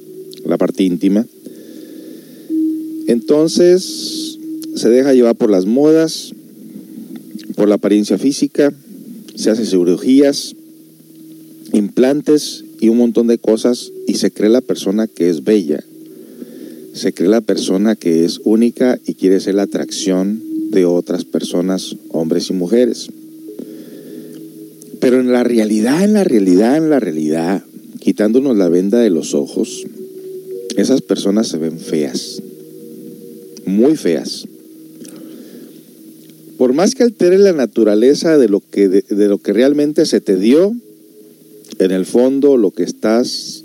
la 0.45 0.57
parte 0.57 0.83
íntima, 0.83 1.25
entonces 3.07 4.39
se 4.73 4.89
deja 4.89 5.13
llevar 5.13 5.35
por 5.35 5.49
las 5.49 5.65
modas, 5.65 6.31
por 7.57 7.67
la 7.67 7.75
apariencia 7.75 8.17
física, 8.17 8.71
se 9.35 9.49
hace 9.49 9.65
cirugías, 9.65 10.55
implantes 11.73 12.63
y 12.79 12.87
un 12.87 12.99
montón 12.99 13.27
de 13.27 13.37
cosas 13.37 13.91
y 14.07 14.13
se 14.13 14.31
cree 14.31 14.49
la 14.49 14.61
persona 14.61 15.07
que 15.07 15.29
es 15.29 15.43
bella. 15.43 15.83
Se 16.93 17.11
cree 17.11 17.27
la 17.27 17.41
persona 17.41 17.97
que 17.97 18.23
es 18.23 18.39
única 18.45 18.97
y 19.05 19.15
quiere 19.15 19.41
ser 19.41 19.55
la 19.55 19.63
atracción 19.63 20.46
de 20.71 20.85
otras 20.85 21.25
personas, 21.25 21.95
hombres 22.09 22.49
y 22.49 22.53
mujeres. 22.53 23.09
Pero 24.99 25.19
en 25.19 25.31
la 25.31 25.43
realidad, 25.43 26.03
en 26.03 26.13
la 26.13 26.23
realidad, 26.23 26.77
en 26.77 26.89
la 26.89 26.99
realidad, 26.99 27.63
quitándonos 27.99 28.57
la 28.57 28.69
venda 28.69 28.99
de 28.99 29.09
los 29.09 29.33
ojos, 29.33 29.85
esas 30.75 31.01
personas 31.01 31.47
se 31.47 31.57
ven 31.57 31.79
feas, 31.79 32.41
muy 33.65 33.95
feas. 33.95 34.47
Por 36.57 36.73
más 36.73 36.95
que 36.95 37.03
altere 37.03 37.37
la 37.37 37.53
naturaleza 37.53 38.37
de 38.37 38.49
lo 38.49 38.61
que, 38.61 38.87
de, 38.89 39.27
lo 39.27 39.37
que 39.37 39.53
realmente 39.53 40.05
se 40.05 40.21
te 40.21 40.37
dio, 40.37 40.75
en 41.79 41.91
el 41.91 42.05
fondo 42.05 42.57
lo 42.57 42.71
que 42.71 42.83
estás 42.83 43.63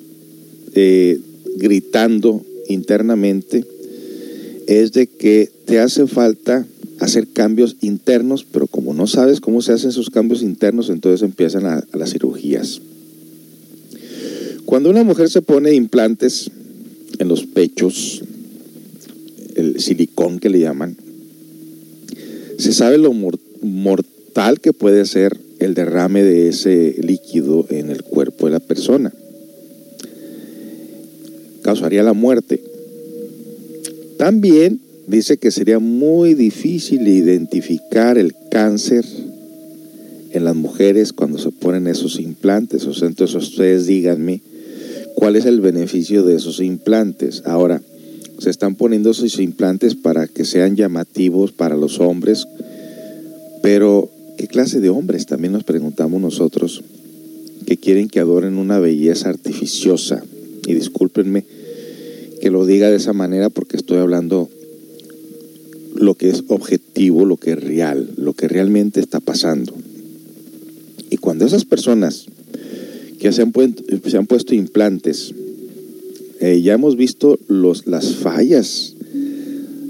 eh, 0.74 1.18
gritando 1.57 2.42
internamente 2.68 3.64
es 4.66 4.92
de 4.92 5.07
que 5.07 5.50
te 5.64 5.81
hace 5.81 6.06
falta 6.06 6.66
hacer 7.01 7.28
cambios 7.28 7.77
internos, 7.81 8.44
pero 8.51 8.66
como 8.66 8.94
no 8.94 9.06
sabes 9.06 9.40
cómo 9.40 9.62
se 9.62 9.73
hacen 9.73 9.90
esos 9.90 10.10
cambios 10.10 10.43
internos, 10.43 10.89
entonces 10.89 11.23
empiezan 11.23 11.66
a, 11.66 11.85
las 11.93 12.12
cirugías. 12.12 12.81
Cuando 14.64 14.90
una 14.90 15.02
mujer 15.05 15.28
se 15.28 15.43
pone 15.43 15.74
implantes 15.74 16.51
en 17.19 17.28
los 17.28 17.44
pechos, 17.47 18.23
el 19.56 19.81
silicón 19.81 20.39
que 20.39 20.48
le 20.48 20.60
llaman, 20.60 20.97
se 22.59 22.73
sabe 22.73 22.98
lo 22.98 23.12
mor- 23.12 23.39
mortal 23.60 24.60
que 24.60 24.73
puede 24.73 25.05
ser 25.05 25.36
el 25.59 25.74
derrame 25.74 26.23
de 26.23 26.48
ese 26.48 26.97
líquido 27.02 27.66
en 27.70 27.90
el 27.90 28.02
cuerpo 28.02 28.47
de 28.47 28.52
la 28.52 28.60
persona. 28.60 29.12
Causaría 31.62 32.02
la 32.02 32.12
muerte. 32.12 32.62
También 34.16 34.81
dice 35.06 35.36
que 35.36 35.50
sería 35.50 35.78
muy 35.78 36.34
difícil 36.34 37.06
identificar 37.06 38.18
el 38.18 38.34
cáncer 38.50 39.04
en 40.32 40.44
las 40.44 40.56
mujeres 40.56 41.12
cuando 41.12 41.38
se 41.38 41.50
ponen 41.50 41.86
esos 41.86 42.18
implantes. 42.18 42.86
O 42.86 42.94
sea, 42.94 43.08
entonces 43.08 43.36
ustedes 43.36 43.86
díganme 43.86 44.40
cuál 45.14 45.36
es 45.36 45.44
el 45.44 45.60
beneficio 45.60 46.22
de 46.22 46.36
esos 46.36 46.60
implantes. 46.60 47.42
Ahora, 47.44 47.82
se 48.38 48.50
están 48.50 48.74
poniendo 48.74 49.10
esos 49.10 49.38
implantes 49.38 49.94
para 49.94 50.26
que 50.26 50.44
sean 50.44 50.74
llamativos 50.74 51.52
para 51.52 51.76
los 51.76 52.00
hombres, 52.00 52.46
pero 53.62 54.10
¿qué 54.36 54.48
clase 54.48 54.80
de 54.80 54.88
hombres? 54.88 55.26
También 55.26 55.52
nos 55.52 55.64
preguntamos 55.64 56.20
nosotros 56.20 56.82
que 57.66 57.76
quieren 57.76 58.08
que 58.08 58.20
adoren 58.20 58.58
una 58.58 58.80
belleza 58.80 59.28
artificiosa. 59.28 60.24
Y 60.66 60.74
discúlpenme 60.74 61.44
que 62.40 62.50
lo 62.50 62.66
diga 62.66 62.90
de 62.90 62.96
esa 62.96 63.12
manera 63.12 63.50
porque 63.50 63.76
estoy 63.76 63.98
hablando 63.98 64.48
lo 65.94 66.14
que 66.14 66.31
es 66.31 66.44
objetivo, 66.48 67.24
lo 67.24 67.36
que 67.36 67.52
es 67.52 67.62
real, 67.62 68.10
lo 68.16 68.35
que 68.35 68.48
realmente 68.48 69.01
está 69.01 69.20
pasando. 69.20 69.74
Y 71.10 71.19
cuando 71.19 71.44
esas 71.44 71.64
personas 71.64 72.27
que 73.19 73.32
se 73.32 73.43
han, 73.43 73.52
puesto, 73.52 73.82
se 74.09 74.16
han 74.16 74.27
puesto 74.27 74.55
implantes, 74.55 75.35
eh, 76.40 76.60
ya 76.62 76.74
hemos 76.74 76.97
visto 76.97 77.39
las 77.48 78.16
fallas 78.16 78.94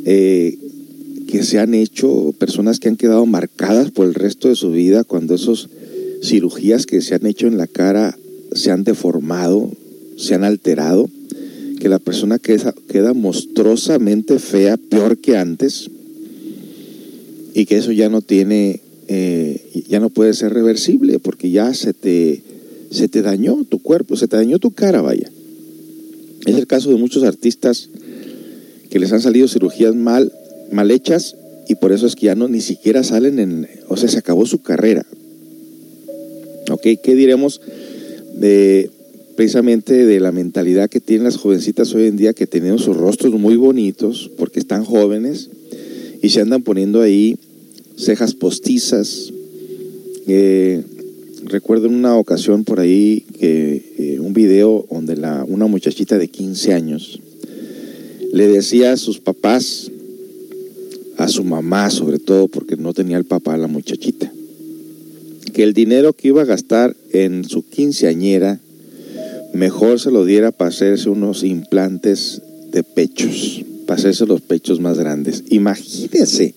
eh, 0.05 0.59
que 1.29 1.43
se 1.43 1.59
han 1.59 1.74
hecho, 1.74 2.35
personas 2.39 2.79
que 2.79 2.89
han 2.89 2.97
quedado 2.97 3.24
marcadas 3.24 3.91
por 3.91 4.07
el 4.07 4.15
resto 4.15 4.49
de 4.49 4.57
su 4.57 4.70
vida 4.70 5.05
cuando 5.05 5.35
esas 5.35 5.69
cirugías 6.23 6.87
que 6.87 7.01
se 7.01 7.15
han 7.15 7.24
hecho 7.24 7.47
en 7.47 7.57
la 7.57 7.66
cara 7.66 8.19
se 8.53 8.70
han 8.70 8.85
deformado, 8.85 9.70
se 10.16 10.35
han 10.35 10.45
alterado, 10.45 11.09
que 11.81 11.89
la 11.89 11.99
persona 11.99 12.39
queda 12.39 13.15
monstruosamente 13.15 14.39
fea, 14.39 14.77
peor 14.77 15.19
que 15.19 15.37
antes, 15.37 15.91
y 17.55 17.66
que 17.66 17.77
eso 17.77 17.93
ya 17.93 18.09
no 18.09 18.23
tiene, 18.23 18.81
eh, 19.09 19.85
ya 19.89 20.01
no 20.01 20.11
puede 20.11 20.35
ser 20.35 20.53
reversible, 20.55 21.19
porque 21.19 21.51
ya 21.51 21.74
se 21.74 21.93
te, 21.93 22.43
se 22.91 23.09
te 23.09 23.23
dañó 23.23 23.65
tu 23.65 23.81
cuerpo, 23.81 24.16
se 24.16 24.29
te 24.29 24.37
dañó 24.37 24.59
tu 24.59 24.70
cara, 24.70 25.03
vaya. 25.03 25.31
Es 26.47 26.57
el 26.57 26.66
caso 26.66 26.91
de 26.91 26.97
muchos 26.97 27.23
artistas 27.23 27.89
que 28.91 28.99
les 28.99 29.12
han 29.12 29.20
salido 29.20 29.49
cirugías 29.49 29.95
mal, 29.95 30.33
mal 30.70 30.91
hechas 30.91 31.37
y 31.69 31.77
por 31.77 31.93
eso 31.93 32.07
es 32.07 32.16
que 32.16 32.27
ya 32.27 32.35
no 32.35 32.49
ni 32.49 32.61
siquiera 32.61 33.05
salen 33.05 33.39
en, 33.39 33.69
o 33.89 33.97
sea, 33.97 34.09
se 34.09 34.19
acabó 34.19 34.45
su 34.47 34.62
carrera. 34.62 35.07
¿Ok? 36.70 36.87
¿Qué 37.03 37.15
diremos 37.15 37.61
de 38.35 38.91
precisamente 39.37 40.05
de 40.05 40.20
la 40.20 40.33
mentalidad 40.33 40.91
que 40.91 41.01
tienen 41.01 41.24
las 41.24 41.37
jovencitas 41.37 41.95
hoy 41.95 42.07
en 42.07 42.16
día 42.16 42.35
que 42.35 42.47
tienen 42.47 42.79
sus 42.79 42.97
rostros 42.97 43.33
muy 43.33 43.57
bonitos 43.57 44.31
porque 44.37 44.61
están 44.61 44.85
jóvenes 44.85 45.49
y 46.23 46.31
se 46.31 46.40
andan 46.40 46.62
poniendo 46.62 47.03
ahí 47.03 47.36
cejas 47.97 48.35
postizas? 48.35 49.32
Eh, 50.27 50.82
recuerdo 51.44 51.86
en 51.86 51.94
una 51.94 52.16
ocasión 52.16 52.65
por 52.65 52.81
ahí 52.81 53.24
que 53.39 53.94
eh, 53.99 54.20
un 54.20 54.32
video 54.32 54.86
donde 54.90 55.16
la, 55.16 55.44
una 55.47 55.66
muchachita 55.66 56.16
de 56.16 56.28
15 56.28 56.73
años 56.73 57.20
le 58.32 58.49
decía 58.49 58.93
a 58.93 58.97
sus 58.97 59.20
papás, 59.20 59.90
a 61.19 61.28
su 61.28 61.44
mamá 61.44 61.90
sobre 61.90 62.19
todo, 62.19 62.49
porque 62.49 62.77
no 62.77 62.94
tenía 62.94 63.19
el 63.19 63.24
papá 63.24 63.57
la 63.59 63.66
muchachita, 63.66 64.32
que 65.53 65.62
el 65.62 65.74
dinero 65.74 66.15
que 66.15 66.28
iba 66.28 66.43
a 66.43 66.47
gastar 66.47 66.97
en 67.11 67.44
su 67.44 67.69
quinceañera 67.69 68.59
mejor 69.53 70.01
se 70.01 70.11
lo 70.11 70.24
diera 70.24 70.51
para 70.51 70.70
hacerse 70.70 71.11
unos 71.11 71.44
implantes 71.44 72.40
de 72.70 72.82
pechos, 72.82 73.62
hacerse 73.94 74.27
los 74.27 74.40
pechos 74.40 74.81
más 74.81 74.98
grandes. 74.98 75.44
Imagínense 75.48 76.55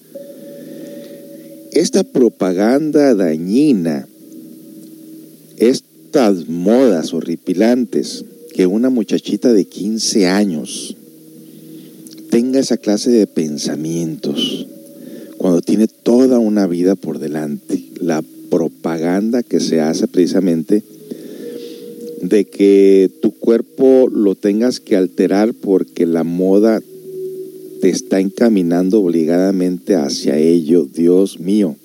esta 1.76 2.06
propaganda 2.06 3.14
dañina, 3.16 4.08
estas 5.58 6.48
modas 6.48 7.14
horripilantes, 7.14 8.24
que 8.54 8.66
una 8.66 8.90
muchachita 8.90 9.52
de 9.52 9.66
15 9.66 10.28
años 10.28 10.96
tenga 12.30 12.62
esa 12.62 12.78
clase 12.78 13.12
de 13.12 13.28
pensamientos 13.28 14.68
cuando 15.38 15.62
tiene 15.62 15.90
toda 15.90 16.40
una 16.40 16.66
vida 16.66 16.96
por 16.96 17.20
delante. 17.20 17.84
La 18.00 18.24
propaganda 18.50 19.44
que 19.44 19.60
se 19.60 19.82
hace 19.82 20.08
precisamente 20.08 20.82
de 22.22 22.46
que 22.46 23.12
tu 23.22 23.32
cuerpo 23.32 24.08
lo 24.10 24.36
tengas 24.36 24.80
que 24.80 24.96
alterar 24.96 25.54
porque 25.54 26.06
la 26.06 26.24
moda 26.24 26.82
te 27.86 27.92
está 27.92 28.20
encaminando 28.20 29.00
obligadamente 29.00 29.94
hacia 29.94 30.40
ello, 30.40 30.88
Dios 30.92 31.40
mío. 31.40 31.76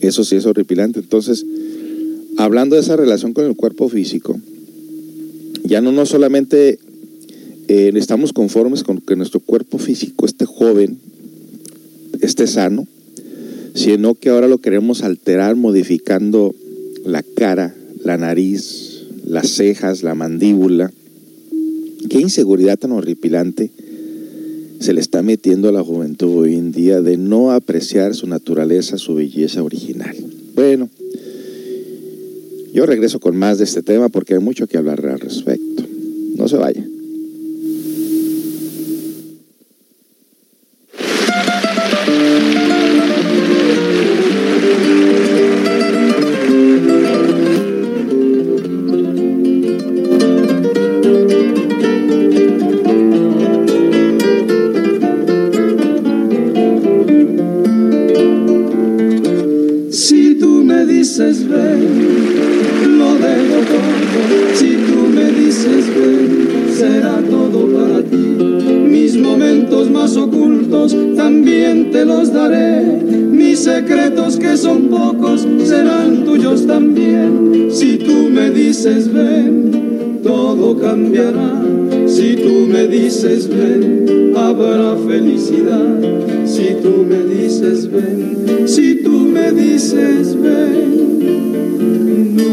Eso 0.00 0.22
sí 0.22 0.36
es 0.36 0.46
horripilante. 0.46 1.00
Entonces, 1.00 1.44
hablando 2.36 2.76
de 2.76 2.82
esa 2.82 2.94
relación 2.94 3.32
con 3.32 3.44
el 3.44 3.56
cuerpo 3.56 3.88
físico, 3.88 4.38
ya 5.64 5.80
no, 5.80 5.90
no 5.90 6.06
solamente 6.06 6.78
eh, 7.66 7.90
estamos 7.96 8.32
conformes 8.32 8.84
con 8.84 9.00
que 9.00 9.16
nuestro 9.16 9.40
cuerpo 9.40 9.78
físico 9.78 10.26
esté 10.26 10.46
joven, 10.46 10.96
esté 12.20 12.46
sano, 12.46 12.86
sino 13.74 14.14
que 14.14 14.30
ahora 14.30 14.46
lo 14.46 14.58
queremos 14.58 15.02
alterar 15.02 15.56
modificando 15.56 16.54
la 17.04 17.24
cara, 17.24 17.74
la 18.04 18.16
nariz, 18.16 19.06
las 19.26 19.48
cejas, 19.48 20.04
la 20.04 20.14
mandíbula. 20.14 20.92
Qué 22.08 22.20
inseguridad 22.20 22.78
tan 22.78 22.92
horripilante 22.92 23.72
se 24.80 24.92
le 24.92 25.00
está 25.00 25.22
metiendo 25.22 25.68
a 25.68 25.72
la 25.72 25.82
juventud 25.82 26.42
hoy 26.42 26.54
en 26.54 26.72
día 26.72 27.00
de 27.00 27.16
no 27.16 27.52
apreciar 27.52 28.14
su 28.14 28.26
naturaleza, 28.26 28.98
su 28.98 29.14
belleza 29.14 29.62
original. 29.62 30.16
Bueno, 30.54 30.88
yo 32.72 32.86
regreso 32.86 33.20
con 33.20 33.36
más 33.36 33.58
de 33.58 33.64
este 33.64 33.82
tema 33.82 34.08
porque 34.08 34.34
hay 34.34 34.40
mucho 34.40 34.66
que 34.66 34.76
hablar 34.76 35.04
al 35.06 35.20
respecto. 35.20 35.84
No 36.36 36.48
se 36.48 36.56
vaya. 36.56 36.86
Dices 78.84 79.12
ven, 79.14 80.20
todo 80.22 80.76
cambiará. 80.76 81.64
Si 82.06 82.36
tú 82.36 82.66
me 82.70 82.86
dices 82.86 83.48
ven, 83.48 84.34
habrá 84.36 84.94
felicidad. 85.08 85.98
Si 86.44 86.74
tú 86.82 87.06
me 87.08 87.22
dices 87.34 87.90
ven, 87.90 88.66
si 88.66 88.96
tú 88.96 89.10
me 89.10 89.52
dices 89.52 90.38
ven, 90.38 91.16
no 92.36 92.52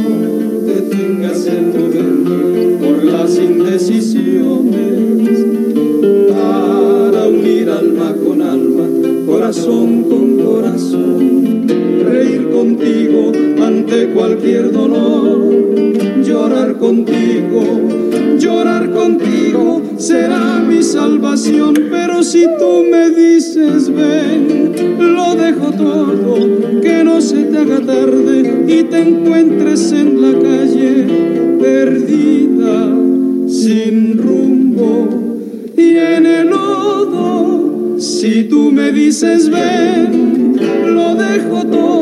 detengas 0.72 1.46
el 1.48 1.66
momento 1.78 2.32
por 2.80 3.04
las 3.04 3.38
indecisiones 3.38 5.46
para 6.30 7.28
unir 7.28 7.70
alma 7.70 8.16
con 8.26 8.42
alma, 8.42 8.88
corazón 9.26 10.04
con 10.04 10.38
corazón, 10.38 11.68
reír 12.06 12.50
contigo 12.52 13.34
ante 13.62 14.14
cualquier 14.14 14.72
dolor, 14.72 14.91
pero 21.90 22.24
si 22.24 22.46
tú 22.60 22.84
me 22.92 23.10
dices 23.10 23.90
ven, 23.90 24.74
lo 25.00 25.36
dejo 25.36 25.72
todo, 25.72 26.82
que 26.82 27.04
no 27.04 27.20
se 27.20 27.44
te 27.44 27.58
haga 27.58 27.82
tarde 27.82 28.66
y 28.68 28.84
te 28.84 29.00
encuentres 29.00 29.92
en 29.92 30.22
la 30.22 30.34
calle 30.34 31.08
perdida, 31.60 32.96
sin 33.48 34.18
rumbo 34.18 35.10
y 35.76 35.98
en 35.98 36.26
el 36.26 36.50
lodo. 36.50 38.00
Si 38.00 38.44
tú 38.44 38.72
me 38.72 38.92
dices 38.92 39.50
ven, 39.50 40.60
lo 40.94 41.16
dejo 41.16 41.66
todo. 41.66 42.01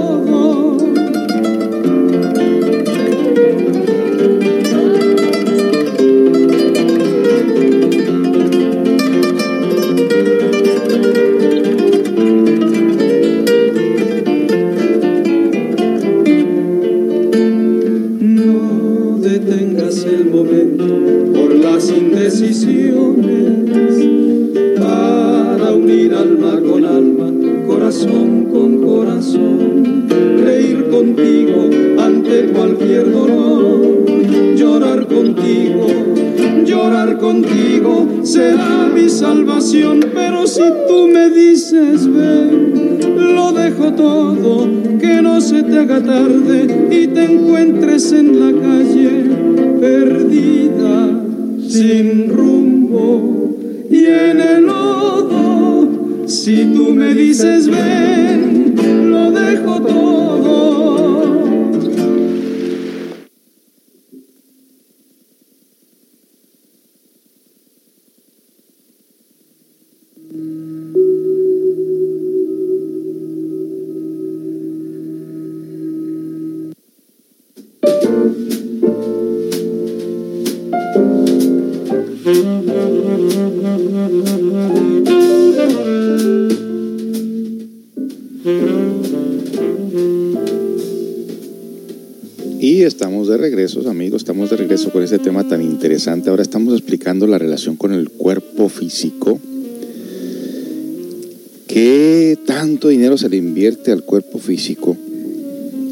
Le 103.30 103.38
invierte 103.38 103.92
al 103.92 104.04
cuerpo 104.04 104.40
físico? 104.40 104.98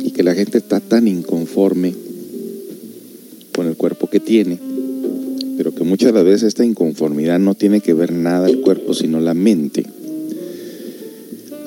Y 0.03 0.11
que 0.11 0.23
la 0.23 0.35
gente 0.35 0.57
está 0.57 0.79
tan 0.79 1.07
inconforme 1.07 1.93
con 3.55 3.67
el 3.67 3.75
cuerpo 3.75 4.09
que 4.09 4.19
tiene. 4.19 4.59
Pero 5.57 5.73
que 5.73 5.83
muchas 5.83 6.13
veces 6.13 6.43
esta 6.43 6.65
inconformidad 6.65 7.39
no 7.39 7.55
tiene 7.55 7.81
que 7.81 7.93
ver 7.93 8.11
nada 8.11 8.47
el 8.47 8.61
cuerpo, 8.61 8.93
sino 8.93 9.19
la 9.19 9.33
mente. 9.33 9.85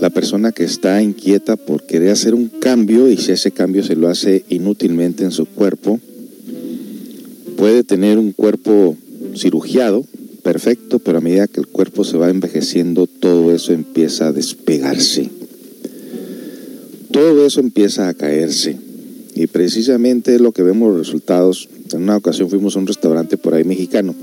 La 0.01 0.11
persona 0.11 0.53
que 0.53 0.65
está 0.65 1.03
inquieta 1.03 1.57
por 1.57 1.85
querer 1.85 2.11
hacer 2.11 2.35
un 2.35 2.49
cambio 2.49 3.11
y 3.11 3.17
si 3.17 3.33
ese 3.33 3.51
cambio 3.51 3.83
se 3.83 3.97
lo 3.97 4.09
hace 4.09 4.45
inútilmente 4.49 5.25
en 5.25 5.33
su 5.33 5.47
cuerpo, 5.47 6.01
puede 7.57 7.85
tener 7.85 8.19
un 8.19 8.33
cuerpo 8.33 8.97
cirugiado, 9.37 10.05
perfecto, 10.43 10.99
pero 10.99 11.19
a 11.19 11.21
medida 11.21 11.47
que 11.47 11.61
el 11.61 11.67
cuerpo 11.67 12.05
se 12.05 12.17
va 12.17 12.31
envejeciendo, 12.31 13.07
todo 13.07 13.55
eso 13.55 13.73
empieza 13.73 14.29
a 14.29 14.33
despegarse. 14.33 15.30
Eso 17.51 17.59
empieza 17.59 18.09
a 18.09 18.14
caerse. 18.14 18.77
Y 19.35 19.48
precisamente 19.48 20.36
es 20.36 20.40
lo 20.40 20.52
que 20.52 20.62
vemos 20.62 20.90
los 20.90 20.98
resultados. 21.05 21.68
En 21.93 22.02
una 22.05 22.16
ocasión 22.16 22.48
fuimos 22.48 22.77
a 22.77 22.78
un 22.78 22.86
restaurante 22.86 23.36
por 23.39 23.55
ahí 23.55 23.64
mexicano. 23.64 24.14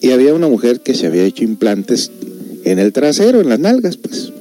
Y 0.00 0.10
había 0.12 0.34
una 0.34 0.46
mujer 0.46 0.82
que 0.82 0.94
se 0.94 1.08
había 1.08 1.24
hecho 1.24 1.42
implantes 1.42 2.12
en 2.62 2.78
el 2.78 2.92
trasero, 2.92 3.40
en 3.40 3.48
las 3.48 3.58
nalgas, 3.58 3.96
pues, 3.96 4.32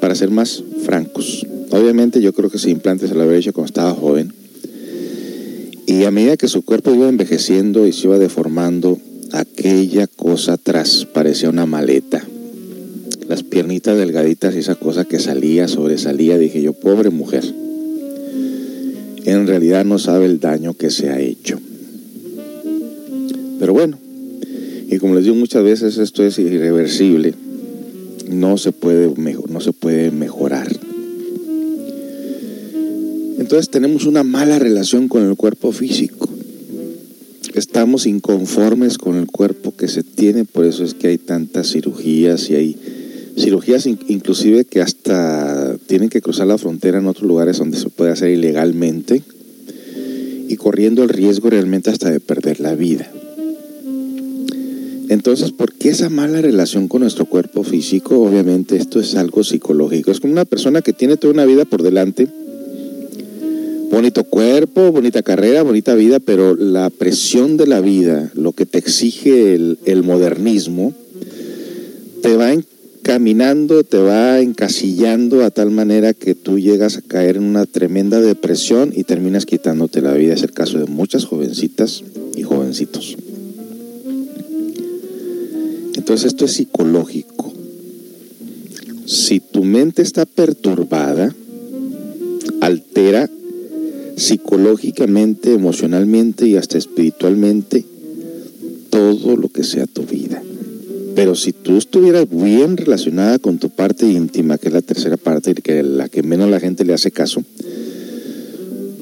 para 0.00 0.16
ser 0.16 0.32
más 0.32 0.64
francos. 0.82 1.46
Obviamente 1.70 2.20
yo 2.20 2.32
creo 2.32 2.50
que 2.50 2.56
ese 2.56 2.70
implante 2.70 3.06
se 3.06 3.14
lo 3.14 3.22
había 3.22 3.38
hecho 3.38 3.52
cuando 3.52 3.68
estaba 3.68 3.94
joven. 3.94 4.32
Y 5.86 6.02
a 6.02 6.10
medida 6.10 6.36
que 6.36 6.48
su 6.48 6.62
cuerpo 6.62 6.92
iba 6.92 7.08
envejeciendo 7.08 7.86
y 7.86 7.92
se 7.92 8.08
iba 8.08 8.18
deformando, 8.18 8.98
aquella 9.30 10.08
cosa 10.08 10.54
atrás 10.54 11.06
parecía 11.14 11.50
una 11.50 11.66
maleta. 11.66 12.25
Piernitas 13.66 13.98
delgaditas 13.98 14.54
y 14.54 14.58
esa 14.58 14.76
cosa 14.76 15.06
que 15.06 15.18
salía, 15.18 15.66
sobresalía, 15.66 16.38
dije 16.38 16.62
yo, 16.62 16.72
pobre 16.72 17.10
mujer. 17.10 17.42
En 19.24 19.48
realidad 19.48 19.84
no 19.84 19.98
sabe 19.98 20.26
el 20.26 20.38
daño 20.38 20.74
que 20.74 20.88
se 20.88 21.10
ha 21.10 21.18
hecho. 21.18 21.58
Pero 23.58 23.72
bueno, 23.72 23.98
y 24.88 24.98
como 24.98 25.16
les 25.16 25.24
digo 25.24 25.34
muchas 25.34 25.64
veces, 25.64 25.98
esto 25.98 26.22
es 26.22 26.38
irreversible 26.38 27.34
no 28.28 28.56
se 28.56 28.70
puede, 28.70 29.12
no 29.48 29.60
se 29.60 29.72
puede 29.72 30.12
mejorar. 30.12 30.68
Entonces 33.38 33.68
tenemos 33.68 34.06
una 34.06 34.22
mala 34.22 34.60
relación 34.60 35.08
con 35.08 35.28
el 35.28 35.34
cuerpo 35.34 35.72
físico. 35.72 36.28
estamos 37.54 38.06
inconformes 38.06 38.96
con 38.96 39.16
el 39.16 39.26
cuerpo 39.26 39.74
que 39.74 39.88
se 39.88 40.04
tiene, 40.04 40.44
por 40.44 40.66
eso 40.66 40.84
es 40.84 40.94
que 40.94 41.08
hay 41.08 41.18
tantas 41.18 41.72
cirugías 41.72 42.48
y 42.50 42.54
hay 42.54 42.76
cirugías 43.36 43.86
in- 43.86 43.98
inclusive 44.08 44.64
que 44.64 44.80
hasta 44.80 45.76
tienen 45.86 46.08
que 46.08 46.20
cruzar 46.22 46.46
la 46.46 46.58
frontera 46.58 46.98
en 46.98 47.06
otros 47.06 47.28
lugares 47.28 47.58
donde 47.58 47.78
se 47.78 47.90
puede 47.90 48.10
hacer 48.12 48.30
ilegalmente 48.30 49.22
y 50.48 50.56
corriendo 50.56 51.02
el 51.02 51.08
riesgo 51.08 51.50
realmente 51.50 51.90
hasta 51.90 52.10
de 52.10 52.20
perder 52.20 52.60
la 52.60 52.74
vida. 52.74 53.10
Entonces, 55.08 55.52
¿por 55.52 55.72
qué 55.72 55.90
esa 55.90 56.08
mala 56.08 56.40
relación 56.40 56.88
con 56.88 57.02
nuestro 57.02 57.26
cuerpo 57.26 57.62
físico? 57.62 58.20
Obviamente 58.22 58.76
esto 58.76 58.98
es 58.98 59.14
algo 59.14 59.44
psicológico. 59.44 60.10
Es 60.10 60.18
como 60.20 60.32
una 60.32 60.44
persona 60.44 60.82
que 60.82 60.92
tiene 60.92 61.16
toda 61.16 61.32
una 61.32 61.44
vida 61.44 61.64
por 61.64 61.82
delante, 61.82 62.26
bonito 63.90 64.24
cuerpo, 64.24 64.90
bonita 64.90 65.22
carrera, 65.22 65.62
bonita 65.62 65.94
vida, 65.94 66.18
pero 66.18 66.56
la 66.56 66.90
presión 66.90 67.56
de 67.56 67.66
la 67.68 67.80
vida, 67.80 68.32
lo 68.34 68.52
que 68.52 68.66
te 68.66 68.78
exige 68.78 69.54
el, 69.54 69.78
el 69.84 70.02
modernismo, 70.02 70.92
te 72.22 72.36
va 72.36 72.52
encaminando, 73.06 73.84
te 73.84 73.98
va 73.98 74.40
encasillando 74.40 75.44
a 75.44 75.52
tal 75.52 75.70
manera 75.70 76.12
que 76.12 76.34
tú 76.34 76.58
llegas 76.58 76.96
a 76.96 77.02
caer 77.02 77.36
en 77.36 77.44
una 77.44 77.64
tremenda 77.64 78.20
depresión 78.20 78.92
y 78.92 79.04
terminas 79.04 79.46
quitándote 79.46 80.02
la 80.02 80.12
vida. 80.12 80.34
Es 80.34 80.42
el 80.42 80.50
caso 80.50 80.80
de 80.80 80.86
muchas 80.86 81.24
jovencitas 81.24 82.02
y 82.34 82.42
jovencitos. 82.42 83.16
Entonces 85.94 86.26
esto 86.26 86.46
es 86.46 86.54
psicológico. 86.54 87.52
Si 89.04 89.38
tu 89.38 89.62
mente 89.62 90.02
está 90.02 90.26
perturbada, 90.26 91.32
altera 92.60 93.30
psicológicamente, 94.16 95.52
emocionalmente 95.52 96.48
y 96.48 96.56
hasta 96.56 96.76
espiritualmente 96.76 97.84
todo 98.90 99.36
lo 99.36 99.48
que 99.48 99.62
sea 99.62 99.86
tu 99.86 100.02
vida. 100.02 100.42
Pero 101.16 101.34
si 101.34 101.54
tú 101.54 101.78
estuvieras 101.78 102.26
bien 102.30 102.76
relacionada 102.76 103.38
con 103.38 103.58
tu 103.58 103.70
parte 103.70 104.06
íntima, 104.06 104.58
que 104.58 104.68
es 104.68 104.74
la 104.74 104.82
tercera 104.82 105.16
parte, 105.16 105.54
que 105.54 105.82
la 105.82 106.10
que 106.10 106.22
menos 106.22 106.50
la 106.50 106.60
gente 106.60 106.84
le 106.84 106.92
hace 106.92 107.10
caso, 107.10 107.42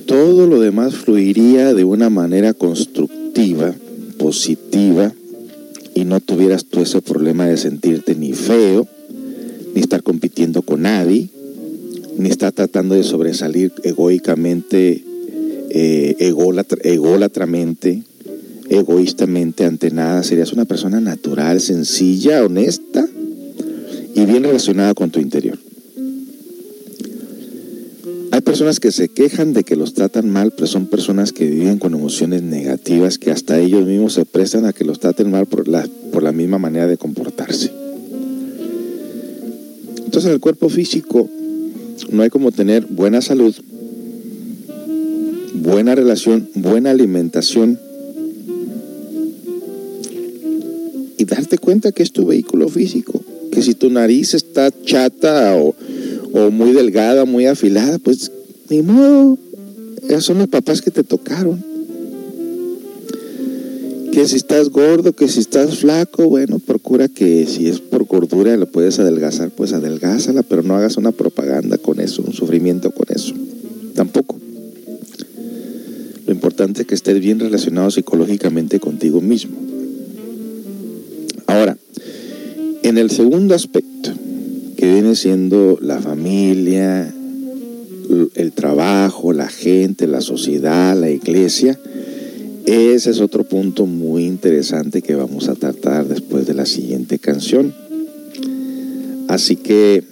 todo 0.06 0.46
lo 0.46 0.60
demás 0.60 0.94
fluiría 0.94 1.74
de 1.74 1.82
una 1.82 2.10
manera 2.10 2.54
constructiva, 2.54 3.74
positiva, 4.16 5.12
y 5.96 6.04
no 6.04 6.20
tuvieras 6.20 6.66
tú 6.66 6.82
ese 6.82 7.02
problema 7.02 7.46
de 7.46 7.56
sentirte 7.56 8.14
ni 8.14 8.32
feo, 8.32 8.86
ni 9.74 9.80
estar 9.80 10.04
compitiendo 10.04 10.62
con 10.62 10.82
nadie, 10.82 11.28
ni 12.16 12.28
estar 12.28 12.52
tratando 12.52 12.94
de 12.94 13.02
sobresalir 13.02 13.72
egoicamente, 13.82 15.02
eh, 15.70 16.14
ególatra- 16.20 16.78
ególatramente, 16.84 18.04
egoístamente 18.78 19.64
ante 19.64 19.90
nada. 19.90 20.22
Serías 20.22 20.52
una 20.52 20.64
persona 20.64 21.00
natural, 21.00 21.60
sencilla, 21.60 22.44
honesta 22.44 23.06
y 24.14 24.24
bien 24.26 24.44
relacionada 24.44 24.94
con 24.94 25.10
tu 25.10 25.20
interior. 25.20 25.58
Hay 28.30 28.40
personas 28.40 28.80
que 28.80 28.90
se 28.90 29.08
quejan 29.08 29.52
de 29.52 29.62
que 29.62 29.76
los 29.76 29.94
tratan 29.94 30.28
mal, 30.28 30.50
pero 30.50 30.66
son 30.66 30.86
personas 30.86 31.32
que 31.32 31.46
viven 31.46 31.78
con 31.78 31.94
emociones 31.94 32.42
negativas 32.42 33.16
que 33.16 33.30
hasta 33.30 33.60
ellos 33.60 33.86
mismos 33.86 34.14
se 34.14 34.24
prestan 34.24 34.66
a 34.66 34.72
que 34.72 34.84
los 34.84 34.98
traten 34.98 35.30
mal 35.30 35.46
por 35.46 35.68
la, 35.68 35.86
por 36.12 36.24
la 36.24 36.32
misma 36.32 36.58
manera 36.58 36.88
de 36.88 36.96
comportarse. 36.96 37.70
Entonces 39.98 40.24
en 40.26 40.32
el 40.32 40.40
cuerpo 40.40 40.68
físico 40.68 41.28
no 42.10 42.22
hay 42.22 42.30
como 42.30 42.50
tener 42.50 42.86
buena 42.86 43.22
salud, 43.22 43.54
buena 45.54 45.94
relación, 45.94 46.48
buena 46.54 46.90
alimentación 46.90 47.78
y 51.16 51.24
darte 51.24 51.58
cuenta 51.58 51.92
que 51.92 52.02
es 52.02 52.12
tu 52.12 52.26
vehículo 52.26 52.68
físico. 52.68 53.20
Que 53.50 53.62
si 53.62 53.74
tu 53.74 53.90
nariz 53.90 54.34
está 54.34 54.70
chata 54.84 55.56
o, 55.56 55.74
o 56.32 56.50
muy 56.50 56.72
delgada, 56.72 57.24
muy 57.24 57.46
afilada, 57.46 57.98
pues 57.98 58.30
ni 58.68 58.82
modo. 58.82 59.38
Esos 60.08 60.24
son 60.24 60.38
los 60.38 60.48
papás 60.48 60.82
que 60.82 60.90
te 60.90 61.04
tocaron. 61.04 61.62
Que 64.12 64.28
si 64.28 64.36
estás 64.36 64.70
gordo, 64.70 65.12
que 65.12 65.28
si 65.28 65.40
estás 65.40 65.78
flaco, 65.78 66.28
bueno, 66.28 66.58
procura 66.58 67.08
que 67.08 67.46
si 67.46 67.68
es 67.68 67.80
por 67.80 68.04
gordura 68.04 68.56
lo 68.56 68.66
puedes 68.66 68.98
adelgazar, 68.98 69.50
pues 69.50 69.72
adelgázala, 69.72 70.42
pero 70.42 70.62
no 70.62 70.76
hagas 70.76 70.96
una 70.96 71.10
propaganda 71.10 71.78
con 71.78 71.98
eso, 72.00 72.22
un 72.24 72.32
sufrimiento 72.32 72.92
con 72.92 73.06
eso. 73.14 73.34
Tampoco. 73.94 74.36
Lo 76.26 76.32
importante 76.32 76.82
es 76.82 76.86
que 76.86 76.94
estés 76.94 77.20
bien 77.20 77.40
relacionado 77.40 77.90
psicológicamente 77.90 78.78
contigo 78.78 79.20
mismo. 79.20 79.73
Ahora, 81.46 81.76
en 82.82 82.98
el 82.98 83.10
segundo 83.10 83.54
aspecto, 83.54 84.10
que 84.76 84.92
viene 84.92 85.14
siendo 85.14 85.78
la 85.80 86.00
familia, 86.00 87.12
el 88.34 88.52
trabajo, 88.52 89.32
la 89.32 89.48
gente, 89.48 90.06
la 90.06 90.20
sociedad, 90.20 90.98
la 90.98 91.10
iglesia, 91.10 91.78
ese 92.66 93.10
es 93.10 93.20
otro 93.20 93.44
punto 93.44 93.86
muy 93.86 94.24
interesante 94.24 95.02
que 95.02 95.14
vamos 95.14 95.48
a 95.48 95.54
tratar 95.54 96.08
después 96.08 96.46
de 96.46 96.54
la 96.54 96.66
siguiente 96.66 97.18
canción. 97.18 97.74
Así 99.28 99.56
que, 99.56 100.02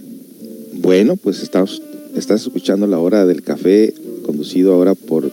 bueno, 0.75 1.17
pues 1.17 1.43
estamos, 1.43 1.83
estás 2.15 2.43
escuchando 2.43 2.87
la 2.87 2.99
hora 2.99 3.25
del 3.25 3.43
café, 3.43 3.95
conducido 4.25 4.75
ahora 4.75 4.95
por, 4.95 5.31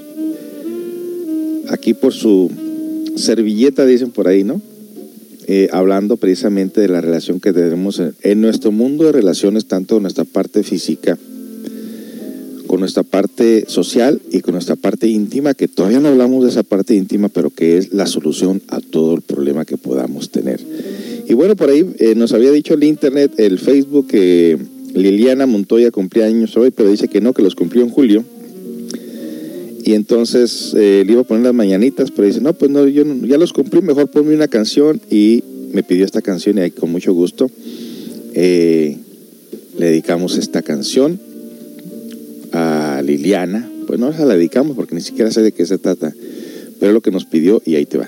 aquí 1.70 1.94
por 1.94 2.14
su 2.14 2.50
servilleta, 3.16 3.86
dicen 3.86 4.12
por 4.12 4.28
ahí, 4.28 4.44
¿no? 4.44 4.62
Eh, 5.52 5.68
hablando 5.72 6.18
precisamente 6.18 6.80
de 6.80 6.90
la 6.90 7.02
relación 7.02 7.40
que 7.40 7.52
tenemos 7.52 7.98
en, 7.98 8.14
en 8.22 8.40
nuestro 8.40 8.72
mundo 8.72 9.06
de 9.06 9.14
relaciones, 9.14 9.66
tanto 9.66 9.96
en 9.96 10.04
nuestra 10.04 10.24
parte 10.24 10.62
física, 10.62 11.18
con 12.68 12.82
nuestra 12.82 13.02
parte 13.02 13.66
social 13.68 14.22
y 14.32 14.42
con 14.42 14.54
nuestra 14.54 14.76
parte 14.76 15.08
íntima, 15.08 15.56
que 15.56 15.68
todavía 15.68 16.02
no 16.02 16.10
hablamos 16.10 16.44
de 16.44 16.52
esa 16.52 16.62
parte 16.62 16.94
íntima, 16.94 17.30
pero 17.30 17.50
que 17.50 17.80
es 17.80 17.92
la 17.92 18.06
solución 18.06 18.62
a 18.68 18.80
todo 18.80 19.16
el 19.16 19.24
problema 19.24 19.66
que 19.66 19.76
podamos 19.76 20.30
tener. 20.30 20.60
Y 21.28 21.34
bueno, 21.34 21.56
por 21.56 21.72
ahí 21.72 21.84
eh, 21.98 22.14
nos 22.14 22.32
había 22.34 22.52
dicho 22.52 22.76
el 22.76 22.84
internet, 22.84 23.32
el 23.38 23.58
Facebook, 23.58 24.06
que 24.06 24.56
Liliana 24.94 25.48
Montoya 25.48 25.90
cumplía 25.90 26.26
años 26.26 26.56
hoy, 26.58 26.70
pero 26.70 26.92
dice 26.92 27.08
que 27.08 27.22
no, 27.22 27.34
que 27.34 27.42
los 27.42 27.56
cumplió 27.56 27.82
en 27.82 27.90
julio. 27.90 28.24
Y 29.84 29.94
entonces 29.94 30.74
eh, 30.78 31.04
le 31.06 31.14
iba 31.14 31.22
a 31.22 31.24
poner 31.24 31.44
las 31.44 31.54
mañanitas, 31.54 32.12
pero 32.12 32.28
dice, 32.28 32.42
no, 32.42 32.54
pues 32.54 32.70
no, 32.72 32.88
yo 32.88 33.06
no- 33.06 33.26
ya 33.26 33.38
los 33.38 33.54
cumplí, 33.54 33.82
mejor 33.82 34.10
ponme 34.10 34.36
una 34.36 34.48
canción. 34.48 35.00
Y 35.10 35.44
me 35.74 35.84
pidió 35.84 36.06
esta 36.06 36.22
canción 36.22 36.58
y 36.58 36.62
ahí 36.62 36.72
con 36.72 36.92
mucho 36.92 37.14
gusto 37.14 37.50
eh, 38.34 38.98
le 39.78 39.86
dedicamos 39.86 40.38
esta 40.38 40.62
canción 40.62 41.20
a 42.52 43.02
Liliana. 43.06 43.70
Pues 43.88 44.00
no 44.00 44.12
se 44.14 44.26
la 44.26 44.36
dedicamos 44.36 44.76
porque 44.76 44.96
ni 44.96 45.02
siquiera 45.02 45.32
sé 45.32 45.42
de 45.42 45.52
qué 45.52 45.66
se 45.66 45.78
trata, 45.78 46.14
pero 46.80 46.92
es 46.92 46.94
lo 46.94 47.02
que 47.02 47.12
nos 47.12 47.26
pidió 47.26 47.62
y 47.66 47.76
ahí 47.76 47.86
te 47.86 47.98
va. 47.98 48.08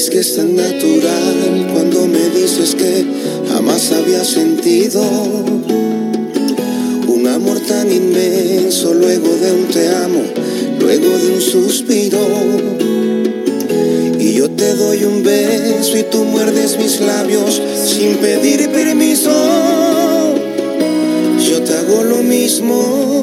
Y 0.00 0.02
es 0.02 0.08
que 0.08 0.20
es 0.20 0.36
tan 0.36 0.56
natural 0.56 1.68
cuando 1.74 2.06
me 2.06 2.30
dices 2.30 2.74
que 2.74 3.04
jamás 3.52 3.92
había 3.92 4.24
sentido 4.24 5.02
un 7.06 7.26
amor 7.26 7.60
tan 7.60 7.92
inmenso 7.92 8.94
luego 8.94 9.28
de 9.36 9.52
un 9.52 9.66
te 9.66 9.88
amo, 9.88 10.22
luego 10.78 11.18
de 11.18 11.34
un 11.34 11.40
suspiro. 11.42 12.18
beso 15.22 15.98
y 15.98 16.02
tú 16.04 16.24
muerdes 16.24 16.78
mis 16.78 17.00
labios 17.00 17.60
sin 17.84 18.16
pedir 18.16 18.70
permiso. 18.70 19.30
Yo 21.46 21.62
te 21.62 21.74
hago 21.74 22.04
lo 22.04 22.22
mismo. 22.22 23.22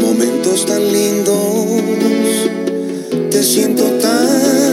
Momentos 0.00 0.66
tan 0.66 0.92
lindos, 0.92 1.82
te 3.30 3.42
siento 3.44 3.84
tan 3.84 4.67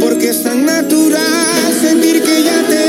porque 0.00 0.28
es 0.28 0.42
tan 0.42 0.64
natural 0.64 1.72
sentir 1.80 2.22
que 2.22 2.42
ya 2.42 2.66
te 2.68 2.79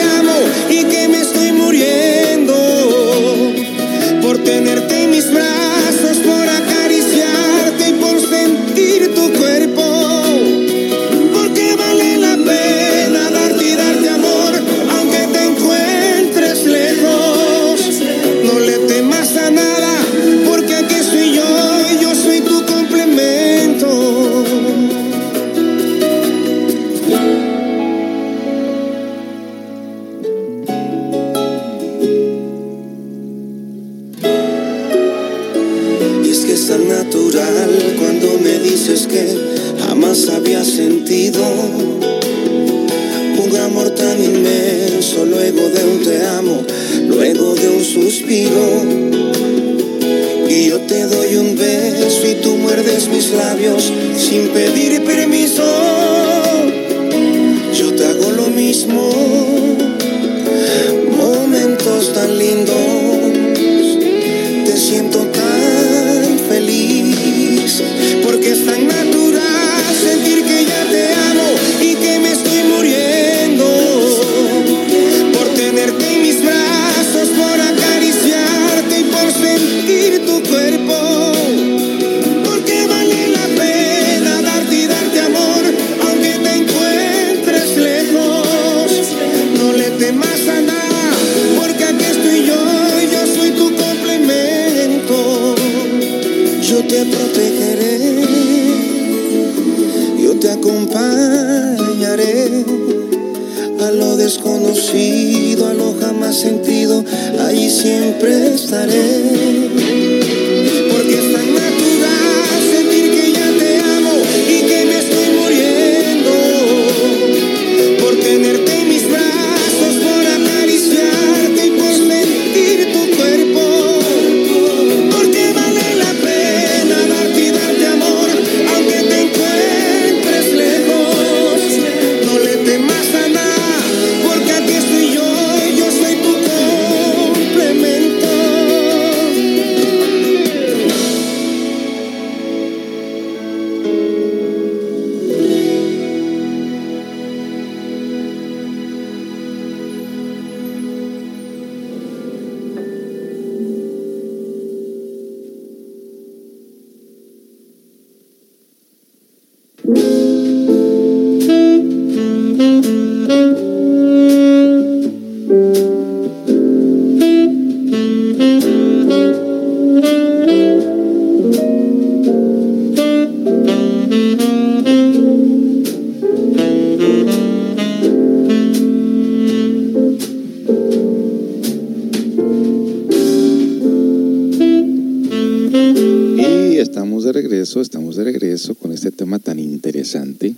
regreso, 187.41 187.81
estamos 187.81 188.17
de 188.17 188.23
regreso 188.23 188.75
con 188.75 188.91
este 188.91 189.09
tema 189.09 189.39
tan 189.39 189.57
interesante 189.57 190.53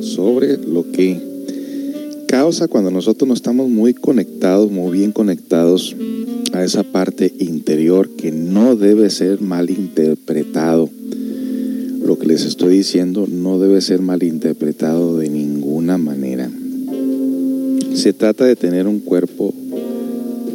sobre 0.00 0.56
lo 0.56 0.90
que 0.90 1.20
causa 2.26 2.68
cuando 2.68 2.90
nosotros 2.90 3.28
no 3.28 3.34
estamos 3.34 3.68
muy 3.68 3.92
conectados, 3.92 4.70
muy 4.70 4.96
bien 4.96 5.12
conectados 5.12 5.94
a 6.54 6.64
esa 6.64 6.84
parte 6.84 7.34
interior 7.38 8.08
que 8.08 8.32
no 8.32 8.76
debe 8.76 9.10
ser 9.10 9.42
malinterpretado. 9.42 10.88
Lo 12.02 12.18
que 12.18 12.26
les 12.26 12.46
estoy 12.46 12.78
diciendo 12.78 13.26
no 13.30 13.58
debe 13.58 13.82
ser 13.82 14.00
malinterpretado 14.00 15.18
de 15.18 15.28
ninguna 15.28 15.98
manera. 15.98 16.50
Se 17.94 18.14
trata 18.14 18.46
de 18.46 18.56
tener 18.56 18.86
un 18.86 19.00
cuerpo 19.00 19.52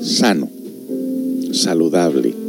sano, 0.01 0.49
saludable. 1.51 2.40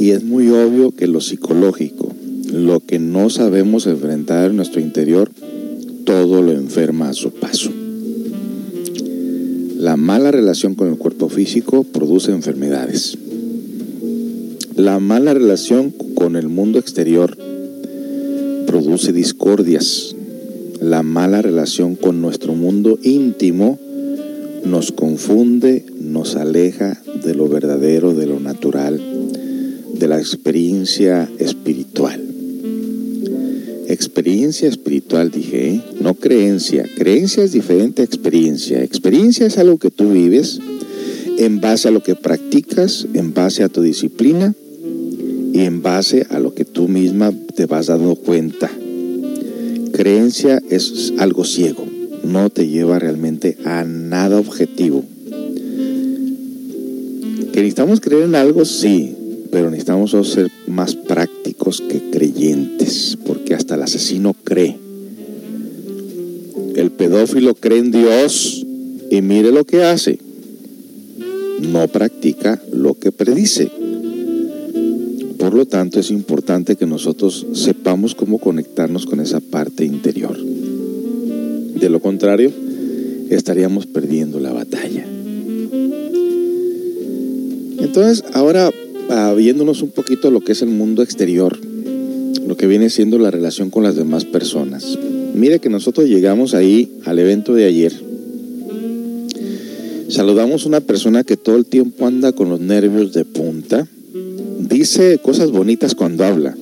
Y 0.00 0.12
es 0.12 0.24
muy 0.24 0.48
obvio 0.48 0.92
que 0.92 1.06
lo 1.06 1.20
psicológico, 1.20 2.10
lo 2.50 2.80
que 2.80 2.98
no 2.98 3.28
sabemos 3.28 3.86
enfrentar 3.86 4.48
en 4.48 4.56
nuestro 4.56 4.80
interior, 4.80 5.30
todo 6.06 6.40
lo 6.40 6.52
enferma 6.52 7.10
a 7.10 7.12
su 7.12 7.32
paso. 7.32 7.70
La 9.76 9.98
mala 9.98 10.30
relación 10.30 10.74
con 10.74 10.88
el 10.88 10.96
cuerpo 10.96 11.28
físico 11.28 11.84
produce 11.84 12.32
enfermedades. 12.32 13.18
La 14.74 15.00
mala 15.00 15.34
relación 15.34 15.92
con 16.14 16.34
el 16.34 16.48
mundo 16.48 16.78
exterior 16.78 17.36
produce 18.66 19.12
discordias. 19.12 20.16
La 20.80 21.02
mala 21.02 21.42
relación 21.42 21.94
con 21.94 22.22
nuestro 22.22 22.54
mundo 22.54 22.98
íntimo 23.02 23.78
nos 24.64 24.92
confunde, 24.92 25.84
nos 26.00 26.36
aleja 26.36 27.02
de 27.22 27.34
lo 27.34 27.50
verdadero, 27.50 28.14
de 28.14 28.24
lo 28.24 28.40
natural, 28.40 28.98
de 30.00 30.08
la 30.08 30.18
experiencia 30.18 31.28
espiritual. 31.38 32.20
Experiencia 33.86 34.66
espiritual, 34.66 35.30
dije, 35.30 35.74
¿eh? 35.74 35.82
no 36.00 36.14
creencia. 36.14 36.86
Creencia 36.96 37.44
es 37.44 37.52
diferente 37.52 38.00
a 38.00 38.06
experiencia. 38.06 38.82
Experiencia 38.82 39.46
es 39.46 39.58
algo 39.58 39.78
que 39.78 39.90
tú 39.90 40.12
vives 40.12 40.58
en 41.36 41.60
base 41.60 41.88
a 41.88 41.90
lo 41.90 42.02
que 42.02 42.14
practicas, 42.14 43.06
en 43.12 43.34
base 43.34 43.62
a 43.62 43.68
tu 43.68 43.82
disciplina 43.82 44.54
y 45.52 45.60
en 45.60 45.82
base 45.82 46.26
a 46.30 46.40
lo 46.40 46.54
que 46.54 46.64
tú 46.64 46.88
misma 46.88 47.30
te 47.54 47.66
vas 47.66 47.88
dando 47.88 48.14
cuenta. 48.14 48.70
Creencia 49.92 50.62
es 50.70 51.12
algo 51.18 51.44
ciego, 51.44 51.84
no 52.24 52.48
te 52.48 52.68
lleva 52.68 52.98
realmente 52.98 53.58
a 53.64 53.84
nada 53.84 54.38
objetivo. 54.38 55.04
Que 57.52 57.58
necesitamos 57.58 58.00
creer 58.00 58.22
en 58.22 58.36
algo, 58.36 58.64
sí, 58.64 59.16
pero 59.50 59.70
necesitamos 59.70 60.10
ser 60.28 60.50
más 60.66 60.94
prácticos 60.94 61.80
que 61.80 62.10
creyentes, 62.10 63.18
porque 63.26 63.54
hasta 63.54 63.74
el 63.74 63.82
asesino 63.82 64.34
cree, 64.44 64.78
pedófilo 67.00 67.54
cree 67.54 67.78
en 67.78 67.92
Dios 67.92 68.66
y 69.10 69.22
mire 69.22 69.52
lo 69.52 69.64
que 69.64 69.84
hace. 69.84 70.18
No 71.62 71.88
practica 71.88 72.60
lo 72.70 72.92
que 72.92 73.10
predice. 73.10 73.70
Por 75.38 75.54
lo 75.54 75.64
tanto, 75.64 75.98
es 75.98 76.10
importante 76.10 76.76
que 76.76 76.84
nosotros 76.84 77.46
sepamos 77.54 78.14
cómo 78.14 78.38
conectarnos 78.38 79.06
con 79.06 79.18
esa 79.20 79.40
parte 79.40 79.86
interior. 79.86 80.38
De 80.38 81.88
lo 81.88 82.00
contrario, 82.00 82.52
estaríamos 83.30 83.86
perdiendo 83.86 84.38
la 84.38 84.52
batalla. 84.52 85.06
Entonces, 87.78 88.24
ahora 88.34 88.70
viéndonos 89.36 89.82
un 89.82 89.90
poquito 89.90 90.30
lo 90.30 90.40
que 90.40 90.52
es 90.52 90.62
el 90.62 90.68
mundo 90.68 91.02
exterior, 91.02 91.58
lo 92.46 92.56
que 92.56 92.66
viene 92.66 92.90
siendo 92.90 93.18
la 93.18 93.30
relación 93.30 93.70
con 93.70 93.82
las 93.82 93.96
demás 93.96 94.24
personas. 94.24 94.98
Mire 95.34 95.58
que 95.58 95.68
nosotros 95.68 96.08
llegamos 96.08 96.54
ahí 96.54 96.90
al 97.04 97.18
evento 97.18 97.54
de 97.54 97.64
ayer. 97.64 97.92
Saludamos 100.08 100.64
a 100.64 100.68
una 100.68 100.80
persona 100.80 101.22
que 101.24 101.36
todo 101.36 101.56
el 101.56 101.66
tiempo 101.66 102.06
anda 102.06 102.32
con 102.32 102.48
los 102.48 102.60
nervios 102.60 103.12
de 103.12 103.24
punta. 103.24 103.86
Dice 104.58 105.18
cosas 105.18 105.50
bonitas 105.50 105.94
cuando 105.94 106.24
habla. 106.24 106.56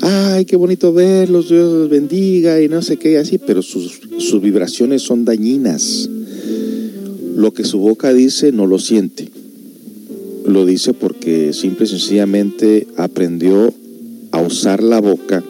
Ay, 0.00 0.44
qué 0.44 0.56
bonito 0.56 0.92
verlos, 0.92 1.48
Dios 1.48 1.72
los 1.72 1.90
bendiga 1.90 2.62
y 2.62 2.68
no 2.68 2.82
sé 2.82 2.96
qué, 2.96 3.18
así, 3.18 3.38
pero 3.38 3.62
sus 3.62 4.40
vibraciones 4.40 5.02
son 5.02 5.24
dañinas. 5.24 6.08
Lo 7.34 7.52
que 7.52 7.64
su 7.64 7.78
boca 7.78 8.12
dice 8.12 8.52
no 8.52 8.66
lo 8.66 8.78
siente. 8.78 9.28
Lo 10.48 10.64
dice 10.64 10.94
porque 10.94 11.52
simple 11.52 11.84
y 11.84 11.88
sencillamente 11.88 12.86
aprendió 12.96 13.72
a 14.30 14.40
usar 14.40 14.82
la 14.82 14.98
boca 14.98 15.44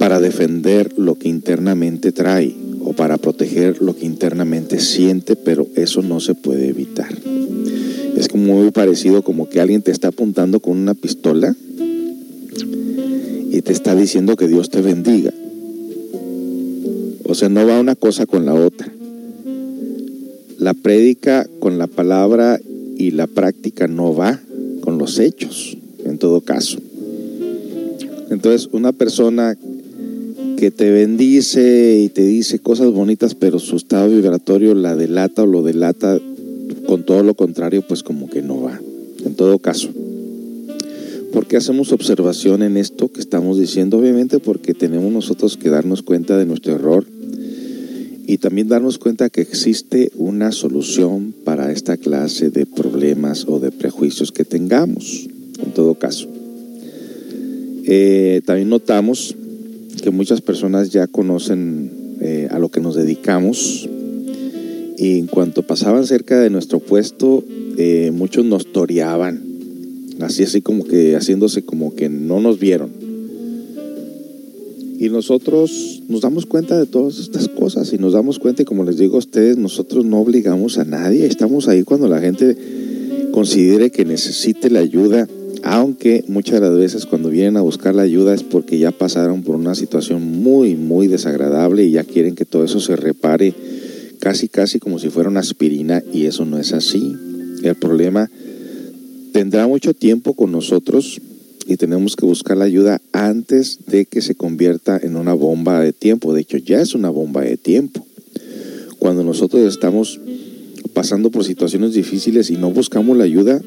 para 0.00 0.18
defender 0.18 0.92
lo 0.98 1.14
que 1.14 1.28
internamente 1.28 2.10
trae 2.10 2.56
o 2.80 2.92
para 2.92 3.18
proteger 3.18 3.80
lo 3.80 3.94
que 3.94 4.04
internamente 4.04 4.80
siente, 4.80 5.36
pero 5.36 5.68
eso 5.76 6.02
no 6.02 6.18
se 6.18 6.34
puede 6.34 6.68
evitar. 6.68 7.16
Es 8.16 8.26
como 8.26 8.60
muy 8.60 8.72
parecido 8.72 9.22
como 9.22 9.48
que 9.48 9.60
alguien 9.60 9.82
te 9.82 9.92
está 9.92 10.08
apuntando 10.08 10.58
con 10.58 10.76
una 10.76 10.94
pistola 10.94 11.54
y 13.52 13.62
te 13.62 13.72
está 13.72 13.94
diciendo 13.94 14.34
que 14.34 14.48
Dios 14.48 14.70
te 14.70 14.80
bendiga. 14.82 15.32
O 17.24 17.34
sea, 17.36 17.48
no 17.48 17.64
va 17.64 17.78
una 17.78 17.94
cosa 17.94 18.26
con 18.26 18.44
la 18.44 18.54
otra. 18.54 18.95
La 20.58 20.74
prédica 20.74 21.46
con 21.58 21.78
la 21.78 21.86
palabra 21.86 22.60
y 22.96 23.10
la 23.10 23.26
práctica 23.26 23.88
no 23.88 24.14
va 24.14 24.40
con 24.80 24.98
los 24.98 25.18
hechos, 25.18 25.76
en 26.04 26.18
todo 26.18 26.40
caso. 26.40 26.78
Entonces, 28.30 28.68
una 28.72 28.92
persona 28.92 29.56
que 30.56 30.70
te 30.70 30.90
bendice 30.90 31.98
y 31.98 32.08
te 32.08 32.22
dice 32.22 32.58
cosas 32.58 32.90
bonitas, 32.90 33.34
pero 33.34 33.58
su 33.58 33.76
estado 33.76 34.08
vibratorio 34.08 34.74
la 34.74 34.96
delata 34.96 35.42
o 35.42 35.46
lo 35.46 35.62
delata 35.62 36.18
con 36.86 37.04
todo 37.04 37.22
lo 37.22 37.34
contrario, 37.34 37.82
pues 37.86 38.02
como 38.02 38.28
que 38.30 38.42
no 38.42 38.62
va. 38.62 38.80
En 39.24 39.34
todo 39.34 39.58
caso. 39.58 39.90
¿Por 41.32 41.46
qué 41.46 41.58
hacemos 41.58 41.92
observación 41.92 42.62
en 42.62 42.78
esto 42.78 43.12
que 43.12 43.20
estamos 43.20 43.58
diciendo? 43.58 43.98
Obviamente 43.98 44.38
porque 44.38 44.72
tenemos 44.72 45.12
nosotros 45.12 45.58
que 45.58 45.68
darnos 45.68 46.02
cuenta 46.02 46.38
de 46.38 46.46
nuestro 46.46 46.74
error 46.74 47.04
y 48.26 48.38
también 48.38 48.68
darnos 48.68 48.98
cuenta 48.98 49.30
que 49.30 49.40
existe 49.40 50.10
una 50.16 50.50
solución 50.50 51.32
para 51.44 51.70
esta 51.70 51.96
clase 51.96 52.50
de 52.50 52.66
problemas 52.66 53.46
o 53.46 53.60
de 53.60 53.70
prejuicios 53.70 54.32
que 54.32 54.44
tengamos, 54.44 55.28
en 55.62 55.72
todo 55.72 55.94
caso. 55.94 56.28
Eh, 57.84 58.42
también 58.44 58.68
notamos 58.68 59.36
que 60.02 60.10
muchas 60.10 60.40
personas 60.40 60.90
ya 60.90 61.06
conocen 61.06 62.18
eh, 62.20 62.48
a 62.50 62.58
lo 62.58 62.68
que 62.68 62.80
nos 62.80 62.96
dedicamos 62.96 63.88
y 64.98 65.18
en 65.18 65.26
cuanto 65.26 65.62
pasaban 65.62 66.04
cerca 66.06 66.40
de 66.40 66.50
nuestro 66.50 66.80
puesto, 66.80 67.44
eh, 67.78 68.10
muchos 68.12 68.44
nos 68.44 68.72
toreaban, 68.72 69.40
así 70.20 70.42
así 70.42 70.62
como 70.62 70.84
que 70.84 71.14
haciéndose 71.14 71.62
como 71.64 71.94
que 71.94 72.08
no 72.08 72.40
nos 72.40 72.58
vieron. 72.58 73.05
Y 74.98 75.10
nosotros 75.10 76.02
nos 76.08 76.22
damos 76.22 76.46
cuenta 76.46 76.78
de 76.78 76.86
todas 76.86 77.18
estas 77.18 77.48
cosas 77.48 77.92
y 77.92 77.98
nos 77.98 78.14
damos 78.14 78.38
cuenta, 78.38 78.62
y 78.62 78.64
como 78.64 78.84
les 78.84 78.96
digo 78.96 79.16
a 79.16 79.18
ustedes, 79.18 79.58
nosotros 79.58 80.04
no 80.04 80.20
obligamos 80.20 80.78
a 80.78 80.84
nadie, 80.84 81.26
estamos 81.26 81.68
ahí 81.68 81.82
cuando 81.82 82.08
la 82.08 82.20
gente 82.20 82.56
considere 83.32 83.90
que 83.90 84.06
necesite 84.06 84.70
la 84.70 84.78
ayuda, 84.78 85.28
aunque 85.62 86.24
muchas 86.28 86.54
de 86.54 86.60
las 86.68 86.76
veces 86.76 87.04
cuando 87.04 87.28
vienen 87.28 87.58
a 87.58 87.60
buscar 87.60 87.94
la 87.94 88.02
ayuda 88.02 88.34
es 88.34 88.42
porque 88.42 88.78
ya 88.78 88.90
pasaron 88.92 89.42
por 89.42 89.56
una 89.56 89.74
situación 89.74 90.22
muy, 90.22 90.76
muy 90.76 91.08
desagradable 91.08 91.84
y 91.84 91.90
ya 91.90 92.04
quieren 92.04 92.34
que 92.34 92.46
todo 92.46 92.64
eso 92.64 92.80
se 92.80 92.96
repare 92.96 93.52
casi, 94.18 94.48
casi 94.48 94.78
como 94.78 94.98
si 94.98 95.10
fuera 95.10 95.28
una 95.28 95.40
aspirina 95.40 96.02
y 96.12 96.24
eso 96.24 96.44
no 96.46 96.58
es 96.58 96.72
así. 96.72 97.14
El 97.62 97.74
problema 97.74 98.30
tendrá 99.32 99.66
mucho 99.66 99.92
tiempo 99.92 100.34
con 100.34 100.52
nosotros 100.52 101.20
y 101.66 101.76
tenemos 101.76 102.14
que 102.14 102.24
buscar 102.24 102.56
la 102.56 102.64
ayuda 102.64 103.00
antes 103.12 103.80
de 103.86 104.06
que 104.06 104.22
se 104.22 104.36
convierta 104.36 104.98
en 105.02 105.16
una 105.16 105.34
bomba 105.34 105.80
de 105.80 105.92
tiempo. 105.92 106.32
De 106.32 106.42
hecho, 106.42 106.58
ya 106.58 106.80
es 106.80 106.94
una 106.94 107.10
bomba 107.10 107.42
de 107.42 107.56
tiempo. 107.56 108.06
Cuando 108.98 109.24
nosotros 109.24 109.62
estamos 109.66 110.20
pasando 110.94 111.30
por 111.30 111.44
situaciones 111.44 111.94
difíciles 111.94 112.50
y 112.50 112.56
no 112.56 112.70
buscamos 112.70 113.16
la 113.16 113.24
ayuda, 113.24 113.60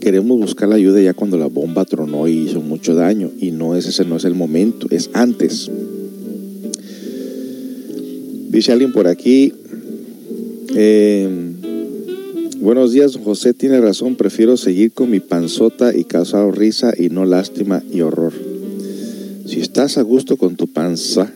queremos 0.00 0.38
buscar 0.38 0.68
la 0.68 0.74
ayuda 0.74 1.00
ya 1.00 1.14
cuando 1.14 1.38
la 1.38 1.46
bomba 1.46 1.84
tronó 1.84 2.26
y 2.26 2.32
hizo 2.32 2.60
mucho 2.60 2.94
daño. 2.96 3.30
Y 3.40 3.52
no 3.52 3.76
es 3.76 3.86
ese 3.86 4.04
no 4.04 4.16
es 4.16 4.24
el 4.24 4.34
momento, 4.34 4.88
es 4.90 5.10
antes. 5.12 5.70
Dice 8.48 8.72
alguien 8.72 8.92
por 8.92 9.06
aquí, 9.06 9.52
eh, 10.74 11.55
buenos 12.60 12.92
días, 12.92 13.18
José 13.22 13.54
tiene 13.54 13.80
razón, 13.80 14.16
prefiero 14.16 14.56
seguir 14.56 14.92
con 14.92 15.10
mi 15.10 15.20
panzota 15.20 15.96
y 15.96 16.04
causar 16.04 16.56
risa 16.56 16.92
y 16.96 17.08
no 17.08 17.24
lástima 17.24 17.82
y 17.92 18.00
horror. 18.00 18.32
Si 19.46 19.60
estás 19.60 19.98
a 19.98 20.02
gusto 20.02 20.36
con 20.36 20.56
tu 20.56 20.66
panza, 20.66 21.32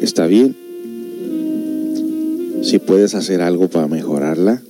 está 0.00 0.26
bien. 0.26 0.56
Si 2.62 2.78
puedes 2.78 3.14
hacer 3.14 3.40
algo 3.40 3.68
para 3.68 3.88
mejorarla, 3.88 4.62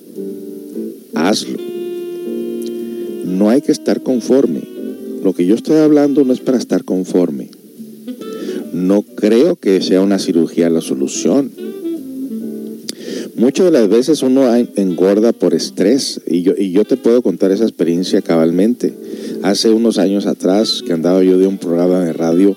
hazlo. 1.14 1.58
No 3.24 3.50
hay 3.50 3.62
que 3.62 3.72
estar 3.72 4.02
conforme. 4.02 4.62
Lo 5.22 5.34
que 5.34 5.46
yo 5.46 5.54
estoy 5.54 5.76
hablando 5.78 6.24
no 6.24 6.32
es 6.32 6.40
para 6.40 6.58
estar 6.58 6.84
conforme. 6.84 7.50
No 8.72 9.02
creo 9.02 9.56
que 9.56 9.82
sea 9.82 10.00
una 10.00 10.18
cirugía 10.18 10.70
la 10.70 10.80
solución. 10.80 11.50
Muchas 13.40 13.64
de 13.64 13.72
las 13.72 13.88
veces 13.88 14.22
uno 14.22 14.54
engorda 14.76 15.32
por 15.32 15.54
estrés 15.54 16.20
y 16.26 16.42
yo, 16.42 16.52
y 16.58 16.72
yo 16.72 16.84
te 16.84 16.98
puedo 16.98 17.22
contar 17.22 17.50
esa 17.52 17.64
experiencia 17.64 18.20
cabalmente. 18.20 18.92
Hace 19.42 19.70
unos 19.70 19.96
años 19.96 20.26
atrás 20.26 20.82
que 20.86 20.92
andaba 20.92 21.22
yo 21.22 21.38
de 21.38 21.46
un 21.46 21.56
programa 21.56 22.04
de 22.04 22.12
radio 22.12 22.54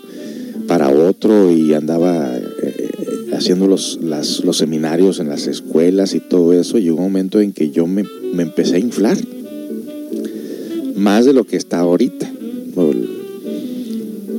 para 0.67 0.89
otro 0.89 1.53
y 1.53 1.73
andaba 1.73 2.35
eh, 2.35 2.89
haciendo 3.31 3.67
los, 3.67 3.99
las, 4.03 4.43
los 4.43 4.57
seminarios 4.57 5.21
en 5.21 5.29
las 5.29 5.47
escuelas 5.47 6.15
y 6.15 6.19
todo 6.19 6.51
eso, 6.51 6.77
llegó 6.77 6.97
un 6.97 7.03
momento 7.03 7.39
en 7.39 7.53
que 7.53 7.69
yo 7.69 7.87
me, 7.87 8.03
me 8.33 8.43
empecé 8.43 8.75
a 8.75 8.79
inflar, 8.79 9.17
más 10.97 11.23
de 11.23 11.31
lo 11.31 11.45
que 11.45 11.55
está 11.55 11.79
ahorita. 11.79 12.29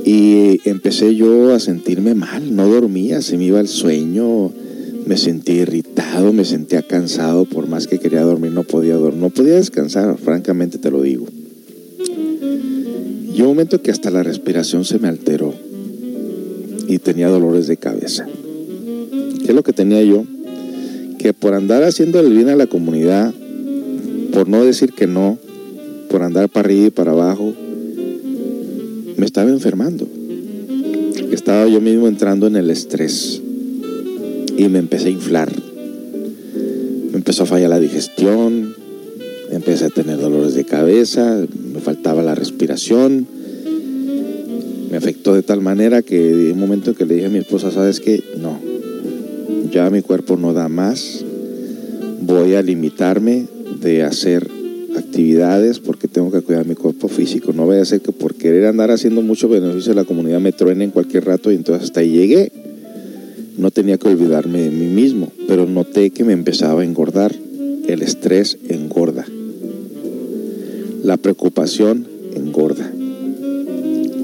Y 0.05 0.61
empecé 0.69 1.15
yo 1.15 1.55
a 1.55 1.59
sentirme 1.59 2.13
mal, 2.13 2.55
no 2.55 2.67
dormía, 2.67 3.23
se 3.23 3.35
me 3.35 3.45
iba 3.45 3.59
el 3.59 3.67
sueño, 3.67 4.51
me 5.05 5.17
sentía 5.17 5.61
irritado, 5.61 6.33
me 6.33 6.45
sentía 6.45 6.81
cansado, 6.81 7.45
por 7.45 7.67
más 7.67 7.87
que 7.87 7.99
quería 7.99 8.21
dormir 8.21 8.51
no 8.51 8.63
podía 8.63 8.95
dormir, 8.95 9.21
no 9.21 9.29
podía 9.29 9.55
descansar, 9.55 10.17
francamente 10.17 10.77
te 10.77 10.89
lo 10.89 11.01
digo. 11.01 11.27
Y 13.33 13.41
un 13.41 13.47
momento 13.47 13.81
que 13.81 13.91
hasta 13.91 14.09
la 14.09 14.23
respiración 14.23 14.85
se 14.85 14.97
me 14.97 15.07
alteró 15.07 15.53
y 16.87 16.99
tenía 16.99 17.27
dolores 17.27 17.67
de 17.67 17.77
cabeza. 17.77 18.25
¿Qué 18.25 19.49
es 19.49 19.53
lo 19.55 19.63
que 19.63 19.73
tenía 19.73 20.01
yo? 20.01 20.23
Que 21.19 21.33
por 21.33 21.53
andar 21.53 21.83
haciendo 21.83 22.19
el 22.19 22.33
bien 22.33 22.49
a 22.49 22.55
la 22.55 22.67
comunidad, 22.67 23.33
por 24.31 24.47
no 24.47 24.63
decir 24.63 24.93
que 24.93 25.05
no, 25.05 25.37
por 26.09 26.23
andar 26.23 26.49
para 26.49 26.67
arriba 26.67 26.87
y 26.87 26.91
para 26.91 27.11
abajo, 27.11 27.53
me 29.17 29.25
estaba 29.25 29.49
enfermando. 29.49 30.07
Estaba 31.31 31.67
yo 31.67 31.81
mismo 31.81 32.07
entrando 32.07 32.47
en 32.47 32.55
el 32.55 32.69
estrés 32.69 33.41
y 34.57 34.67
me 34.69 34.79
empecé 34.79 35.07
a 35.07 35.11
inflar. 35.11 35.51
Me 37.11 37.17
empezó 37.17 37.43
a 37.43 37.45
fallar 37.45 37.69
la 37.69 37.79
digestión, 37.79 38.75
empecé 39.51 39.85
a 39.85 39.89
tener 39.89 40.17
dolores 40.17 40.53
de 40.53 40.65
cabeza, 40.65 41.45
me 41.73 41.79
faltaba 41.79 42.23
la 42.23 42.35
respiración. 42.35 43.27
Me 44.91 44.97
afectó 44.97 45.33
de 45.33 45.43
tal 45.43 45.61
manera 45.61 46.01
que 46.01 46.19
de 46.19 46.53
un 46.53 46.59
momento 46.59 46.93
que 46.93 47.05
le 47.05 47.15
dije 47.15 47.27
a 47.27 47.29
mi 47.29 47.39
esposa, 47.39 47.71
¿sabes 47.71 47.99
qué? 47.99 48.23
No, 48.37 48.59
ya 49.71 49.89
mi 49.89 50.01
cuerpo 50.01 50.37
no 50.37 50.53
da 50.53 50.69
más, 50.69 51.25
voy 52.21 52.53
a 52.53 52.61
limitarme 52.61 53.45
de 53.81 54.03
hacer 54.03 54.49
actividades 54.95 55.79
porque 55.79 56.07
tengo 56.07 56.31
que 56.31 56.41
cuidar 56.41 56.65
mi 56.65 56.75
cuerpo 56.75 57.07
físico. 57.07 57.51
No 57.51 57.65
voy 57.65 57.77
a 57.77 57.85
ser 57.85 58.01
que 58.01 58.11
por 58.11 58.35
querer 58.35 58.67
andar 58.67 58.91
haciendo 58.91 59.21
mucho 59.21 59.49
beneficio 59.49 59.91
a 59.91 59.95
la 59.95 60.05
comunidad 60.05 60.39
me 60.39 60.53
truene 60.53 60.85
en 60.85 60.91
cualquier 60.91 61.25
rato 61.25 61.51
y 61.51 61.55
entonces 61.55 61.85
hasta 61.85 61.99
ahí 61.99 62.11
llegué. 62.11 62.51
No 63.57 63.71
tenía 63.71 63.97
que 63.97 64.09
olvidarme 64.09 64.61
de 64.63 64.71
mí 64.71 64.87
mismo, 64.87 65.31
pero 65.47 65.65
noté 65.65 66.09
que 66.11 66.23
me 66.23 66.33
empezaba 66.33 66.81
a 66.81 66.85
engordar. 66.85 67.33
El 67.87 68.01
estrés 68.01 68.57
engorda. 68.67 69.25
La 71.03 71.17
preocupación 71.17 72.07
engorda. 72.33 72.91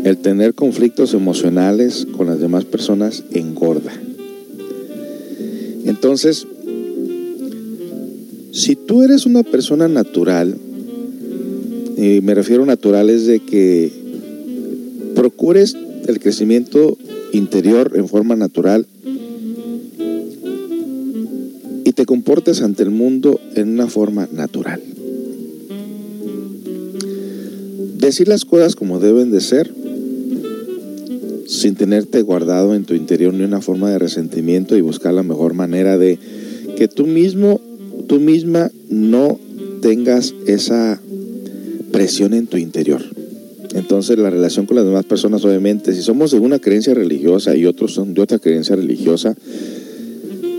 El 0.03 0.18
tener 0.18 0.56
conflictos 0.56 1.14
emocionales 1.14 2.08
con 2.18 2.28
las 2.28 2.40
demás 2.40 2.66
personas 2.66 3.24
engorda. 3.32 3.91
Entonces, 5.86 6.48
si 8.52 8.76
tú 8.76 9.03
eres 9.03 9.26
una 9.26 9.44
persona 9.44 9.88
natural, 9.88 10.58
y 11.98 12.20
me 12.22 12.34
refiero 12.34 12.64
a 12.64 12.66
natural 12.66 13.10
es 13.12 13.28
de 13.28 13.40
que 13.40 13.91
procures 15.14 15.78
el 16.08 16.20
crecimiento 16.20 16.98
interior 17.32 17.91
en 17.95 18.08
forma 18.08 18.36
natural 18.36 18.88
te 21.94 22.06
comportes 22.06 22.62
ante 22.62 22.84
el 22.84 22.90
mundo 22.90 23.40
en 23.56 23.70
una 23.70 23.88
forma 23.88 24.28
natural. 24.32 24.82
Decir 27.98 28.28
las 28.28 28.46
cosas 28.46 28.76
como 28.76 29.00
deben 29.00 29.32
de 29.32 29.42
ser, 29.42 29.72
sin 31.48 31.76
tenerte 31.76 32.22
guardado 32.22 32.76
en 32.76 32.86
tu 32.86 32.94
interior 32.94 33.34
ni 33.34 33.44
una 33.44 33.62
forma 33.62 33.92
de 33.92 34.00
resentimiento 34.00 34.78
y 34.78 34.82
buscar 34.82 35.14
la 35.14 35.24
mejor 35.24 35.54
manera 35.54 35.98
de 35.98 36.18
que 36.78 36.88
tú 36.88 37.06
mismo, 37.06 37.60
tú 38.08 38.20
misma 38.20 38.72
no 38.90 39.40
tengas 39.82 40.34
esa 40.48 41.00
presión 41.92 42.34
en 42.34 42.48
tu 42.48 42.58
interior. 42.58 43.02
Entonces 43.74 44.18
la 44.18 44.30
relación 44.30 44.66
con 44.66 44.76
las 44.78 44.86
demás 44.86 45.06
personas, 45.06 45.44
obviamente, 45.46 45.94
si 45.94 46.02
somos 46.02 46.32
de 46.32 46.40
una 46.40 46.60
creencia 46.60 46.94
religiosa 46.94 47.56
y 47.56 47.66
otros 47.66 47.94
son 47.94 48.14
de 48.14 48.22
otra 48.22 48.40
creencia 48.40 48.76
religiosa, 48.76 49.36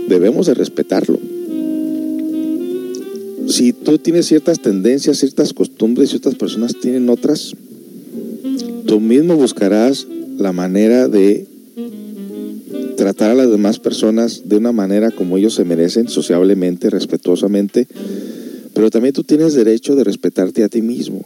debemos 0.08 0.46
de 0.46 0.54
respetarlo. 0.54 1.18
Si 3.48 3.72
tú 3.72 3.98
tienes 3.98 4.26
ciertas 4.26 4.60
tendencias, 4.60 5.18
ciertas 5.18 5.52
costumbres 5.52 6.12
y 6.12 6.16
otras 6.16 6.36
personas 6.36 6.74
tienen 6.80 7.08
otras, 7.08 7.54
tú 8.86 9.00
mismo 9.00 9.36
buscarás 9.36 10.06
la 10.38 10.52
manera 10.52 11.08
de 11.08 11.46
tratar 12.96 13.32
a 13.32 13.34
las 13.34 13.50
demás 13.50 13.78
personas 13.78 14.42
de 14.48 14.56
una 14.56 14.72
manera 14.72 15.10
como 15.10 15.36
ellos 15.36 15.54
se 15.54 15.64
merecen, 15.64 16.08
sociablemente, 16.08 16.88
respetuosamente, 16.88 17.86
pero 18.74 18.90
también 18.90 19.12
tú 19.12 19.24
tienes 19.24 19.54
derecho 19.54 19.96
de 19.96 20.04
respetarte 20.04 20.62
a 20.62 20.68
ti 20.68 20.82
mismo. 20.82 21.24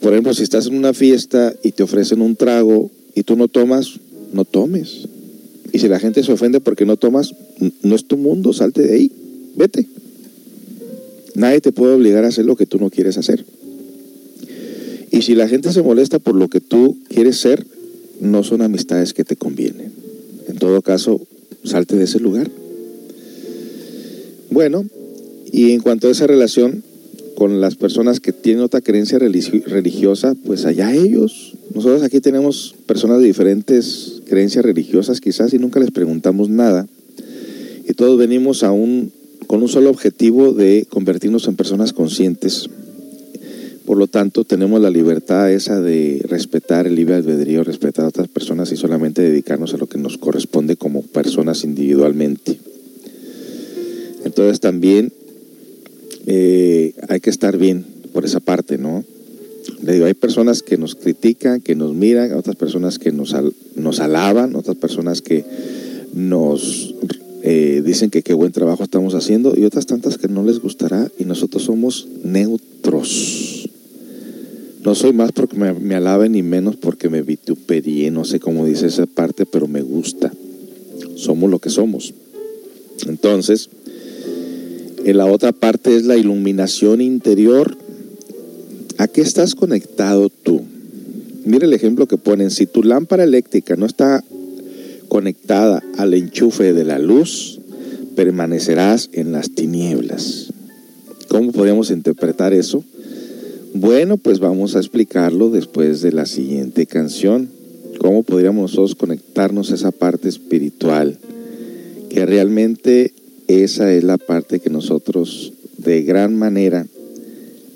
Por 0.00 0.12
ejemplo, 0.12 0.32
si 0.34 0.42
estás 0.42 0.66
en 0.66 0.76
una 0.76 0.94
fiesta 0.94 1.54
y 1.62 1.72
te 1.72 1.82
ofrecen 1.82 2.20
un 2.20 2.36
trago 2.36 2.90
y 3.14 3.22
tú 3.24 3.36
no 3.36 3.48
tomas, 3.48 3.98
no 4.32 4.44
tomes. 4.44 5.08
Y 5.72 5.78
si 5.78 5.88
la 5.88 5.98
gente 5.98 6.22
se 6.22 6.32
ofende 6.32 6.60
porque 6.60 6.86
no 6.86 6.96
tomas, 6.96 7.34
no 7.82 7.94
es 7.94 8.06
tu 8.06 8.16
mundo, 8.16 8.52
salte 8.52 8.82
de 8.82 8.94
ahí, 8.94 9.12
vete. 9.56 9.86
Nadie 11.34 11.60
te 11.60 11.72
puede 11.72 11.94
obligar 11.94 12.24
a 12.24 12.28
hacer 12.28 12.44
lo 12.44 12.56
que 12.56 12.66
tú 12.66 12.78
no 12.78 12.90
quieres 12.90 13.18
hacer. 13.18 13.44
Y 15.10 15.22
si 15.22 15.34
la 15.34 15.48
gente 15.48 15.72
se 15.72 15.82
molesta 15.82 16.18
por 16.18 16.34
lo 16.34 16.48
que 16.48 16.60
tú 16.60 16.96
quieres 17.08 17.38
ser, 17.38 17.66
no 18.20 18.42
son 18.42 18.62
amistades 18.62 19.14
que 19.14 19.24
te 19.24 19.36
convienen. 19.36 19.92
En 20.48 20.56
todo 20.56 20.82
caso, 20.82 21.20
salte 21.64 21.96
de 21.96 22.04
ese 22.04 22.18
lugar. 22.18 22.50
Bueno, 24.50 24.84
y 25.52 25.72
en 25.72 25.80
cuanto 25.80 26.08
a 26.08 26.10
esa 26.10 26.26
relación 26.26 26.82
con 27.38 27.60
las 27.60 27.76
personas 27.76 28.18
que 28.18 28.32
tienen 28.32 28.64
otra 28.64 28.80
creencia 28.80 29.16
religiosa, 29.16 30.34
pues 30.44 30.64
allá 30.64 30.92
ellos. 30.92 31.52
Nosotros 31.72 32.02
aquí 32.02 32.20
tenemos 32.20 32.74
personas 32.84 33.20
de 33.20 33.26
diferentes 33.26 34.22
creencias 34.28 34.64
religiosas 34.64 35.20
quizás 35.20 35.54
y 35.54 35.60
nunca 35.60 35.78
les 35.78 35.92
preguntamos 35.92 36.48
nada. 36.48 36.88
Y 37.88 37.92
todos 37.92 38.18
venimos 38.18 38.64
a 38.64 38.72
un, 38.72 39.12
con 39.46 39.62
un 39.62 39.68
solo 39.68 39.88
objetivo 39.88 40.52
de 40.52 40.84
convertirnos 40.88 41.46
en 41.46 41.54
personas 41.54 41.92
conscientes. 41.92 42.68
Por 43.86 43.98
lo 43.98 44.08
tanto, 44.08 44.42
tenemos 44.42 44.80
la 44.80 44.90
libertad 44.90 45.52
esa 45.52 45.80
de 45.80 46.20
respetar 46.28 46.88
el 46.88 46.96
libre 46.96 47.14
albedrío, 47.14 47.62
respetar 47.62 48.04
a 48.04 48.08
otras 48.08 48.26
personas 48.26 48.72
y 48.72 48.76
solamente 48.76 49.22
dedicarnos 49.22 49.74
a 49.74 49.76
lo 49.76 49.86
que 49.86 49.98
nos 49.98 50.18
corresponde 50.18 50.74
como 50.74 51.02
personas 51.02 51.62
individualmente. 51.62 52.58
Entonces 54.24 54.58
también 54.58 55.12
eh, 56.30 56.92
hay 57.08 57.20
que 57.20 57.30
estar 57.30 57.56
bien 57.56 57.86
por 58.12 58.26
esa 58.26 58.38
parte, 58.38 58.76
¿no? 58.76 59.02
Le 59.82 59.94
digo, 59.94 60.04
hay 60.04 60.12
personas 60.12 60.62
que 60.62 60.76
nos 60.76 60.94
critican, 60.94 61.62
que 61.62 61.74
nos 61.74 61.94
miran, 61.94 62.34
otras 62.34 62.54
personas 62.54 62.98
que 62.98 63.12
nos, 63.12 63.34
nos 63.76 64.00
alaban, 64.00 64.54
otras 64.54 64.76
personas 64.76 65.22
que 65.22 65.42
nos 66.12 66.94
eh, 67.42 67.82
dicen 67.82 68.10
que 68.10 68.22
qué 68.22 68.34
buen 68.34 68.52
trabajo 68.52 68.82
estamos 68.82 69.14
haciendo 69.14 69.54
y 69.56 69.64
otras 69.64 69.86
tantas 69.86 70.18
que 70.18 70.28
no 70.28 70.44
les 70.44 70.58
gustará 70.58 71.10
y 71.18 71.24
nosotros 71.24 71.62
somos 71.62 72.06
neutros. 72.22 73.70
No 74.84 74.94
soy 74.94 75.14
más 75.14 75.32
porque 75.32 75.56
me, 75.56 75.72
me 75.72 75.94
alaben 75.94 76.32
ni 76.32 76.42
menos 76.42 76.76
porque 76.76 77.08
me 77.08 77.22
vituperie, 77.22 78.10
no 78.10 78.26
sé 78.26 78.38
cómo 78.38 78.66
dice 78.66 78.86
esa 78.86 79.06
parte, 79.06 79.46
pero 79.46 79.66
me 79.66 79.80
gusta. 79.80 80.30
Somos 81.16 81.50
lo 81.50 81.58
que 81.58 81.70
somos. 81.70 82.12
Entonces, 83.06 83.70
en 85.04 85.16
la 85.16 85.26
otra 85.26 85.52
parte 85.52 85.96
es 85.96 86.04
la 86.04 86.16
iluminación 86.16 87.00
interior. 87.00 87.76
¿A 88.98 89.08
qué 89.08 89.20
estás 89.20 89.54
conectado 89.54 90.28
tú? 90.28 90.62
Mira 91.44 91.66
el 91.66 91.72
ejemplo 91.72 92.06
que 92.06 92.18
ponen. 92.18 92.50
Si 92.50 92.66
tu 92.66 92.82
lámpara 92.82 93.24
eléctrica 93.24 93.76
no 93.76 93.86
está 93.86 94.22
conectada 95.08 95.82
al 95.96 96.14
enchufe 96.14 96.72
de 96.72 96.84
la 96.84 96.98
luz, 96.98 97.60
permanecerás 98.16 99.08
en 99.12 99.32
las 99.32 99.50
tinieblas. 99.50 100.52
¿Cómo 101.28 101.52
podemos 101.52 101.90
interpretar 101.90 102.52
eso? 102.52 102.84
Bueno, 103.74 104.16
pues 104.16 104.40
vamos 104.40 104.74
a 104.74 104.78
explicarlo 104.78 105.50
después 105.50 106.02
de 106.02 106.12
la 106.12 106.26
siguiente 106.26 106.86
canción. 106.86 107.48
¿Cómo 107.98 108.22
podríamos 108.22 108.72
nosotros 108.72 108.94
conectarnos 108.94 109.70
a 109.70 109.74
esa 109.74 109.90
parte 109.90 110.28
espiritual 110.28 111.18
que 112.08 112.26
realmente 112.26 113.12
esa 113.48 113.92
es 113.92 114.04
la 114.04 114.18
parte 114.18 114.60
que 114.60 114.70
nosotros 114.70 115.52
de 115.78 116.02
gran 116.02 116.36
manera 116.36 116.86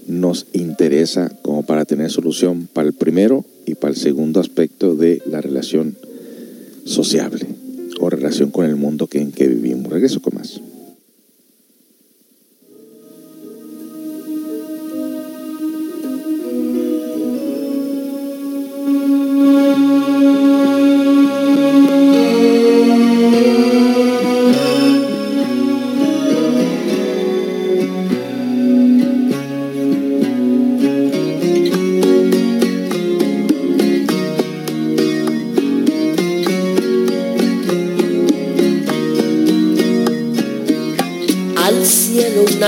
nos 0.07 0.47
interesa 0.53 1.33
como 1.43 1.65
para 1.65 1.85
tener 1.85 2.11
solución 2.11 2.69
para 2.73 2.89
el 2.89 2.95
primero 2.95 3.45
y 3.67 3.75
para 3.75 3.93
el 3.93 3.99
segundo 3.99 4.41
aspecto 4.41 4.95
de 4.95 5.23
la 5.27 5.41
relación 5.41 5.97
sociable 6.85 7.47
o 8.01 8.11
relación 8.11 8.51
con 8.51 8.67
el 8.67 8.77
mundo 8.77 9.07
que, 9.07 9.21
en 9.21 9.33
que 9.33 9.47
vivimos. 9.47 9.93
Regreso 9.93 10.21
con 10.21 10.35
más. 10.35 10.61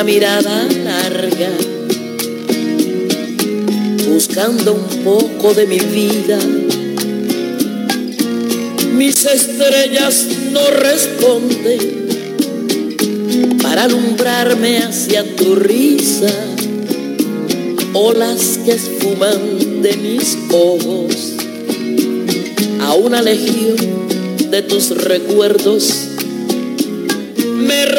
Mirada 0.05 0.69
larga, 0.85 1.51
buscando 4.07 4.75
un 4.75 5.03
poco 5.03 5.55
de 5.55 5.67
mi 5.67 5.79
vida. 5.79 6.39
Mis 8.93 9.25
estrellas 9.25 10.27
no 10.53 10.61
responden 10.71 11.79
para 13.63 13.85
alumbrarme 13.85 14.79
hacia 14.79 15.25
tu 15.37 15.55
risa, 15.55 16.33
olas 17.95 18.61
que 18.65 18.73
esfuman 18.73 19.81
de 19.83 19.97
mis 19.97 20.37
ojos 20.53 21.33
a 22.83 22.95
una 22.95 23.23
legión 23.23 23.77
de 24.51 24.63
tus 24.63 24.91
recuerdos 24.91 26.14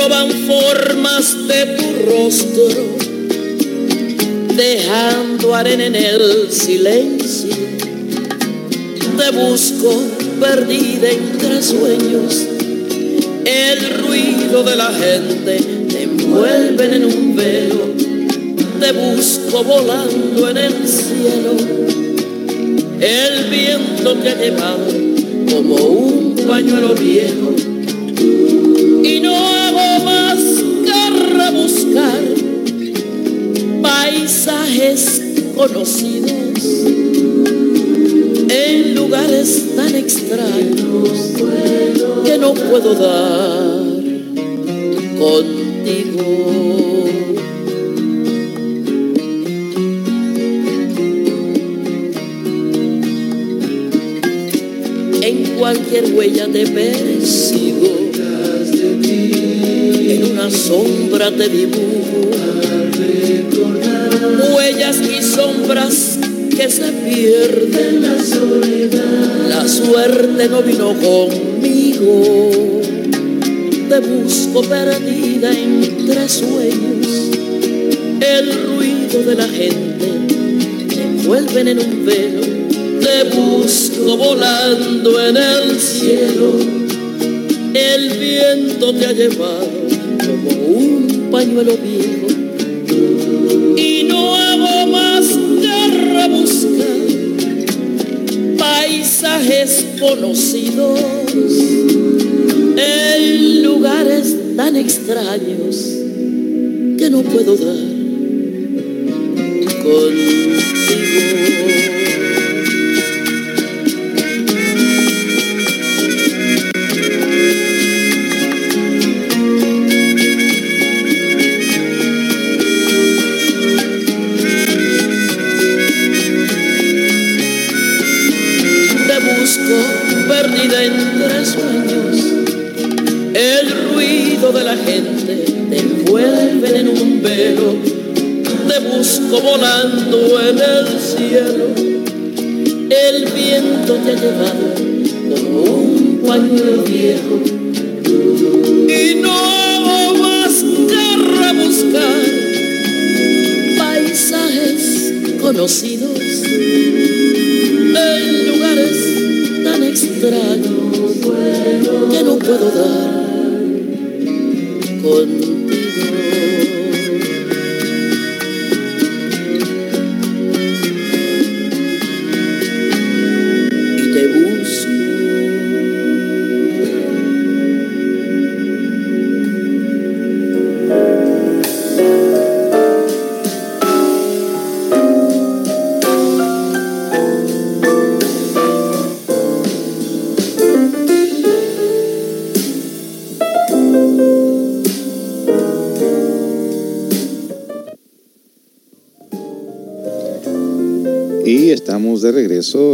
roban 0.05 0.29
formas 0.29 1.47
de 1.47 1.65
tu 1.77 1.83
rostro, 2.05 2.67
dejando 4.55 5.55
arena 5.55 5.85
en 5.87 5.95
el 5.95 6.51
silencio. 6.51 7.55
Te 9.17 9.31
busco 9.31 10.03
perdida 10.39 11.09
entre 11.09 11.63
sueños, 11.63 12.45
el 13.45 14.03
ruido 14.03 14.63
de 14.63 14.75
la 14.75 14.91
gente 14.93 15.59
te 15.89 16.03
envuelven 16.03 16.93
en 16.93 17.05
un 17.05 17.35
velo. 17.35 17.95
Te 18.79 18.91
busco 18.91 19.63
volando 19.63 20.49
en 20.51 20.57
el 20.57 20.87
cielo, 20.87 21.55
el 22.99 23.49
viento 23.49 24.21
que 24.21 24.29
ha 24.29 24.35
llevado 24.35 24.85
como 25.49 25.75
un 25.75 26.35
pañuelo 26.47 26.93
viejo 26.93 27.64
que 31.75 31.93
rebuscar 31.93 32.23
paisajes 33.81 35.21
conocidos 35.55 36.63
en 38.49 38.95
lugares 38.95 39.75
tan 39.75 39.95
extraños 39.95 41.33
que 42.23 42.37
no 42.37 42.53
puedo 42.53 42.93
dar 42.95 43.83
contigo. 45.19 46.31
En 55.21 55.43
cualquier 55.57 56.13
huella 56.13 56.47
te 56.47 56.67
persigo, 56.67 57.64
una 60.45 60.55
sombra 60.55 61.31
te 61.31 61.49
dibujo, 61.49 62.29
huellas 64.55 64.97
y 65.01 65.23
sombras 65.23 66.19
que 66.55 66.69
se 66.69 66.91
pierden 66.91 68.01
la 68.03 68.23
soledad. 68.23 69.49
La 69.49 69.67
suerte 69.67 70.47
no 70.47 70.61
vino 70.61 70.93
conmigo. 70.99 72.81
Te 73.89 73.99
busco 73.99 74.61
perdida 74.61 75.51
entre 75.51 76.29
sueños. 76.29 77.31
El 78.19 78.53
ruido 78.67 79.23
de 79.23 79.35
la 79.35 79.47
gente 79.47 80.05
te 80.89 81.01
envuelven 81.01 81.69
en 81.69 81.79
un 81.79 82.05
velo. 82.05 82.41
Te 82.99 83.35
busco 83.35 84.17
volando 84.17 85.27
en 85.27 85.37
el 85.37 85.79
cielo. 85.79 86.59
El 87.73 88.09
viento 88.17 88.93
te 88.93 89.05
ha 89.07 89.11
llevado 89.11 89.64
pañuelo 91.45 91.77
viejo. 91.77 92.27
Y 93.77 94.03
no 94.07 94.35
hago 94.35 94.87
más 94.87 95.27
que 95.61 95.97
rebuscar 95.97 96.97
paisajes 98.57 99.85
conocidos 99.99 100.99
en 102.77 103.63
lugares 103.63 104.35
tan 104.55 104.75
extraños 104.75 105.75
que 106.97 107.09
no 107.09 107.21
puedo 107.21 107.55
dar 107.55 107.94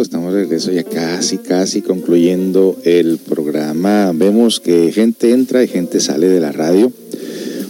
estamos 0.02 0.34
de 0.34 0.42
regreso 0.42 0.72
ya 0.72 0.84
casi, 0.84 1.40
casi 1.40 1.82
concluyendo 1.82 2.78
el 2.84 3.18
programa. 3.18 4.12
Vemos 4.14 4.60
que 4.60 4.92
gente 4.92 5.32
entra 5.32 5.64
y 5.64 5.68
gente 5.68 6.00
sale 6.00 6.28
de 6.28 6.40
la 6.40 6.52
radio. 6.52 6.92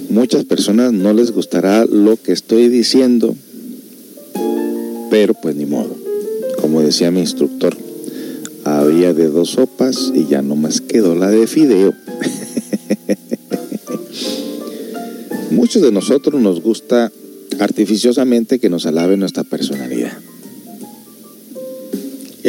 Muchas 0.09 0.43
personas 0.43 0.91
no 0.91 1.13
les 1.13 1.31
gustará 1.31 1.85
lo 1.85 2.17
que 2.17 2.33
estoy 2.33 2.67
diciendo, 2.67 3.33
pero 5.09 5.33
pues 5.35 5.55
ni 5.55 5.65
modo. 5.65 5.95
Como 6.59 6.81
decía 6.81 7.11
mi 7.11 7.21
instructor, 7.21 7.77
había 8.65 9.13
de 9.13 9.27
dos 9.27 9.51
sopas 9.51 10.11
y 10.13 10.27
ya 10.27 10.41
no 10.41 10.57
más 10.57 10.81
quedó 10.81 11.15
la 11.15 11.29
de 11.29 11.47
fideo. 11.47 11.93
Muchos 15.51 15.81
de 15.81 15.93
nosotros 15.93 16.41
nos 16.41 16.61
gusta 16.61 17.09
artificiosamente 17.59 18.59
que 18.59 18.69
nos 18.69 18.85
alabe 18.85 19.15
nuestra 19.15 19.43
personalidad. 19.43 19.90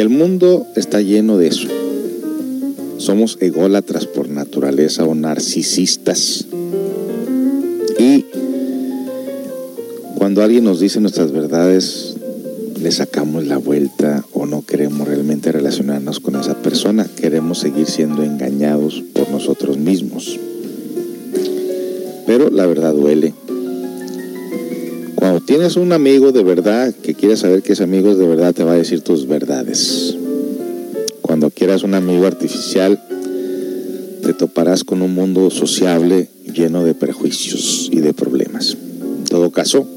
El 0.03 0.09
mundo 0.09 0.67
está 0.75 0.99
lleno 0.99 1.37
de 1.37 1.47
eso. 1.47 1.69
Somos 2.97 3.37
ególatras 3.39 4.05
por 4.05 4.27
naturaleza 4.27 5.05
o 5.05 5.15
narcisistas. 5.15 6.45
Y 7.97 8.25
cuando 10.17 10.43
alguien 10.43 10.65
nos 10.65 10.81
dice 10.81 10.99
nuestras 10.99 11.31
verdades, 11.31 12.17
le 12.81 12.91
sacamos 12.91 13.45
la 13.45 13.55
vuelta 13.55 14.25
o 14.33 14.45
no 14.45 14.65
queremos 14.65 15.07
realmente 15.07 15.53
relacionarnos 15.53 16.19
con 16.19 16.35
esa 16.35 16.61
persona. 16.61 17.07
Queremos 17.15 17.59
seguir 17.59 17.85
siendo 17.85 18.23
engañados 18.23 19.01
por 19.13 19.29
nosotros 19.29 19.77
mismos. 19.77 20.37
Pero 22.27 22.49
la 22.49 22.65
verdad 22.65 22.93
duele. 22.93 23.33
Cuando 25.23 25.39
tienes 25.39 25.77
un 25.77 25.93
amigo 25.93 26.33
de 26.33 26.43
verdad 26.43 26.93
que 26.93 27.13
quiere 27.13 27.37
saber 27.37 27.63
que 27.63 27.71
ese 27.71 27.83
amigo 27.83 28.13
de 28.13 28.27
verdad, 28.27 28.53
te 28.53 28.65
va 28.65 28.73
a 28.73 28.75
decir 28.75 28.99
tus 28.99 29.25
verdades. 29.25 30.17
Cuando 31.21 31.49
quieras 31.49 31.83
un 31.83 31.93
amigo 31.93 32.27
artificial, 32.27 33.01
te 34.21 34.33
toparás 34.33 34.83
con 34.83 35.01
un 35.01 35.13
mundo 35.13 35.49
sociable 35.49 36.27
lleno 36.53 36.83
de 36.83 36.93
prejuicios 36.93 37.87
y 37.89 38.01
de 38.01 38.13
problemas. 38.13 38.75
En 39.19 39.23
todo 39.23 39.49
caso, 39.51 39.87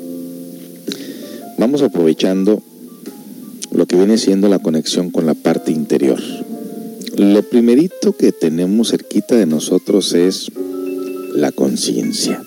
vamos 1.59 1.83
aprovechando 1.83 2.63
lo 3.73 3.87
que 3.87 3.97
viene 3.97 4.19
siendo 4.19 4.49
la 4.49 4.61
conexión 4.61 5.11
con 5.11 5.27
la 5.27 5.35
parte 5.35 5.73
interior. 5.73 6.21
Lo 7.17 7.43
primerito 7.43 8.17
que 8.17 8.31
tenemos 8.31 8.93
cerquita 8.93 9.35
de 9.35 9.47
nosotros 9.47 10.13
es 10.13 10.53
la 11.35 11.51
conciencia 11.51 12.41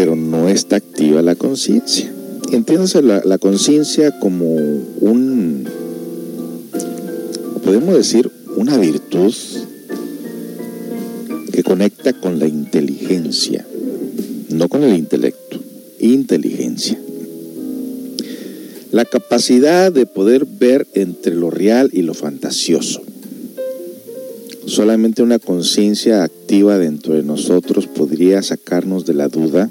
pero 0.00 0.16
no 0.16 0.48
está 0.48 0.76
activa 0.76 1.20
la 1.20 1.34
conciencia. 1.34 2.10
Entiéndase 2.52 3.02
la, 3.02 3.36
conciencia 3.36 4.18
como 4.18 4.54
un, 4.54 5.68
podemos 7.62 7.94
decir, 7.94 8.30
una 8.56 8.78
virtud 8.78 9.34
que 11.52 11.62
conecta 11.62 12.14
con 12.14 12.38
la 12.38 12.46
inteligencia, 12.46 13.66
no 14.48 14.70
con 14.70 14.84
el 14.84 14.96
intelecto, 14.96 15.60
inteligencia. 15.98 16.98
La 18.92 19.04
capacidad 19.04 19.92
de 19.92 20.06
poder 20.06 20.46
ver 20.46 20.86
entre 20.94 21.34
lo 21.34 21.50
real 21.50 21.90
y 21.92 22.00
lo 22.00 22.14
fantasioso. 22.14 23.02
Solamente 24.64 25.22
una 25.22 25.38
conciencia 25.38 26.22
activa 26.22 26.78
dentro 26.78 27.12
de 27.12 27.22
nosotros 27.22 27.86
podría 27.86 28.40
sacarnos 28.40 29.04
de 29.04 29.12
la 29.12 29.28
duda 29.28 29.70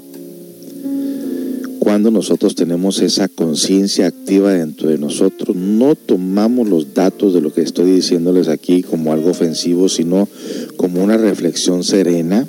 nosotros 2.08 2.54
tenemos 2.54 3.00
esa 3.00 3.28
conciencia 3.28 4.06
activa 4.06 4.52
dentro 4.52 4.88
de 4.88 4.98
nosotros, 4.98 5.56
no 5.56 5.94
tomamos 5.94 6.68
los 6.68 6.94
datos 6.94 7.34
de 7.34 7.40
lo 7.40 7.52
que 7.52 7.62
estoy 7.62 7.90
diciéndoles 7.90 8.48
aquí 8.48 8.82
como 8.82 9.12
algo 9.12 9.30
ofensivo, 9.30 9.88
sino 9.88 10.28
como 10.76 11.02
una 11.02 11.16
reflexión 11.16 11.82
serena 11.82 12.46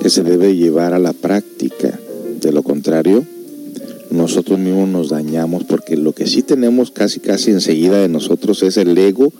que 0.00 0.10
se 0.10 0.22
debe 0.22 0.54
llevar 0.54 0.94
a 0.94 0.98
la 0.98 1.12
práctica. 1.12 1.98
De 2.40 2.52
lo 2.52 2.62
contrario, 2.62 3.24
nosotros 4.10 4.58
mismos 4.58 4.88
nos 4.88 5.08
dañamos 5.08 5.64
porque 5.64 5.96
lo 5.96 6.12
que 6.12 6.26
sí 6.26 6.42
tenemos 6.42 6.90
casi 6.90 7.20
casi 7.20 7.50
enseguida 7.50 8.00
de 8.00 8.08
nosotros 8.08 8.62
es 8.62 8.76
el 8.76 8.96
ego 8.98 9.32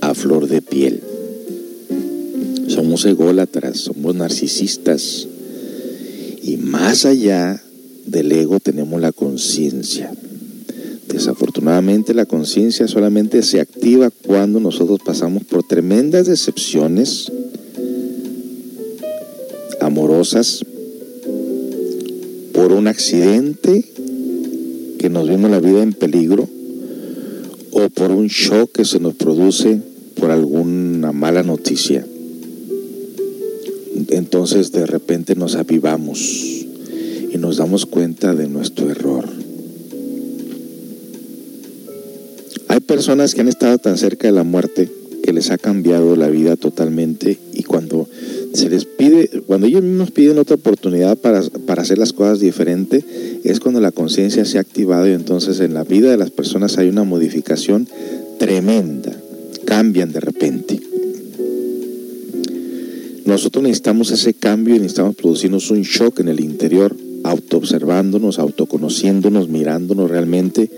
a 0.00 0.14
flor 0.14 0.48
de 0.48 0.62
piel. 0.62 1.02
Somos 2.68 3.04
ególatras, 3.04 3.78
somos 3.78 4.14
narcisistas 4.14 5.28
y 6.42 6.56
más 6.56 7.04
allá 7.04 7.62
del 8.10 8.32
ego 8.32 8.58
tenemos 8.58 9.00
la 9.00 9.12
conciencia. 9.12 10.12
Desafortunadamente 11.08 12.12
la 12.14 12.26
conciencia 12.26 12.88
solamente 12.88 13.42
se 13.42 13.60
activa 13.60 14.10
cuando 14.10 14.60
nosotros 14.60 15.00
pasamos 15.04 15.44
por 15.44 15.62
tremendas 15.62 16.26
decepciones 16.26 17.30
amorosas, 19.80 20.64
por 22.52 22.72
un 22.72 22.88
accidente 22.88 23.84
que 24.98 25.08
nos 25.08 25.28
vimos 25.28 25.50
la 25.50 25.60
vida 25.60 25.82
en 25.82 25.92
peligro 25.92 26.48
o 27.70 27.88
por 27.90 28.10
un 28.10 28.26
shock 28.26 28.72
que 28.72 28.84
se 28.84 29.00
nos 29.00 29.14
produce 29.14 29.80
por 30.16 30.30
alguna 30.30 31.12
mala 31.12 31.42
noticia. 31.42 32.04
Entonces 34.10 34.72
de 34.72 34.86
repente 34.86 35.34
nos 35.34 35.54
avivamos 35.54 36.59
y 37.32 37.38
nos 37.38 37.56
damos 37.56 37.86
cuenta 37.86 38.34
de 38.34 38.48
nuestro 38.48 38.90
error. 38.90 39.28
Hay 42.68 42.80
personas 42.80 43.34
que 43.34 43.40
han 43.40 43.48
estado 43.48 43.78
tan 43.78 43.98
cerca 43.98 44.28
de 44.28 44.32
la 44.32 44.44
muerte 44.44 44.88
que 45.22 45.32
les 45.32 45.50
ha 45.50 45.58
cambiado 45.58 46.16
la 46.16 46.28
vida 46.28 46.56
totalmente 46.56 47.38
y 47.52 47.62
cuando 47.62 48.08
se 48.54 48.68
les 48.70 48.84
pide, 48.84 49.28
cuando 49.46 49.66
ellos 49.66 49.82
mismos 49.82 50.10
piden 50.10 50.38
otra 50.38 50.56
oportunidad 50.56 51.18
para, 51.18 51.42
para 51.66 51.82
hacer 51.82 51.98
las 51.98 52.12
cosas 52.12 52.40
diferente, 52.40 53.04
es 53.44 53.60
cuando 53.60 53.80
la 53.80 53.92
conciencia 53.92 54.44
se 54.44 54.58
ha 54.58 54.60
activado 54.60 55.08
y 55.08 55.12
entonces 55.12 55.60
en 55.60 55.74
la 55.74 55.84
vida 55.84 56.10
de 56.10 56.16
las 56.16 56.30
personas 56.30 56.78
hay 56.78 56.88
una 56.88 57.04
modificación 57.04 57.88
tremenda, 58.38 59.12
cambian 59.64 60.12
de 60.12 60.20
repente. 60.20 60.80
Nosotros 63.24 63.62
necesitamos 63.62 64.10
ese 64.10 64.34
cambio 64.34 64.74
y 64.74 64.78
necesitamos 64.78 65.14
producirnos 65.14 65.70
un 65.70 65.82
shock 65.82 66.20
en 66.20 66.28
el 66.28 66.40
interior, 66.40 66.96
autoobservándonos, 67.24 68.38
autoconociéndonos, 68.38 69.48
mirándonos 69.48 70.10
realmente. 70.10 70.70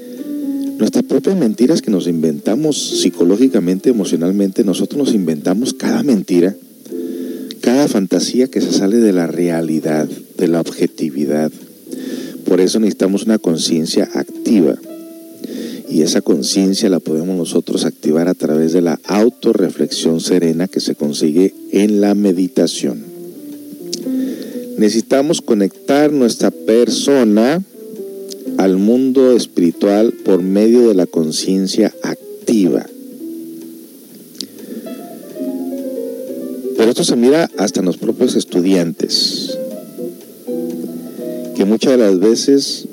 Nuestras 0.79 1.05
propias 1.05 1.37
mentiras 1.37 1.83
que 1.83 1.91
nos 1.91 2.09
inventamos 2.09 3.01
psicológicamente, 3.01 3.91
emocionalmente, 3.91 4.65
nosotros 4.65 4.99
nos 4.99 5.15
inventamos 5.15 5.75
cada 5.75 6.03
mentira, 6.03 6.57
cada 7.61 7.87
fantasía 7.87 8.49
que 8.49 8.61
se 8.61 8.73
sale 8.73 8.97
de 8.97 9.13
la 9.13 9.27
realidad, 9.27 10.09
de 10.37 10.49
la 10.49 10.61
objetividad. 10.61 11.53
Por 12.45 12.61
eso 12.61 12.81
necesitamos 12.81 13.25
una 13.25 13.39
conciencia 13.39 14.09
activa. 14.15 14.77
Y 15.89 16.03
esa 16.03 16.23
conciencia 16.23 16.89
la 16.89 17.01
podemos 17.01 17.37
nosotros 17.37 17.85
activar 17.85 18.27
a 18.27 18.35
través 18.35 18.73
de 18.73 18.81
la 18.81 18.99
autorreflexión 19.05 20.21
serena 20.21 20.67
que 20.67 20.81
se 20.81 20.95
consigue 20.95 21.55
en 21.71 22.01
la 22.01 22.15
meditación. 22.15 23.12
Necesitamos 24.83 25.41
conectar 25.41 26.11
nuestra 26.11 26.51
persona 26.51 27.63
al 28.59 28.79
mundo 28.79 29.31
espiritual 29.37 30.13
por 30.25 30.43
medio 30.43 30.89
de 30.89 30.95
la 30.95 31.07
conciencia 31.07 31.95
activa. 32.03 32.85
Pero 36.77 36.91
esto 36.91 37.05
se 37.05 37.15
mira 37.15 37.49
hasta 37.59 37.79
en 37.79 37.87
los 37.87 37.97
propios 37.97 38.35
estudiantes, 38.35 39.57
que 41.55 41.65
muchas 41.65 41.93
de 41.93 41.99
las 41.99 42.19
veces 42.19 42.89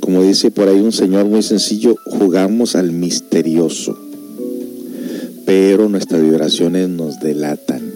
como 0.00 0.22
dice 0.22 0.50
por 0.50 0.68
ahí 0.68 0.78
un 0.78 0.92
señor 0.92 1.24
muy 1.24 1.42
sencillo, 1.42 1.96
jugamos 2.04 2.76
al 2.76 2.92
misterioso, 2.92 3.98
pero 5.46 5.88
nuestras 5.88 6.20
vibraciones 6.20 6.90
nos 6.90 7.18
delatan. 7.18 7.94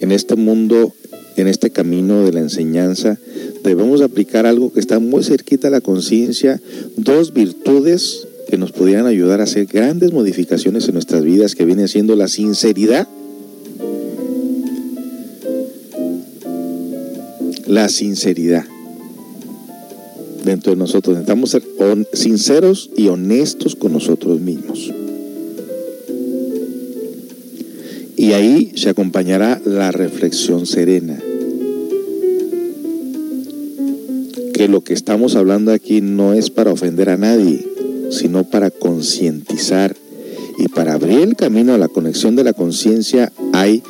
En 0.00 0.10
este 0.10 0.34
mundo, 0.34 0.92
en 1.36 1.48
este 1.48 1.70
camino 1.70 2.24
de 2.24 2.32
la 2.32 2.40
enseñanza, 2.40 3.18
debemos 3.64 4.00
aplicar 4.02 4.46
algo 4.46 4.72
que 4.72 4.80
está 4.80 4.98
muy 4.98 5.22
cerquita 5.24 5.68
a 5.68 5.70
la 5.70 5.80
conciencia, 5.80 6.60
dos 6.96 7.32
virtudes 7.32 8.26
que 8.48 8.58
nos 8.58 8.72
podrían 8.72 9.06
ayudar 9.06 9.40
a 9.40 9.44
hacer 9.44 9.66
grandes 9.66 10.12
modificaciones 10.12 10.88
en 10.88 10.94
nuestras 10.94 11.22
vidas, 11.24 11.54
que 11.54 11.64
viene 11.64 11.88
siendo 11.88 12.16
la 12.16 12.28
sinceridad 12.28 13.08
la 17.70 17.88
sinceridad 17.88 18.64
dentro 20.44 20.72
de 20.72 20.76
nosotros. 20.76 21.14
Necesitamos 21.14 21.50
ser 21.50 21.62
sinceros 22.12 22.90
y 22.96 23.06
honestos 23.06 23.76
con 23.76 23.92
nosotros 23.92 24.40
mismos. 24.40 24.92
Y 28.20 28.34
ahí 28.34 28.72
se 28.76 28.90
acompañará 28.90 29.62
la 29.64 29.92
reflexión 29.92 30.66
serena. 30.66 31.18
Que 34.52 34.68
lo 34.68 34.82
que 34.82 34.92
estamos 34.92 35.36
hablando 35.36 35.72
aquí 35.72 36.02
no 36.02 36.34
es 36.34 36.50
para 36.50 36.70
ofender 36.70 37.08
a 37.08 37.16
nadie, 37.16 37.66
sino 38.10 38.44
para 38.44 38.70
concientizar. 38.70 39.96
Y 40.58 40.68
para 40.68 40.92
abrir 40.92 41.20
el 41.20 41.34
camino 41.34 41.72
a 41.72 41.78
la 41.78 41.88
conexión 41.88 42.36
de 42.36 42.44
la 42.44 42.52
conciencia 42.52 43.32
hay 43.54 43.82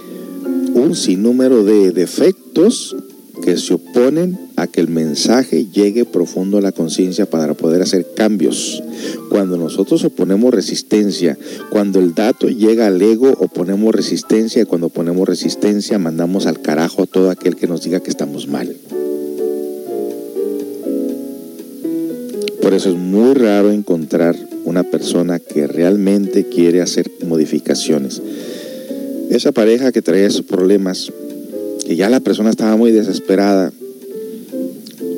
un 0.74 0.94
sinnúmero 0.94 1.64
de 1.64 1.90
defectos 1.90 2.94
que 3.42 3.56
se 3.56 3.74
oponen 3.74 4.38
a 4.60 4.66
que 4.66 4.80
el 4.80 4.88
mensaje 4.88 5.66
llegue 5.66 6.04
profundo 6.04 6.58
a 6.58 6.60
la 6.60 6.72
conciencia 6.72 7.24
para 7.26 7.54
poder 7.54 7.82
hacer 7.82 8.06
cambios. 8.14 8.82
Cuando 9.30 9.56
nosotros 9.56 10.04
oponemos 10.04 10.52
resistencia, 10.52 11.38
cuando 11.70 11.98
el 11.98 12.14
dato 12.14 12.48
llega 12.48 12.86
al 12.86 13.00
ego, 13.00 13.30
oponemos 13.38 13.94
resistencia 13.94 14.62
y 14.62 14.66
cuando 14.66 14.88
ponemos 14.88 15.28
resistencia 15.28 15.98
mandamos 15.98 16.46
al 16.46 16.60
carajo 16.60 17.02
a 17.02 17.06
todo 17.06 17.30
aquel 17.30 17.56
que 17.56 17.66
nos 17.66 17.82
diga 17.82 18.00
que 18.00 18.10
estamos 18.10 18.48
mal. 18.48 18.76
Por 22.60 22.74
eso 22.74 22.90
es 22.90 22.96
muy 22.96 23.34
raro 23.34 23.72
encontrar 23.72 24.36
una 24.64 24.82
persona 24.82 25.38
que 25.38 25.66
realmente 25.66 26.44
quiere 26.44 26.82
hacer 26.82 27.10
modificaciones. 27.26 28.20
Esa 29.30 29.52
pareja 29.52 29.90
que 29.90 30.02
traía 30.02 30.28
sus 30.28 30.42
problemas, 30.42 31.10
que 31.86 31.96
ya 31.96 32.10
la 32.10 32.20
persona 32.20 32.50
estaba 32.50 32.76
muy 32.76 32.92
desesperada, 32.92 33.72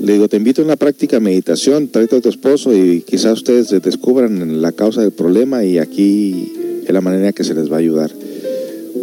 le 0.03 0.15
digo, 0.15 0.29
te 0.29 0.37
invito 0.37 0.63
a 0.63 0.65
una 0.65 0.77
práctica 0.77 1.21
meditación, 1.21 1.87
tráete 1.89 2.17
a 2.17 2.21
tu 2.21 2.29
esposo 2.29 2.75
y 2.75 3.03
quizás 3.03 3.35
ustedes 3.35 3.71
descubran 3.83 4.61
la 4.61 4.73
causa 4.73 5.01
del 5.01 5.13
problema 5.13 5.65
y 5.65 5.79
aquí 5.79 6.53
es 6.85 6.93
la 6.93 7.01
manera 7.01 7.33
que 7.33 7.45
se 7.45 7.55
les 7.55 7.71
va 7.71 7.77
a 7.77 7.79
ayudar. 7.79 8.11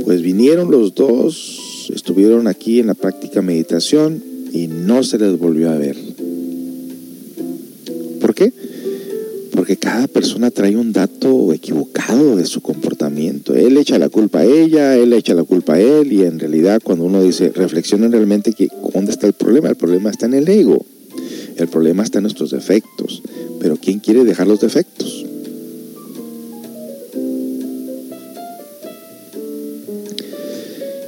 Pues 0.03 0.21
vinieron 0.21 0.69
los 0.69 0.95
dos, 0.95 1.89
estuvieron 1.93 2.47
aquí 2.47 2.81
en 2.81 2.87
la 2.87 2.95
práctica 2.95 3.41
meditación 3.41 4.21
y 4.51 4.67
no 4.67 5.03
se 5.03 5.17
les 5.17 5.39
volvió 5.39 5.69
a 5.71 5.77
ver. 5.77 5.95
Cada 9.99 10.07
persona 10.07 10.49
trae 10.49 10.77
un 10.77 10.93
dato 10.93 11.51
equivocado 11.51 12.37
de 12.37 12.45
su 12.45 12.61
comportamiento. 12.61 13.53
Él 13.53 13.75
echa 13.75 13.99
la 13.99 14.07
culpa 14.07 14.39
a 14.39 14.45
ella, 14.45 14.95
él 14.95 15.11
echa 15.11 15.33
la 15.33 15.43
culpa 15.43 15.73
a 15.73 15.81
él 15.81 16.13
y 16.13 16.23
en 16.23 16.39
realidad 16.39 16.79
cuando 16.81 17.03
uno 17.03 17.21
dice, 17.21 17.51
reflexionen 17.53 18.09
realmente 18.09 18.53
que 18.53 18.69
dónde 18.93 19.11
está 19.11 19.27
el 19.27 19.33
problema, 19.33 19.67
el 19.67 19.75
problema 19.75 20.09
está 20.09 20.25
en 20.25 20.35
el 20.35 20.47
ego. 20.47 20.85
El 21.57 21.67
problema 21.67 22.03
está 22.03 22.19
en 22.19 22.23
nuestros 22.23 22.51
defectos. 22.51 23.21
Pero 23.59 23.75
¿quién 23.75 23.99
quiere 23.99 24.23
dejar 24.23 24.47
los 24.47 24.61
defectos? 24.61 25.25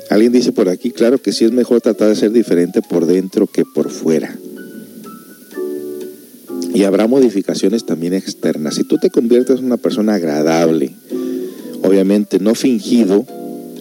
Alguien 0.09 0.33
dice 0.33 0.51
por 0.51 0.67
aquí, 0.67 0.91
claro 0.91 1.17
que 1.17 1.31
sí 1.31 1.45
es 1.45 1.53
mejor 1.53 1.79
tratar 1.79 2.09
de 2.09 2.17
ser 2.17 2.33
diferente 2.33 2.81
por 2.81 3.05
dentro 3.05 3.47
que 3.47 3.63
por 3.63 3.89
fuera. 3.89 4.37
Y 6.73 6.83
habrá 6.83 7.07
modificaciones 7.07 7.85
también 7.85 8.13
externas. 8.13 8.75
Si 8.75 8.83
tú 8.83 8.97
te 8.97 9.09
conviertes 9.09 9.59
en 9.59 9.65
una 9.65 9.77
persona 9.77 10.15
agradable, 10.15 10.93
obviamente 11.83 12.39
no 12.39 12.55
fingido, 12.55 13.25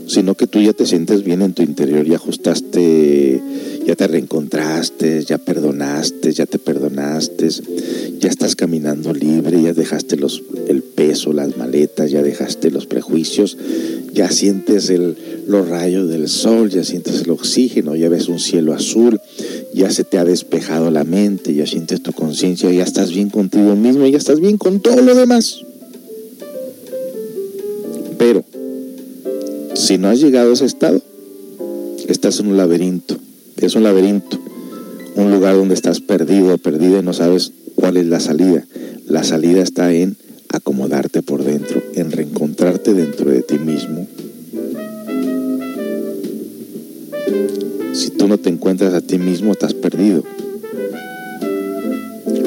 sino 0.06 0.34
que 0.34 0.46
tú 0.46 0.60
ya 0.60 0.72
te 0.72 0.86
sientes 0.86 1.22
bien 1.22 1.42
en 1.42 1.54
tu 1.54 1.62
interior, 1.62 2.04
ya 2.04 2.16
ajustaste, 2.16 3.40
ya 3.86 3.96
te 3.96 4.06
reencontraste, 4.06 5.24
ya 5.24 5.38
perdonaste, 5.38 6.32
ya 6.32 6.46
te 6.46 6.58
perdonaste, 6.58 7.48
ya 8.18 8.28
estás 8.28 8.54
caminando 8.54 9.12
libre, 9.12 9.62
ya 9.62 9.72
dejaste 9.72 10.16
los, 10.16 10.42
el 10.68 10.82
peso, 10.82 11.32
las 11.32 11.56
maletas, 11.56 12.10
ya 12.10 12.22
dejaste 12.22 12.70
los 12.70 12.86
prejuicios, 12.86 13.56
ya 14.12 14.30
sientes 14.30 14.90
el, 14.90 15.16
los 15.46 15.68
rayos 15.68 16.08
del 16.08 16.28
sol, 16.28 16.70
ya 16.70 16.84
sientes 16.84 17.22
el 17.22 17.30
oxígeno, 17.30 17.96
ya 17.96 18.08
ves 18.08 18.28
un 18.28 18.38
cielo 18.38 18.74
azul, 18.74 19.20
ya 19.74 19.90
se 19.90 20.04
te 20.04 20.18
ha 20.18 20.24
despejado 20.24 20.90
la 20.90 21.04
mente, 21.04 21.54
ya 21.54 21.66
sientes 21.66 22.02
tu 22.02 22.12
conciencia, 22.12 22.70
ya 22.70 22.84
estás 22.84 23.10
bien 23.10 23.30
contigo 23.30 23.76
mismo, 23.76 24.06
ya 24.06 24.18
estás 24.18 24.40
bien 24.40 24.58
con 24.58 24.80
todo 24.80 25.00
lo 25.00 25.14
demás. 25.14 25.62
Pero, 28.18 28.44
si 29.74 29.96
no 29.96 30.08
has 30.08 30.20
llegado 30.20 30.50
a 30.50 30.52
ese 30.52 30.66
estado, 30.66 31.00
estás 32.06 32.40
en 32.40 32.48
un 32.48 32.56
laberinto. 32.56 33.16
Es 33.60 33.74
un 33.74 33.82
laberinto, 33.82 34.38
un 35.16 35.30
lugar 35.30 35.54
donde 35.54 35.74
estás 35.74 36.00
perdido, 36.00 36.56
perdida 36.56 37.00
y 37.00 37.02
no 37.02 37.12
sabes 37.12 37.52
cuál 37.74 37.98
es 37.98 38.06
la 38.06 38.18
salida. 38.18 38.64
La 39.06 39.22
salida 39.22 39.62
está 39.62 39.92
en 39.92 40.16
acomodarte 40.48 41.20
por 41.22 41.44
dentro, 41.44 41.82
en 41.94 42.10
reencontrarte 42.10 42.94
dentro 42.94 43.30
de 43.30 43.42
ti 43.42 43.58
mismo. 43.58 44.06
Si 47.92 48.10
tú 48.10 48.28
no 48.28 48.38
te 48.38 48.48
encuentras 48.48 48.94
a 48.94 49.02
ti 49.02 49.18
mismo, 49.18 49.52
estás 49.52 49.74
perdido. 49.74 50.24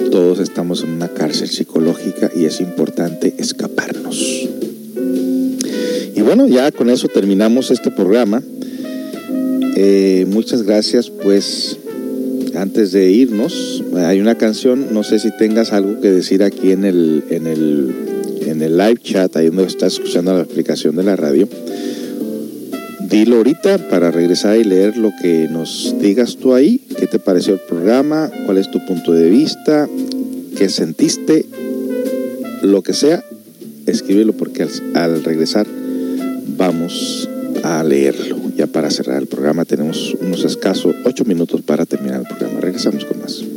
Todos 0.10 0.40
estamos 0.40 0.84
en 0.84 0.92
una 0.92 1.10
cárcel 1.10 1.50
psicológica 1.50 2.32
y 2.36 2.46
es 2.46 2.60
importante 2.60 3.36
escaparnos. 3.38 4.50
Y 6.16 6.22
bueno, 6.22 6.48
ya 6.48 6.72
con 6.72 6.90
eso 6.90 7.08
terminamos 7.08 7.70
este 7.70 7.92
programa. 7.92 8.42
Eh, 9.76 10.26
muchas 10.30 10.64
gracias, 10.64 11.10
pues 11.10 11.78
antes 12.56 12.92
de 12.92 13.10
irnos, 13.10 13.84
hay 13.96 14.20
una 14.20 14.38
canción, 14.38 14.94
no 14.94 15.04
sé 15.04 15.18
si 15.18 15.36
tengas 15.36 15.74
algo 15.74 16.00
que 16.00 16.12
decir 16.12 16.44
aquí 16.44 16.72
en 16.72 16.86
el, 16.86 17.24
en 17.30 17.48
el, 17.48 17.92
en 18.46 18.62
el 18.62 18.78
live 18.78 19.00
chat, 19.02 19.36
ahí 19.36 19.48
donde 19.48 19.64
estás 19.64 19.94
escuchando 19.94 20.34
la 20.34 20.44
explicación 20.44 20.96
de 20.96 21.04
la 21.04 21.16
radio. 21.16 21.48
Dilo 23.10 23.38
ahorita 23.38 23.90
para 23.90 24.12
regresar 24.12 24.58
y 24.58 24.64
leer 24.64 24.98
lo 24.98 25.12
que 25.22 25.48
nos 25.50 25.96
digas 26.00 26.38
tú 26.38 26.54
ahí, 26.54 26.82
qué 27.00 27.08
te 27.08 27.18
pareció 27.18 27.56
el 27.56 27.60
programa, 27.62 28.30
cuál 28.46 28.60
es 28.60 28.70
tu 28.70 28.84
punto 28.86 29.14
de 29.14 29.30
vista, 29.30 29.90
qué 30.56 30.70
sentiste, 30.70 31.46
lo 32.62 32.82
que 32.84 32.94
sea, 32.94 33.24
escríbelo 33.88 34.34
porque 34.34 34.64
al, 34.64 34.70
al 34.94 35.24
regresar 35.24 35.66
vamos 36.58 37.28
a 37.64 37.84
leerlo. 37.84 38.43
Ya 38.56 38.68
para 38.68 38.90
cerrar 38.92 39.22
el 39.22 39.28
programa 39.28 39.66
tenemos 39.66 40.16
unos 40.22 40.44
escasos 40.44 40.96
ocho 41.06 41.26
minutos 41.26 41.62
para 41.62 41.86
terminar 41.86 42.22
el 42.22 42.28
programa. 42.28 42.60
Regresamos 42.62 43.06
con 43.06 43.20
más. 43.20 43.53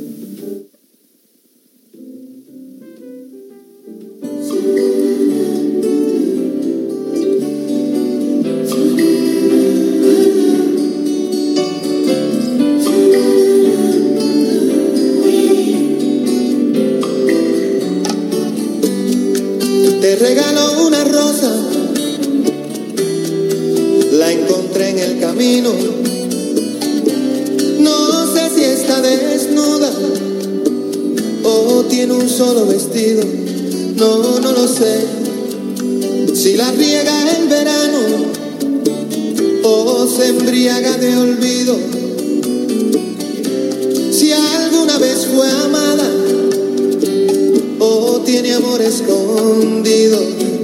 Camino. 25.20 25.70
No 27.78 28.34
sé 28.34 28.51
si 28.55 28.64
está 28.64 29.01
desnuda 29.01 29.90
o 31.44 31.84
tiene 31.88 32.12
un 32.12 32.28
solo 32.28 32.66
vestido. 32.66 33.22
No, 33.97 34.40
no 34.40 34.52
lo 34.52 34.68
sé. 34.68 35.06
Si 36.34 36.56
la 36.56 36.70
riega 36.72 37.36
en 37.36 37.48
verano 37.48 37.98
o 39.62 40.06
se 40.06 40.28
embriaga 40.28 40.97
de 40.98 41.16
olvido. 41.16 41.76
Si 44.12 44.32
alguna 44.32 44.98
vez 44.98 45.26
fue 45.34 45.51
amada 45.51 46.10
o 47.78 48.20
tiene 48.24 48.55
amor 48.55 48.80
escondido. 48.82 50.55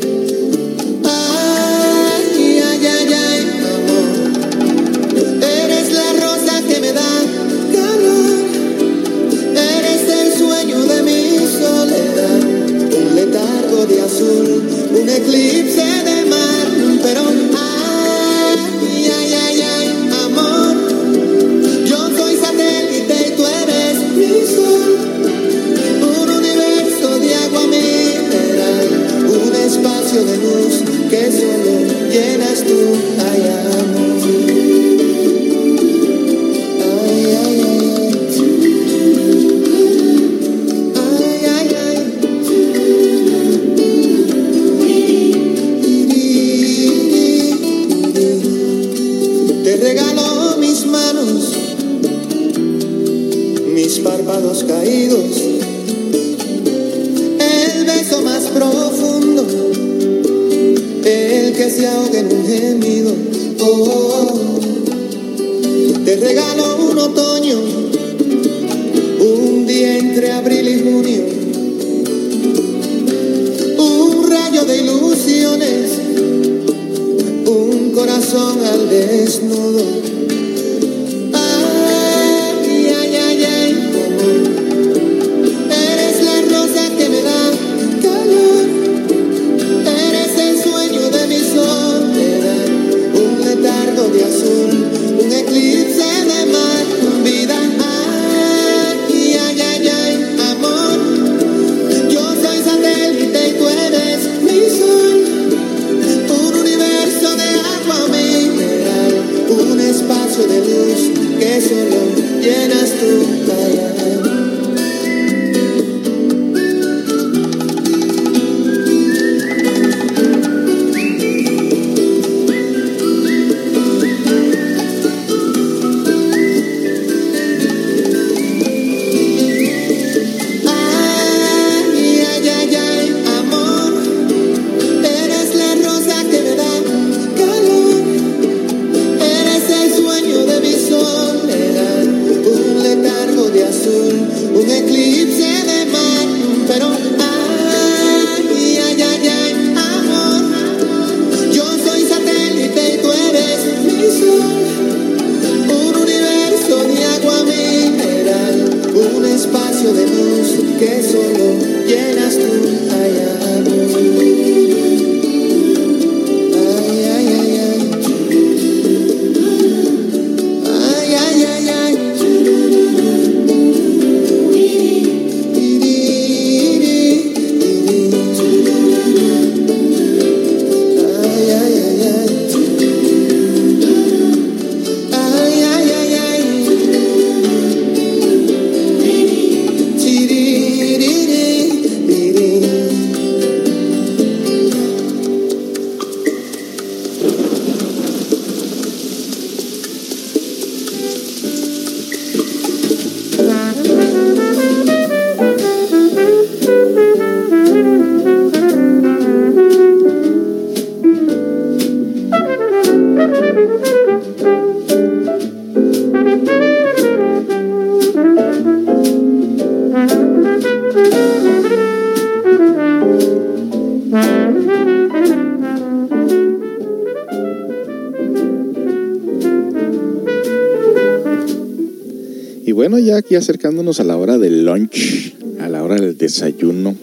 Aquí 233.17 233.35
acercándonos 233.35 234.01
a 234.01 234.05
la 234.05 234.17
hora 234.17 234.39
del 234.39 234.65
lunch, 234.65 235.35
a 235.61 235.69
la 235.69 235.83
hora 235.83 235.97
del 235.97 236.17
desayuno, 236.17 236.95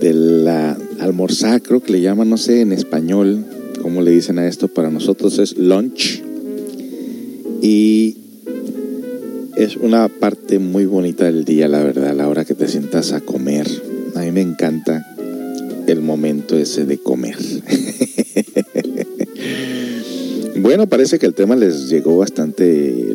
de 0.00 0.14
la 0.14 0.78
almorzar, 1.00 1.62
creo 1.62 1.80
que 1.80 1.92
le 1.92 2.00
llaman, 2.00 2.28
no 2.28 2.36
sé 2.36 2.60
en 2.60 2.72
español, 2.72 3.44
cómo 3.82 4.02
le 4.02 4.10
dicen 4.10 4.38
a 4.38 4.46
esto, 4.46 4.68
para 4.68 4.90
nosotros 4.90 5.38
es 5.38 5.56
lunch. 5.56 6.22
Y 7.62 8.16
es 9.56 9.76
una 9.76 10.08
parte 10.08 10.58
muy 10.58 10.86
bonita 10.86 11.24
del 11.24 11.44
día, 11.44 11.68
la 11.68 11.82
verdad, 11.82 12.14
la 12.14 12.28
hora 12.28 12.44
que 12.44 12.54
te 12.54 12.68
sientas 12.68 13.12
a 13.12 13.20
comer. 13.20 13.66
A 14.14 14.20
mí 14.20 14.30
me 14.30 14.42
encanta 14.42 15.06
el 15.86 16.00
momento 16.00 16.56
ese 16.56 16.86
de 16.86 16.98
comer. 16.98 17.36
bueno, 20.56 20.86
parece 20.86 21.18
que 21.18 21.26
el 21.26 21.34
tema 21.34 21.56
les 21.56 21.88
llegó 21.88 22.16
bastante, 22.16 23.14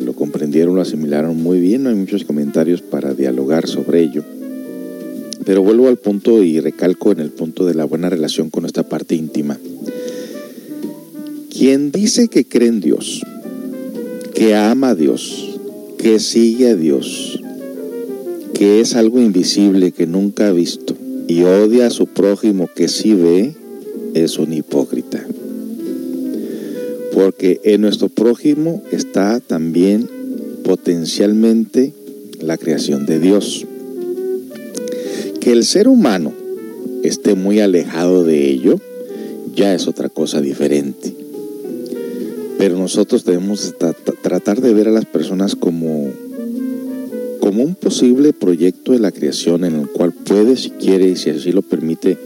lo 0.52 0.82
asimilaron 0.82 1.42
muy 1.42 1.60
bien, 1.60 1.84
no 1.84 1.90
hay 1.90 1.96
muchos 1.96 2.24
comentarios 2.24 2.82
para 2.82 3.14
dialogar 3.14 3.68
sobre 3.68 4.02
ello. 4.02 4.24
Pero 5.46 5.62
vuelvo 5.62 5.88
al 5.88 5.98
punto 5.98 6.44
y 6.44 6.60
recalco 6.60 7.12
en 7.12 7.20
el 7.20 7.30
punto 7.30 7.66
de 7.66 7.76
la 7.76 7.86
buena 7.86 8.10
relación 8.10 8.50
con 8.50 8.62
nuestra 8.62 8.84
parte 8.84 9.16
íntima. 9.16 9.60
Quien 11.50 11.92
dice 11.92 12.28
que 12.28 12.46
cree 12.46 12.70
en 12.70 12.82
Dios, 12.82 13.22
que 14.34 14.56
ama 14.56 14.90
a 14.90 14.96
Dios, 14.96 15.60
que 15.98 16.20
sigue 16.20 16.70
a 16.70 16.76
Dios, 16.76 17.42
que 18.54 18.80
es 18.80 18.96
algo 18.96 19.20
invisible 19.20 19.92
que 19.92 20.08
nunca 20.08 20.48
ha 20.48 20.52
visto 20.52 20.96
y 21.28 21.44
odia 21.44 21.88
a 21.88 21.92
su 21.92 22.08
prójimo 22.08 22.70
que 22.74 22.88
sí 22.88 23.14
ve, 23.14 23.56
es 24.14 24.38
un 24.38 24.54
hipócrita. 24.54 25.26
Porque 27.14 27.62
en 27.64 27.82
nuestro 27.82 28.10
prójimo 28.10 28.84
está 28.92 29.40
también 29.40 30.10
potencialmente 30.66 31.94
la 32.42 32.58
creación 32.58 33.06
de 33.06 33.20
Dios. 33.20 33.66
Que 35.40 35.52
el 35.52 35.64
ser 35.64 35.88
humano 35.88 36.34
esté 37.04 37.36
muy 37.36 37.60
alejado 37.60 38.24
de 38.24 38.50
ello 38.50 38.82
ya 39.56 39.74
es 39.74 39.88
otra 39.88 40.10
cosa 40.10 40.42
diferente. 40.42 41.16
Pero 42.58 42.78
nosotros 42.78 43.26
debemos 43.26 43.76
tratar 44.22 44.62
de 44.62 44.74
ver 44.74 44.88
a 44.88 44.92
las 44.92 45.06
personas 45.06 45.56
como, 45.56 46.12
como 47.40 47.64
un 47.64 47.76
posible 47.76 48.34
proyecto 48.34 48.92
de 48.92 49.00
la 49.00 49.12
creación 49.12 49.66
en 49.66 49.76
el 49.76 49.88
cual 49.88 50.14
puede, 50.14 50.58
si 50.58 50.72
quiere 50.72 51.08
y 51.08 51.16
si 51.16 51.30
así 51.30 51.52
lo 51.52 51.62
permite, 51.62 52.18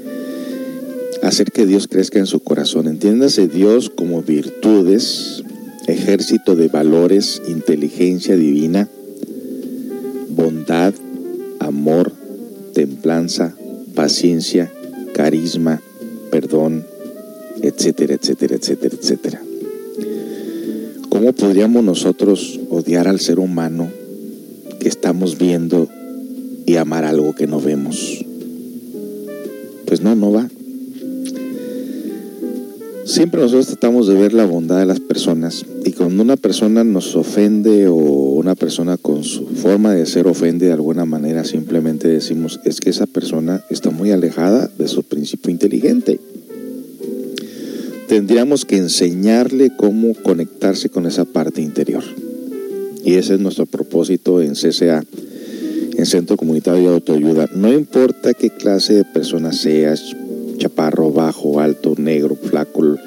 hacer 1.24 1.52
que 1.52 1.66
Dios 1.66 1.88
crezca 1.88 2.20
en 2.20 2.26
su 2.26 2.40
corazón. 2.40 2.88
Entiéndase 2.88 3.48
Dios 3.48 3.90
como 3.90 4.22
virtudes, 4.22 5.39
ejército 5.90 6.56
de 6.56 6.68
valores, 6.68 7.42
inteligencia 7.48 8.36
divina, 8.36 8.88
bondad, 10.30 10.94
amor, 11.60 12.14
templanza, 12.74 13.56
paciencia, 13.96 14.72
carisma, 15.14 15.82
perdón, 16.32 16.86
etcétera, 17.62 18.14
etcétera, 18.14 18.56
etcétera, 18.56 18.96
etcétera. 19.00 19.42
¿Cómo 21.10 21.34
podríamos 21.34 21.84
nosotros 21.84 22.60
odiar 22.70 23.08
al 23.08 23.20
ser 23.20 23.40
humano 23.40 23.92
que 24.80 24.88
estamos 24.88 25.38
viendo 25.38 25.90
y 26.66 26.78
amar 26.78 27.04
algo 27.04 27.36
que 27.36 27.48
no 27.48 27.60
vemos? 27.60 28.24
Pues 29.86 30.02
no, 30.02 30.16
no 30.16 30.32
va. 30.32 30.50
Siempre 33.10 33.42
nosotros 33.42 33.66
tratamos 33.66 34.08
de 34.08 34.14
ver 34.14 34.34
la 34.34 34.46
bondad 34.46 34.78
de 34.78 34.86
las 34.86 35.00
personas 35.00 35.66
y 35.84 35.94
cuando 35.94 36.22
una 36.22 36.38
persona 36.38 36.84
nos 36.84 37.16
ofende 37.16 37.88
o 37.88 37.96
una 37.96 38.54
persona 38.54 38.98
con 38.98 39.24
su 39.24 39.48
forma 39.48 39.96
de 39.96 40.06
ser 40.06 40.28
ofende 40.28 40.68
de 40.68 40.74
alguna 40.74 41.06
manera, 41.06 41.44
simplemente 41.44 42.08
decimos 42.08 42.60
es 42.66 42.80
que 42.80 42.92
esa 42.92 43.08
persona 43.08 43.64
está 43.72 43.90
muy 43.90 44.12
alejada 44.12 44.70
de 44.78 44.88
su 44.88 45.02
principio 45.02 45.50
inteligente. 45.50 46.20
Tendríamos 48.08 48.64
que 48.64 48.78
enseñarle 48.78 49.76
cómo 49.76 50.14
conectarse 50.14 50.90
con 50.90 51.08
esa 51.08 51.26
parte 51.26 51.64
interior. 51.64 52.04
Y 53.04 53.16
ese 53.16 53.34
es 53.34 53.40
nuestro 53.40 53.66
propósito 53.66 54.40
en 54.40 54.54
CCA, 54.54 55.04
en 55.98 56.06
Centro 56.06 56.38
Comunitario 56.38 56.90
de 56.90 56.94
Autoayuda. 56.94 57.50
No 57.56 57.74
importa 57.74 58.36
qué 58.36 58.52
clase 58.52 58.94
de 58.94 59.04
persona 59.04 59.52
seas, 59.52 60.16
chaparro, 60.60 61.12
bajo, 61.12 61.60
alto, 61.60 61.96
negro, 61.98 62.36
flaco, 62.36 62.98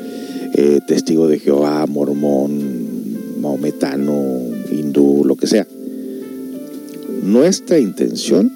eh, 0.55 0.81
testigo 0.87 1.29
de 1.29 1.39
Jehová, 1.39 1.87
mormón, 1.87 3.41
maometano, 3.41 4.41
hindú, 4.71 5.25
lo 5.25 5.37
que 5.37 5.47
sea. 5.47 5.67
Nuestra 7.23 7.79
intención 7.79 8.53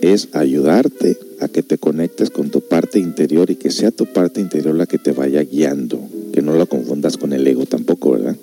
es 0.00 0.28
ayudarte 0.32 1.18
a 1.40 1.48
que 1.48 1.62
te 1.62 1.78
conectes 1.78 2.30
con 2.30 2.50
tu 2.50 2.60
parte 2.60 2.98
interior 2.98 3.50
y 3.50 3.56
que 3.56 3.70
sea 3.70 3.90
tu 3.90 4.06
parte 4.06 4.40
interior 4.40 4.74
la 4.74 4.86
que 4.86 4.98
te 4.98 5.12
vaya 5.12 5.42
guiando, 5.42 6.00
que 6.32 6.42
no 6.42 6.56
la 6.56 6.66
confundas 6.66 7.16
con 7.16 7.32
el 7.32 7.46
ego 7.46 7.66
tampoco, 7.66 8.12
¿verdad? 8.12 8.36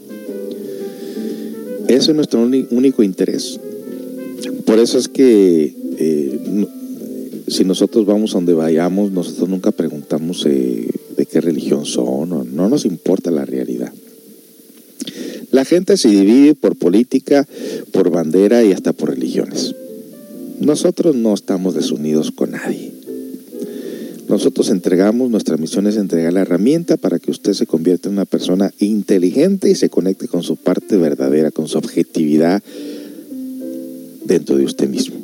Eso 1.88 2.12
es 2.12 2.16
nuestro 2.16 2.42
único 2.42 3.04
interés. 3.04 3.60
Por 4.66 4.80
eso 4.80 4.98
es 4.98 5.08
que 5.08 5.76
eh, 5.98 6.68
si 7.48 7.64
nosotros 7.64 8.06
vamos 8.06 8.32
a 8.32 8.38
donde 8.38 8.54
vayamos, 8.54 9.12
nosotros 9.12 9.50
nunca 9.50 9.72
preguntamos 9.72 10.46
eh, 10.46 10.88
de 11.16 11.26
qué 11.26 11.42
religión 11.42 11.86
son, 11.86 12.30
no, 12.30 12.44
no 12.44 12.70
nos 12.70 12.86
importa 12.86 13.32
la 13.32 13.46
realidad. 13.46 13.92
La 15.52 15.64
gente 15.64 15.98
se 15.98 16.10
divide 16.10 16.56
por 16.56 16.76
política, 16.76 17.48
por 17.92 18.10
bandera 18.10 18.64
y 18.64 18.72
hasta 18.72 18.94
por 18.94 19.12
religiones. 19.12 19.76
Nosotros 20.60 21.16
no 21.16 21.34
estamos 21.34 21.76
desunidos 21.76 22.32
con 22.32 22.52
nadie. 22.52 22.92
Nosotros 24.28 24.70
entregamos, 24.70 25.30
nuestra 25.30 25.56
misión 25.56 25.86
es 25.86 25.98
entregar 25.98 26.34
la 26.34 26.42
herramienta 26.42 26.98
para 26.98 27.20
que 27.20 27.30
usted 27.30 27.54
se 27.54 27.68
convierta 27.68 28.10
en 28.10 28.16
una 28.16 28.26
persona 28.26 28.74
inteligente 28.80 29.70
y 29.70 29.76
se 29.76 29.90
conecte 29.90 30.28
con 30.28 30.42
su 30.42 30.56
parte 30.56 30.98
verdadera, 30.98 31.52
con 31.52 31.68
su 31.68 31.78
objetividad 31.78 32.64
dentro 34.26 34.58
de 34.58 34.66
usted 34.66 34.90
mismo. 34.90 35.15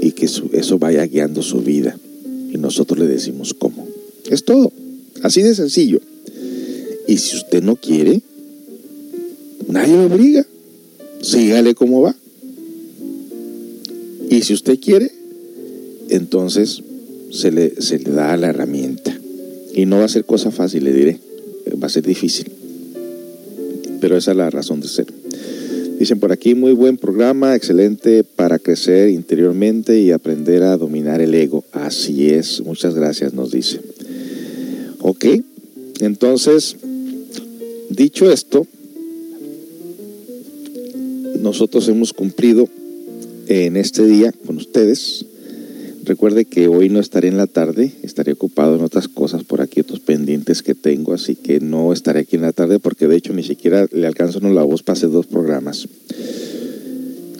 Y 0.00 0.12
que 0.12 0.26
eso 0.26 0.78
vaya 0.78 1.06
guiando 1.06 1.42
su 1.42 1.60
vida. 1.60 1.98
Y 2.52 2.58
nosotros 2.58 2.98
le 2.98 3.06
decimos 3.06 3.54
cómo. 3.54 3.86
Es 4.30 4.44
todo. 4.44 4.72
Así 5.22 5.42
de 5.42 5.54
sencillo. 5.54 6.00
Y 7.06 7.18
si 7.18 7.36
usted 7.36 7.62
no 7.62 7.76
quiere, 7.76 8.22
nadie 9.68 9.94
lo 9.94 10.06
obliga. 10.06 10.46
Sígale 11.20 11.74
cómo 11.74 12.02
va. 12.02 12.14
Y 14.30 14.42
si 14.42 14.52
usted 14.54 14.78
quiere, 14.80 15.10
entonces 16.08 16.82
se 17.30 17.50
le, 17.50 17.80
se 17.80 17.98
le 17.98 18.10
da 18.10 18.36
la 18.36 18.48
herramienta. 18.48 19.18
Y 19.74 19.86
no 19.86 19.98
va 19.98 20.04
a 20.04 20.08
ser 20.08 20.24
cosa 20.24 20.50
fácil, 20.50 20.84
le 20.84 20.92
diré. 20.92 21.18
Va 21.82 21.86
a 21.86 21.90
ser 21.90 22.06
difícil. 22.06 22.50
Pero 24.00 24.16
esa 24.16 24.32
es 24.32 24.36
la 24.36 24.50
razón 24.50 24.80
de 24.80 24.88
ser. 24.88 25.06
Dicen 26.04 26.20
por 26.20 26.32
aquí, 26.32 26.54
muy 26.54 26.72
buen 26.72 26.98
programa, 26.98 27.56
excelente 27.56 28.24
para 28.24 28.58
crecer 28.58 29.08
interiormente 29.08 29.98
y 29.98 30.10
aprender 30.10 30.62
a 30.62 30.76
dominar 30.76 31.22
el 31.22 31.32
ego. 31.32 31.64
Así 31.72 32.28
es, 32.28 32.60
muchas 32.60 32.94
gracias, 32.94 33.32
nos 33.32 33.50
dice. 33.50 33.80
Ok, 35.00 35.24
entonces, 36.00 36.76
dicho 37.88 38.30
esto, 38.30 38.66
nosotros 41.40 41.88
hemos 41.88 42.12
cumplido 42.12 42.68
en 43.46 43.78
este 43.78 44.04
día 44.04 44.30
con 44.44 44.58
ustedes. 44.58 45.24
Recuerde 46.04 46.44
que 46.44 46.68
hoy 46.68 46.90
no 46.90 47.00
estaré 47.00 47.28
en 47.28 47.38
la 47.38 47.46
tarde, 47.46 47.92
estaré 48.02 48.32
ocupado 48.32 48.76
en 48.76 48.82
otras 48.82 49.08
cosas 49.08 49.42
por 49.42 49.62
aquí, 49.62 49.80
otros 49.80 50.00
que 50.62 50.74
tengo, 50.74 51.14
así 51.14 51.34
que 51.34 51.60
no 51.60 51.92
estaré 51.92 52.20
aquí 52.20 52.36
en 52.36 52.42
la 52.42 52.52
tarde 52.52 52.78
porque 52.78 53.08
de 53.08 53.16
hecho 53.16 53.32
ni 53.32 53.42
siquiera 53.42 53.86
le 53.92 54.06
alcanzo 54.06 54.40
la 54.40 54.62
voz 54.62 54.82
para 54.82 54.96
hacer 54.96 55.10
dos 55.10 55.26
programas. 55.26 55.88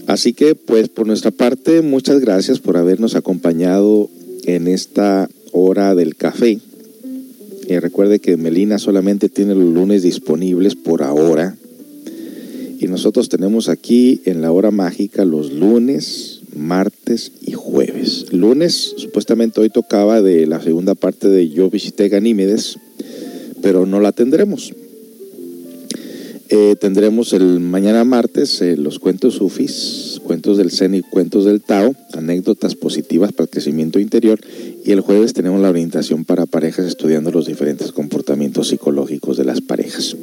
Así 0.06 0.32
que 0.32 0.54
pues 0.54 0.88
por 0.88 1.06
nuestra 1.06 1.30
parte, 1.30 1.82
muchas 1.82 2.20
gracias 2.20 2.58
por 2.58 2.76
habernos 2.76 3.14
acompañado 3.14 4.10
en 4.44 4.68
esta 4.68 5.28
hora 5.52 5.94
del 5.94 6.16
café. 6.16 6.58
Y 7.66 7.78
recuerde 7.78 8.18
que 8.18 8.36
Melina 8.36 8.78
solamente 8.78 9.28
tiene 9.28 9.54
los 9.54 9.72
lunes 9.72 10.02
disponibles 10.02 10.74
por 10.74 11.02
ahora. 11.02 11.56
Y 12.78 12.86
nosotros 12.88 13.30
tenemos 13.30 13.70
aquí 13.70 14.20
en 14.26 14.42
la 14.42 14.52
hora 14.52 14.70
mágica 14.70 15.24
los 15.24 15.52
lunes, 15.52 16.33
martes 16.54 17.32
y 17.40 17.52
jueves. 17.52 18.26
Lunes, 18.32 18.94
supuestamente 18.96 19.60
hoy 19.60 19.70
tocaba 19.70 20.22
de 20.22 20.46
la 20.46 20.62
segunda 20.62 20.94
parte 20.94 21.28
de 21.28 21.48
Yo 21.48 21.70
visité 21.70 22.08
Ganímedes, 22.08 22.78
pero 23.62 23.86
no 23.86 24.00
la 24.00 24.12
tendremos. 24.12 24.72
Eh, 26.50 26.76
tendremos 26.78 27.32
el 27.32 27.58
mañana 27.58 28.04
martes 28.04 28.60
eh, 28.60 28.76
los 28.76 28.98
cuentos 28.98 29.34
sufis, 29.34 30.20
cuentos 30.22 30.58
del 30.58 30.70
Zen 30.70 30.94
y 30.94 31.00
cuentos 31.00 31.46
del 31.46 31.62
Tao, 31.62 31.94
anécdotas 32.12 32.74
positivas 32.74 33.32
para 33.32 33.44
el 33.44 33.50
crecimiento 33.50 33.98
interior. 33.98 34.38
Y 34.84 34.92
el 34.92 35.00
jueves 35.00 35.32
tenemos 35.32 35.60
la 35.60 35.70
orientación 35.70 36.24
para 36.24 36.46
parejas 36.46 36.86
estudiando 36.86 37.30
los 37.30 37.46
diferentes 37.46 37.92
comportamientos 37.92 38.68
psicológicos 38.68 39.38
de 39.38 39.44
las 39.44 39.62
parejas. 39.62 40.16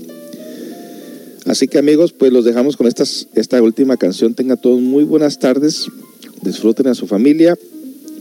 Así 1.48 1.68
que 1.68 1.80
amigos, 1.80 2.14
pues 2.14 2.32
los 2.32 2.46
dejamos 2.46 2.78
con 2.78 2.88
estas, 2.88 3.28
esta 3.34 3.62
última 3.62 3.98
canción. 3.98 4.36
Tengan 4.36 4.62
todos 4.62 4.80
muy 4.80 5.04
buenas 5.04 5.40
tardes, 5.40 5.88
disfruten 6.44 6.88
a 6.88 6.96
su 6.96 7.08
familia 7.08 7.58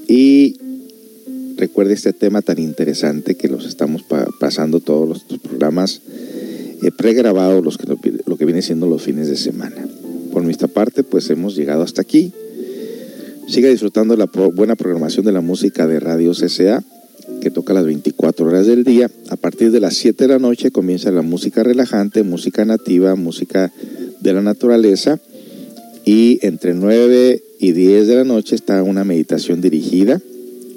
y 0.09 0.56
recuerde 1.56 1.94
este 1.94 2.12
tema 2.12 2.42
tan 2.42 2.59
interesante 2.59 3.34
que 3.34 3.48
los 3.48 3.66
estamos 3.66 4.02
pa- 4.02 4.26
pasando 4.38 4.80
todos 4.80 5.09
los 5.09 5.38
programas 5.40 6.01
eh, 6.82 6.90
pregrabados, 6.97 7.64
los 7.64 7.76
que, 7.78 7.86
lo 8.24 8.36
que 8.36 8.44
viene 8.44 8.62
siendo 8.62 8.86
los 8.86 9.02
fines 9.02 9.28
de 9.28 9.36
semana. 9.36 9.86
Por 10.32 10.42
nuestra 10.44 10.68
parte, 10.68 11.02
pues 11.02 11.28
hemos 11.30 11.55
llegado 11.56 11.82
hasta 11.82 12.02
aquí. 12.02 12.32
Siga 13.48 13.68
disfrutando 13.68 14.16
la 14.16 14.26
pro- 14.26 14.51
buena 14.52 14.76
programación 14.76 15.26
de 15.26 15.32
la 15.32 15.40
música 15.40 15.86
de 15.86 16.01
Radio 16.01 16.32
CCA, 16.32 16.82
que 17.42 17.51
toca 17.51 17.74
las 17.74 17.84
24 17.84 18.47
horas 18.47 18.66
del 18.66 18.84
día. 18.84 19.10
A 19.28 19.36
partir 19.36 19.70
de 19.70 19.80
las 19.80 19.94
7 19.94 20.24
de 20.24 20.28
la 20.28 20.38
noche 20.38 20.70
comienza 20.70 21.10
la 21.10 21.22
música 21.22 21.62
relajante, 21.62 22.22
música 22.22 22.64
nativa, 22.64 23.14
música 23.16 23.72
de 24.20 24.32
la 24.32 24.40
naturaleza. 24.42 25.18
Y 26.05 26.39
entre 26.43 26.74
9 26.74 27.43
y 27.59 27.72
10 27.72 28.06
de 28.06 28.14
la 28.16 28.24
noche 28.24 28.55
está 28.55 28.82
una 28.82 29.05
meditación 29.05 29.60
dirigida. 29.60 30.20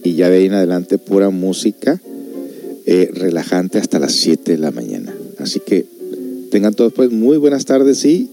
Y 0.04 0.16
ya 0.16 0.30
de 0.30 0.38
ahí 0.38 0.46
en 0.46 0.54
adelante 0.54 0.98
pura 0.98 1.30
música 1.30 2.02
eh, 2.86 3.10
relajante 3.14 3.78
hasta 3.78 4.00
las 4.00 4.14
7 4.14 4.52
de 4.52 4.58
la 4.58 4.72
mañana. 4.72 5.14
Así 5.38 5.60
que 5.60 5.86
tengan 6.52 6.74
todos 6.74 6.94
pues 6.94 7.12
muy 7.12 7.38
buenas 7.38 7.66
tardes 7.66 8.04
y 8.06 8.30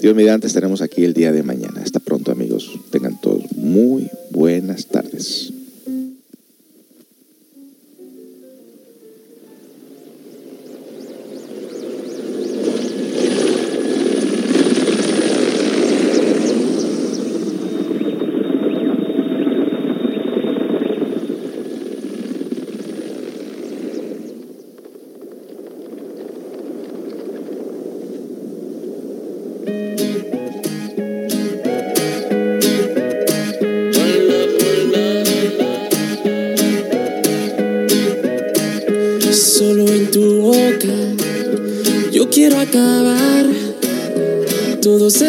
Dios 0.00 0.14
mediante 0.14 0.46
estaremos 0.46 0.80
aquí 0.80 1.04
el 1.04 1.14
día 1.14 1.32
de 1.32 1.42
mañana. 1.42 1.82
Hasta 1.82 1.98
pronto 1.98 2.30
amigos. 2.30 2.70
Tengan 2.90 3.20
todos 3.20 3.42
muy 3.56 4.08
buenas 4.30 4.86
tardes. 4.86 5.52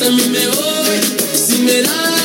También 0.00 0.32
me 0.32 0.46
voy. 0.48 1.00
Si 1.34 1.62
me 1.62 1.82
das, 1.82 2.19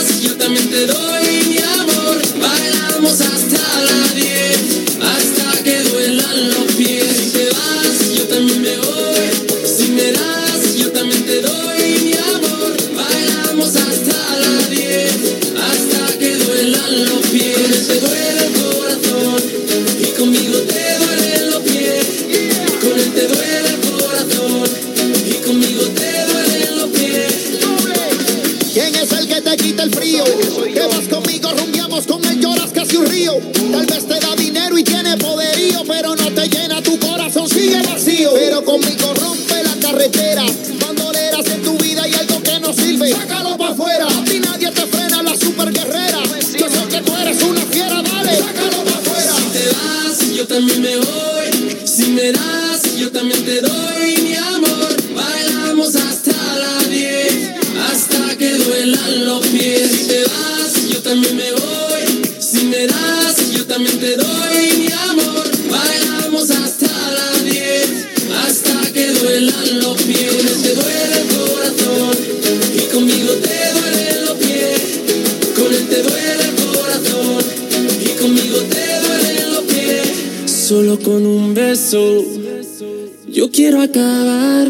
quiero 83.55 83.81
acabar 83.81 84.67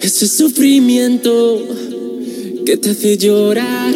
ese 0.00 0.28
sufrimiento 0.28 1.60
que 2.64 2.76
te 2.76 2.90
hace 2.90 3.18
llorar. 3.18 3.87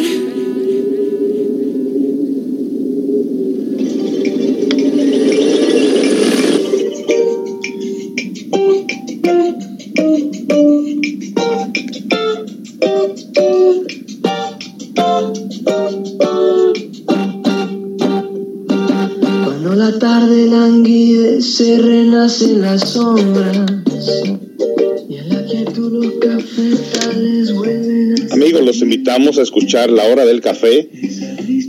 Amigos, 28.31 28.65
los 28.65 28.81
invitamos 28.81 29.37
a 29.37 29.41
escuchar 29.41 29.89
La 29.89 30.05
Hora 30.05 30.25
del 30.25 30.41
Café 30.41 30.89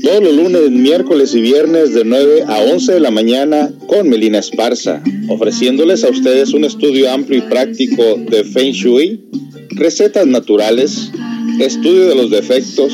todos 0.04 0.22
los 0.22 0.36
lunes, 0.36 0.70
miércoles 0.70 1.34
y 1.34 1.40
viernes 1.40 1.94
de 1.94 2.04
9 2.04 2.44
a 2.46 2.60
11 2.60 2.92
de 2.92 3.00
la 3.00 3.10
mañana 3.10 3.72
con 3.86 4.08
Melina 4.08 4.38
Esparza, 4.38 5.02
ofreciéndoles 5.28 6.04
a 6.04 6.10
ustedes 6.10 6.52
un 6.52 6.64
estudio 6.64 7.10
amplio 7.10 7.38
y 7.38 7.42
práctico 7.42 8.02
de 8.16 8.44
Feng 8.44 8.72
Shui, 8.72 9.24
recetas 9.70 10.26
naturales, 10.26 11.10
estudio 11.58 12.06
de 12.06 12.14
los 12.16 12.30
defectos, 12.30 12.92